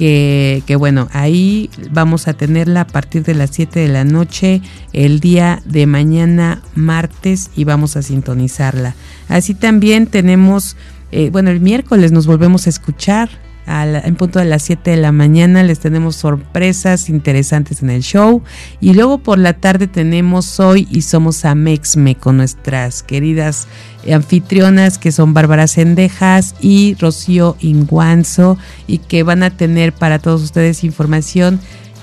que, 0.00 0.76
bueno, 0.78 1.08
ahí 1.12 1.68
vamos 1.90 2.26
a 2.26 2.32
tenerla 2.32 2.82
a 2.82 2.86
partir 2.86 3.22
de 3.22 3.34
las 3.34 3.50
7 3.50 3.80
de 3.80 3.88
la 3.88 4.04
noche 4.04 4.62
el 4.94 5.20
día 5.20 5.60
de 5.66 5.86
mañana 5.86 6.62
martes 6.74 7.50
y 7.54 7.64
vamos 7.64 7.98
a 7.98 8.02
sintonizarla. 8.02 8.94
Así 9.28 9.52
también 9.52 10.06
tenemos, 10.06 10.78
eh, 11.12 11.28
bueno, 11.30 11.50
el 11.50 11.60
miércoles 11.60 12.12
nos 12.12 12.26
volvemos 12.26 12.66
a 12.66 12.70
escuchar 12.70 13.28
en 13.66 14.16
punto 14.16 14.38
de 14.38 14.44
las 14.46 14.62
7 14.62 14.90
de 14.90 14.96
la 14.96 15.12
mañana 15.12 15.62
les 15.62 15.78
tenemos 15.78 16.16
sorpresas 16.16 17.08
interesantes 17.08 17.82
en 17.82 17.90
el 17.90 18.02
show. 18.02 18.42
Y 18.80 18.94
luego 18.94 19.18
por 19.18 19.38
la 19.38 19.52
tarde 19.52 19.86
tenemos 19.86 20.58
Hoy 20.58 20.88
y 20.90 21.02
Somos 21.02 21.44
Amexme 21.44 22.16
con 22.16 22.36
nuestras 22.36 23.02
queridas 23.02 23.68
anfitrionas 24.12 24.98
que 24.98 25.12
son 25.12 25.34
Bárbara 25.34 25.66
Sendejas 25.66 26.54
y 26.60 26.96
Rocío 26.98 27.56
Inguanzo 27.60 28.58
y 28.86 28.98
que 28.98 29.22
van 29.22 29.42
a 29.42 29.50
tener 29.50 29.92
para 29.92 30.18
todos 30.18 30.42
ustedes 30.42 30.84
información 30.84 31.60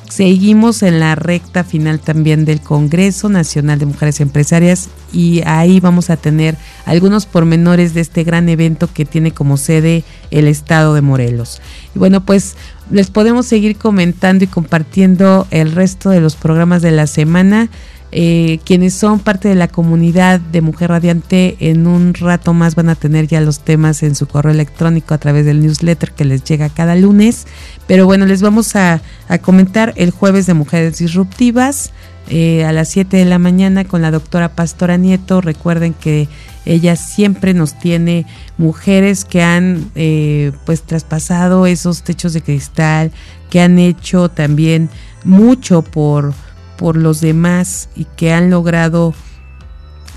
Seguimos 0.10 0.84
en 0.84 1.00
la 1.00 1.16
recta 1.16 1.64
final 1.64 2.00
también 2.00 2.46
del 2.46 2.62
Congreso 2.62 3.28
Nacional 3.28 3.78
de 3.78 3.86
Mujeres 3.86 4.22
Empresarias 4.22 4.90
y 5.12 5.42
ahí 5.46 5.80
vamos 5.80 6.10
a 6.10 6.18
tener 6.18 6.58
algunos 6.86 7.26
pormenores 7.26 7.94
de 7.94 8.02
este 8.02 8.24
gran 8.24 8.48
evento 8.48 8.90
que 8.94 9.06
tiene 9.06 9.32
como 9.32 9.58
sede 9.58 10.06
el 10.32 10.48
estado 10.48 10.94
de 10.94 11.02
Morelos. 11.02 11.62
Y 11.94 12.00
bueno, 12.00 12.24
pues 12.26 12.56
les 12.90 13.10
podemos 13.10 13.46
seguir 13.46 13.76
comentando 13.78 14.46
y 14.46 14.48
compartiendo 14.48 15.46
el 15.52 15.74
resto 15.74 16.10
de 16.10 16.22
los 16.22 16.36
programas 16.36 16.82
de 16.82 16.92
la 16.92 17.06
semana. 17.06 17.70
Eh, 18.14 18.60
quienes 18.64 18.94
son 18.94 19.20
parte 19.20 19.50
de 19.50 19.56
la 19.56 19.68
comunidad 19.68 20.40
de 20.40 20.62
Mujer 20.62 20.92
Radiante 20.92 21.58
en 21.60 21.88
un 21.88 22.14
rato 22.14 22.54
más 22.54 22.74
van 22.74 22.88
a 22.88 22.96
tener 22.96 23.28
ya 23.28 23.42
los 23.42 23.60
temas 23.60 24.02
en 24.02 24.16
su 24.16 24.28
correo 24.28 24.54
electrónico 24.54 25.14
a 25.14 25.18
través 25.18 25.46
del 25.46 25.62
newsletter 25.62 26.14
que 26.14 26.24
les 26.24 26.44
llega 26.46 26.70
cada 26.70 26.96
lunes. 26.96 27.48
Pero 27.86 28.06
bueno, 28.06 28.26
les 28.26 28.42
vamos 28.42 28.78
a, 28.78 29.02
comentar 29.42 29.94
el 29.98 30.12
jueves 30.12 30.46
de 30.46 30.54
Mujeres 30.54 31.00
Disruptivas 31.00 31.92
eh, 32.30 32.64
a 32.64 32.72
las 32.72 32.88
7 32.90 33.18
de 33.18 33.26
la 33.26 33.40
mañana 33.40 33.84
con 33.84 34.02
la 34.02 34.12
doctora 34.12 34.56
Pastora 34.56 34.96
Nieto. 34.96 35.42
Recuerden 35.42 35.94
que 35.94 36.30
ella 36.66 36.96
siempre 36.96 37.54
nos 37.54 37.78
tiene 37.78 38.26
mujeres 38.58 39.26
que 39.26 39.44
han 39.44 39.92
eh, 39.96 40.54
pues 40.66 40.82
traspasado 40.84 41.66
esos 41.66 42.04
techos 42.04 42.32
de 42.32 42.42
cristal, 42.42 43.12
que 43.50 43.60
han 43.60 43.80
hecho 43.80 44.30
también 44.30 44.90
mucho 45.26 45.82
por 45.82 46.34
por 46.78 46.96
los 46.96 47.22
demás 47.22 47.90
y 47.96 48.06
que 48.06 48.32
han 48.32 48.50
logrado 48.50 49.14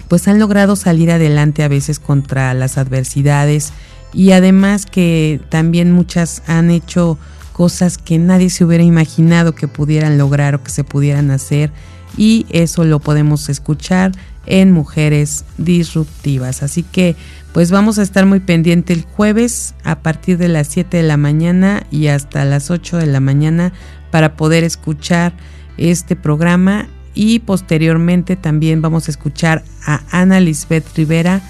pues 0.08 0.26
han 0.26 0.40
logrado 0.40 0.74
salir 0.74 1.10
adelante 1.12 1.62
a 1.62 1.68
veces 1.68 2.00
contra 2.00 2.52
las 2.54 2.78
adversidades 2.78 3.72
y 4.12 4.32
además 4.32 4.86
que 4.86 5.40
también 5.50 5.92
muchas 5.92 6.42
han 6.48 6.70
hecho 6.70 7.16
cosas 7.52 7.96
que 7.96 8.18
nadie 8.18 8.50
se 8.50 8.64
hubiera 8.64 8.82
imaginado 8.82 9.54
que 9.54 9.68
pudieran 9.68 10.18
lograr 10.18 10.54
o 10.56 10.64
que 10.64 10.70
se 10.70 10.82
pudieran 10.82 11.30
hacer 11.30 11.70
y 12.16 12.46
eso 12.50 12.84
lo 12.84 12.98
podemos 12.98 13.48
escuchar 13.48 14.12
en 14.46 14.72
Mujeres 14.72 15.44
Disruptivas. 15.58 16.62
Así 16.62 16.82
que 16.82 17.16
pues 17.52 17.70
vamos 17.70 17.98
a 17.98 18.02
estar 18.02 18.26
muy 18.26 18.40
pendiente 18.40 18.92
el 18.92 19.02
jueves 19.02 19.74
a 19.84 20.00
partir 20.00 20.38
de 20.38 20.48
las 20.48 20.68
7 20.68 20.96
de 20.96 21.02
la 21.02 21.16
mañana 21.16 21.84
y 21.90 22.08
hasta 22.08 22.44
las 22.44 22.70
8 22.70 22.96
de 22.96 23.06
la 23.06 23.20
mañana 23.20 23.72
para 24.10 24.36
poder 24.36 24.64
escuchar 24.64 25.34
este 25.76 26.16
programa 26.16 26.88
y 27.14 27.40
posteriormente 27.40 28.36
también 28.36 28.82
vamos 28.82 29.08
a 29.08 29.10
escuchar 29.10 29.64
a 29.84 30.02
Ana 30.10 30.40
Lisbeth 30.40 30.86
Rivera 30.96 31.40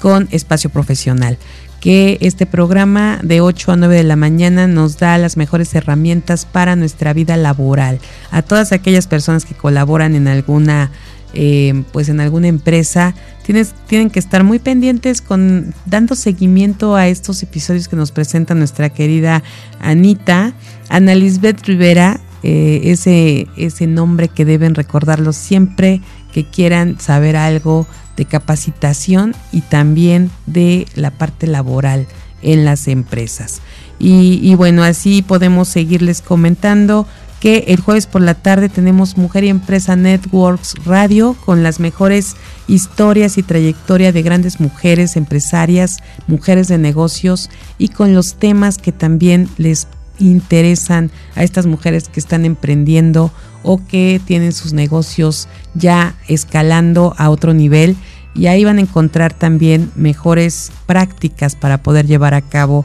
con 0.00 0.28
Espacio 0.30 0.70
Profesional, 0.70 1.38
que 1.80 2.18
este 2.20 2.46
programa 2.46 3.20
de 3.22 3.40
8 3.40 3.72
a 3.72 3.76
9 3.76 3.96
de 3.96 4.04
la 4.04 4.16
mañana 4.16 4.66
nos 4.66 4.98
da 4.98 5.18
las 5.18 5.36
mejores 5.36 5.74
herramientas 5.74 6.46
para 6.46 6.76
nuestra 6.76 7.12
vida 7.12 7.36
laboral. 7.36 8.00
A 8.30 8.42
todas 8.42 8.72
aquellas 8.72 9.06
personas 9.06 9.44
que 9.44 9.54
colaboran 9.54 10.14
en 10.14 10.28
alguna 10.28 10.90
eh, 11.34 11.84
pues 11.92 12.10
en 12.10 12.20
alguna 12.20 12.48
empresa 12.48 13.14
tienes, 13.42 13.72
tienen 13.86 14.10
que 14.10 14.18
estar 14.18 14.44
muy 14.44 14.58
pendientes 14.58 15.22
con 15.22 15.72
dando 15.86 16.14
seguimiento 16.14 16.94
a 16.94 17.08
estos 17.08 17.42
episodios 17.42 17.88
que 17.88 17.96
nos 17.96 18.12
presenta 18.12 18.54
nuestra 18.54 18.90
querida 18.90 19.42
Anita 19.80 20.52
Ana 20.90 21.14
Lisbeth 21.14 21.64
Rivera 21.64 22.20
eh, 22.42 22.80
ese, 22.84 23.46
ese 23.56 23.86
nombre 23.86 24.28
que 24.28 24.44
deben 24.44 24.74
recordarlo 24.74 25.32
siempre 25.32 26.00
que 26.32 26.44
quieran 26.44 26.98
saber 26.98 27.36
algo 27.36 27.86
de 28.16 28.24
capacitación 28.24 29.34
y 29.52 29.60
también 29.60 30.30
de 30.46 30.86
la 30.94 31.10
parte 31.10 31.46
laboral 31.46 32.06
en 32.42 32.64
las 32.64 32.88
empresas. 32.88 33.60
Y, 33.98 34.40
y, 34.42 34.54
bueno, 34.56 34.82
así 34.82 35.22
podemos 35.22 35.68
seguirles 35.68 36.20
comentando 36.22 37.06
que 37.42 37.64
el 37.68 37.80
jueves 37.80 38.06
por 38.06 38.22
la 38.22 38.34
tarde 38.34 38.68
tenemos 38.68 39.16
Mujer 39.16 39.42
y 39.42 39.48
Empresa 39.48 39.96
Networks 39.96 40.74
Radio 40.84 41.36
con 41.44 41.64
las 41.64 41.80
mejores 41.80 42.36
historias 42.68 43.36
y 43.36 43.42
trayectoria 43.42 44.12
de 44.12 44.22
grandes 44.22 44.60
mujeres 44.60 45.16
empresarias, 45.16 45.98
mujeres 46.28 46.68
de 46.68 46.78
negocios 46.78 47.50
y 47.78 47.88
con 47.88 48.14
los 48.14 48.34
temas 48.34 48.78
que 48.78 48.92
también 48.92 49.48
les 49.58 49.88
interesan 50.28 51.10
a 51.34 51.42
estas 51.42 51.66
mujeres 51.66 52.08
que 52.08 52.20
están 52.20 52.44
emprendiendo 52.44 53.32
o 53.62 53.80
que 53.86 54.20
tienen 54.24 54.52
sus 54.52 54.72
negocios 54.72 55.48
ya 55.74 56.14
escalando 56.28 57.14
a 57.18 57.30
otro 57.30 57.54
nivel 57.54 57.96
y 58.34 58.46
ahí 58.46 58.64
van 58.64 58.78
a 58.78 58.82
encontrar 58.82 59.34
también 59.34 59.90
mejores 59.94 60.72
prácticas 60.86 61.54
para 61.54 61.82
poder 61.82 62.06
llevar 62.06 62.34
a 62.34 62.40
cabo 62.40 62.84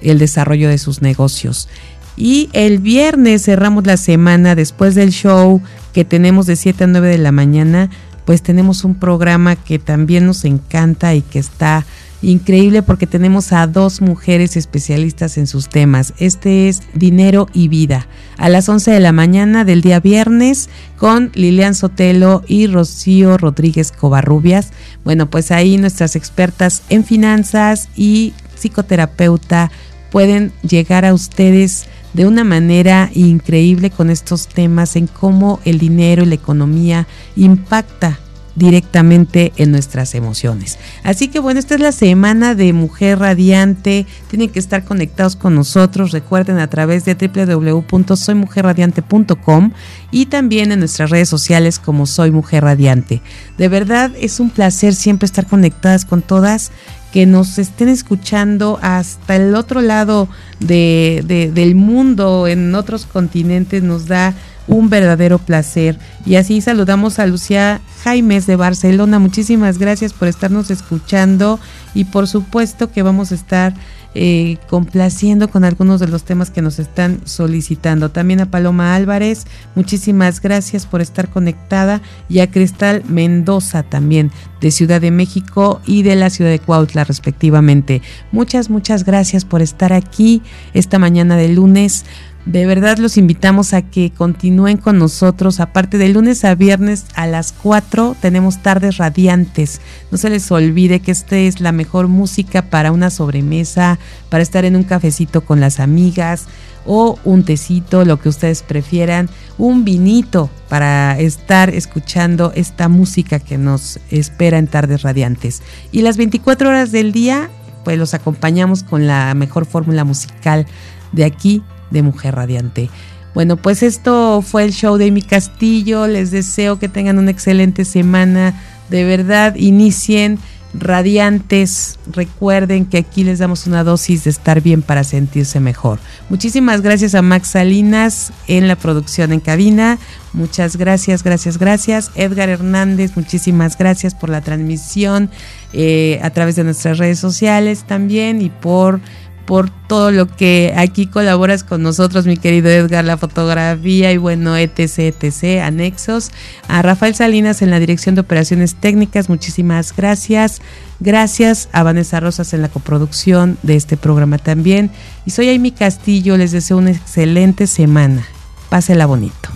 el 0.00 0.18
desarrollo 0.18 0.68
de 0.68 0.78
sus 0.78 1.02
negocios. 1.02 1.68
Y 2.16 2.48
el 2.54 2.78
viernes 2.78 3.44
cerramos 3.44 3.86
la 3.86 3.98
semana 3.98 4.54
después 4.54 4.94
del 4.94 5.10
show 5.10 5.60
que 5.92 6.04
tenemos 6.04 6.46
de 6.46 6.56
7 6.56 6.84
a 6.84 6.86
9 6.86 7.08
de 7.08 7.18
la 7.18 7.32
mañana, 7.32 7.90
pues 8.24 8.42
tenemos 8.42 8.84
un 8.84 8.94
programa 8.94 9.54
que 9.54 9.78
también 9.78 10.26
nos 10.26 10.44
encanta 10.44 11.14
y 11.14 11.20
que 11.22 11.38
está 11.38 11.84
increíble 12.22 12.82
porque 12.82 13.06
tenemos 13.06 13.52
a 13.52 13.66
dos 13.66 14.00
mujeres 14.00 14.56
especialistas 14.56 15.38
en 15.38 15.46
sus 15.46 15.68
temas. 15.68 16.14
Este 16.18 16.68
es 16.68 16.82
Dinero 16.94 17.48
y 17.52 17.68
Vida, 17.68 18.06
a 18.36 18.48
las 18.48 18.68
11 18.68 18.90
de 18.90 19.00
la 19.00 19.12
mañana 19.12 19.64
del 19.64 19.82
día 19.82 20.00
viernes 20.00 20.68
con 20.96 21.30
Lilian 21.34 21.74
Sotelo 21.74 22.42
y 22.46 22.66
Rocío 22.66 23.38
Rodríguez 23.38 23.92
Covarrubias. 23.92 24.70
Bueno, 25.04 25.28
pues 25.28 25.50
ahí 25.50 25.76
nuestras 25.76 26.16
expertas 26.16 26.82
en 26.88 27.04
finanzas 27.04 27.88
y 27.96 28.34
psicoterapeuta 28.56 29.70
pueden 30.10 30.52
llegar 30.62 31.04
a 31.04 31.14
ustedes 31.14 31.86
de 32.14 32.26
una 32.26 32.44
manera 32.44 33.10
increíble 33.14 33.90
con 33.90 34.08
estos 34.08 34.48
temas 34.48 34.96
en 34.96 35.06
cómo 35.06 35.60
el 35.64 35.78
dinero 35.78 36.22
y 36.22 36.26
la 36.26 36.34
economía 36.34 37.06
impacta 37.36 38.18
directamente 38.56 39.52
en 39.56 39.70
nuestras 39.70 40.14
emociones. 40.14 40.78
Así 41.04 41.28
que 41.28 41.38
bueno, 41.38 41.60
esta 41.60 41.74
es 41.74 41.80
la 41.80 41.92
semana 41.92 42.54
de 42.54 42.72
Mujer 42.72 43.18
Radiante. 43.20 44.06
Tienen 44.28 44.48
que 44.48 44.58
estar 44.58 44.84
conectados 44.84 45.36
con 45.36 45.54
nosotros. 45.54 46.12
Recuerden 46.12 46.58
a 46.58 46.68
través 46.68 47.04
de 47.04 47.14
www.soymujerradiante.com 47.14 49.72
y 50.10 50.26
también 50.26 50.72
en 50.72 50.80
nuestras 50.80 51.10
redes 51.10 51.28
sociales 51.28 51.78
como 51.78 52.06
Soy 52.06 52.30
Mujer 52.30 52.64
Radiante. 52.64 53.20
De 53.58 53.68
verdad 53.68 54.10
es 54.18 54.40
un 54.40 54.48
placer 54.50 54.94
siempre 54.94 55.26
estar 55.26 55.46
conectadas 55.46 56.04
con 56.04 56.22
todas 56.22 56.72
que 57.12 57.24
nos 57.24 57.58
estén 57.58 57.88
escuchando 57.88 58.78
hasta 58.82 59.36
el 59.36 59.54
otro 59.54 59.80
lado 59.80 60.28
de, 60.60 61.50
del 61.54 61.74
mundo, 61.74 62.46
en 62.46 62.74
otros 62.74 63.06
continentes, 63.06 63.82
nos 63.82 64.06
da 64.06 64.34
un 64.68 64.90
verdadero 64.90 65.38
placer. 65.38 65.98
Y 66.24 66.36
así 66.36 66.60
saludamos 66.60 67.18
a 67.18 67.26
Lucía 67.26 67.80
Jaimes 68.02 68.46
de 68.46 68.56
Barcelona. 68.56 69.18
Muchísimas 69.18 69.78
gracias 69.78 70.12
por 70.12 70.28
estarnos 70.28 70.70
escuchando 70.70 71.60
y 71.94 72.04
por 72.04 72.28
supuesto 72.28 72.90
que 72.90 73.02
vamos 73.02 73.32
a 73.32 73.34
estar 73.34 73.74
eh, 74.18 74.56
complaciendo 74.70 75.50
con 75.50 75.62
algunos 75.62 76.00
de 76.00 76.08
los 76.08 76.24
temas 76.24 76.48
que 76.48 76.62
nos 76.62 76.78
están 76.78 77.20
solicitando. 77.24 78.10
También 78.10 78.40
a 78.40 78.50
Paloma 78.50 78.94
Álvarez, 78.94 79.44
muchísimas 79.74 80.40
gracias 80.40 80.86
por 80.86 81.02
estar 81.02 81.28
conectada 81.28 82.00
y 82.26 82.38
a 82.38 82.50
Cristal 82.50 83.02
Mendoza 83.06 83.82
también 83.82 84.30
de 84.62 84.70
Ciudad 84.70 85.02
de 85.02 85.10
México 85.10 85.82
y 85.84 86.02
de 86.02 86.16
la 86.16 86.30
ciudad 86.30 86.50
de 86.50 86.60
Cuautla 86.60 87.04
respectivamente. 87.04 88.00
Muchas, 88.32 88.70
muchas 88.70 89.04
gracias 89.04 89.44
por 89.44 89.60
estar 89.60 89.92
aquí 89.92 90.40
esta 90.72 90.98
mañana 90.98 91.36
de 91.36 91.50
lunes. 91.50 92.06
De 92.46 92.64
verdad 92.64 92.98
los 92.98 93.16
invitamos 93.16 93.74
a 93.74 93.82
que 93.82 94.12
continúen 94.12 94.76
con 94.76 95.00
nosotros. 95.00 95.58
Aparte 95.58 95.98
de 95.98 96.08
lunes 96.10 96.44
a 96.44 96.54
viernes 96.54 97.06
a 97.16 97.26
las 97.26 97.52
4 97.52 98.14
tenemos 98.20 98.62
tardes 98.62 98.98
radiantes. 98.98 99.80
No 100.12 100.16
se 100.16 100.30
les 100.30 100.48
olvide 100.52 101.00
que 101.00 101.10
esta 101.10 101.36
es 101.36 101.60
la 101.60 101.72
mejor 101.72 102.06
música 102.06 102.62
para 102.70 102.92
una 102.92 103.10
sobremesa, 103.10 103.98
para 104.30 104.44
estar 104.44 104.64
en 104.64 104.76
un 104.76 104.84
cafecito 104.84 105.44
con 105.44 105.58
las 105.58 105.80
amigas 105.80 106.46
o 106.86 107.18
un 107.24 107.42
tecito, 107.42 108.04
lo 108.04 108.20
que 108.20 108.28
ustedes 108.28 108.62
prefieran, 108.62 109.28
un 109.58 109.84
vinito 109.84 110.48
para 110.68 111.18
estar 111.18 111.70
escuchando 111.70 112.52
esta 112.54 112.88
música 112.88 113.40
que 113.40 113.58
nos 113.58 113.98
espera 114.12 114.58
en 114.58 114.68
tardes 114.68 115.02
radiantes. 115.02 115.62
Y 115.90 116.02
las 116.02 116.16
24 116.16 116.68
horas 116.68 116.92
del 116.92 117.10
día, 117.10 117.50
pues 117.82 117.98
los 117.98 118.14
acompañamos 118.14 118.84
con 118.84 119.08
la 119.08 119.34
mejor 119.34 119.66
fórmula 119.66 120.04
musical 120.04 120.64
de 121.10 121.24
aquí 121.24 121.60
de 121.90 122.02
Mujer 122.02 122.34
Radiante. 122.34 122.90
Bueno, 123.34 123.56
pues 123.56 123.82
esto 123.82 124.40
fue 124.40 124.64
el 124.64 124.72
show 124.72 124.96
de 124.96 125.10
mi 125.10 125.20
castillo. 125.20 126.06
Les 126.06 126.30
deseo 126.30 126.78
que 126.78 126.88
tengan 126.88 127.18
una 127.18 127.30
excelente 127.30 127.84
semana. 127.84 128.54
De 128.88 129.04
verdad, 129.04 129.54
inicien 129.56 130.38
radiantes. 130.78 131.98
Recuerden 132.12 132.86
que 132.86 132.98
aquí 132.98 133.24
les 133.24 133.38
damos 133.38 133.66
una 133.66 133.84
dosis 133.84 134.24
de 134.24 134.30
estar 134.30 134.60
bien 134.60 134.82
para 134.82 135.04
sentirse 135.04 135.60
mejor. 135.60 135.98
Muchísimas 136.28 136.80
gracias 136.80 137.14
a 137.14 137.22
Max 137.22 137.48
Salinas 137.48 138.32
en 138.46 138.68
la 138.68 138.76
producción 138.76 139.32
en 139.32 139.40
cabina. 139.40 139.98
Muchas 140.32 140.76
gracias, 140.76 141.22
gracias, 141.22 141.58
gracias. 141.58 142.10
Edgar 142.14 142.48
Hernández, 142.48 143.16
muchísimas 143.16 143.78
gracias 143.78 144.14
por 144.14 144.28
la 144.28 144.40
transmisión 144.40 145.30
eh, 145.72 146.20
a 146.22 146.30
través 146.30 146.56
de 146.56 146.64
nuestras 146.64 146.98
redes 146.98 147.18
sociales 147.18 147.84
también 147.86 148.42
y 148.42 148.50
por 148.50 149.00
por 149.46 149.70
todo 149.70 150.10
lo 150.10 150.26
que 150.26 150.74
aquí 150.76 151.06
colaboras 151.06 151.62
con 151.62 151.82
nosotros, 151.82 152.26
mi 152.26 152.36
querido 152.36 152.68
Edgar, 152.68 153.04
la 153.04 153.16
fotografía 153.16 154.12
y 154.12 154.16
bueno, 154.16 154.56
etc, 154.56 154.98
etc, 154.98 155.62
anexos. 155.62 156.32
A 156.68 156.82
Rafael 156.82 157.14
Salinas 157.14 157.62
en 157.62 157.70
la 157.70 157.78
dirección 157.78 158.16
de 158.16 158.22
operaciones 158.22 158.74
técnicas, 158.74 159.28
muchísimas 159.28 159.94
gracias. 159.96 160.60
Gracias 160.98 161.68
a 161.72 161.82
Vanessa 161.82 162.20
Rosas 162.20 162.52
en 162.54 162.62
la 162.62 162.68
coproducción 162.68 163.58
de 163.62 163.76
este 163.76 163.96
programa 163.96 164.38
también. 164.38 164.90
Y 165.24 165.30
soy 165.30 165.54
Amy 165.54 165.70
Castillo, 165.70 166.36
les 166.36 166.52
deseo 166.52 166.78
una 166.78 166.90
excelente 166.90 167.66
semana. 167.66 168.26
Pásela 168.68 169.06
bonito. 169.06 169.50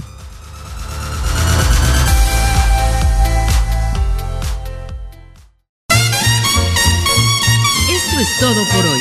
Esto 7.91 8.21
es 8.21 8.39
todo 8.39 8.65
por 8.73 8.87
hoy. 8.87 9.01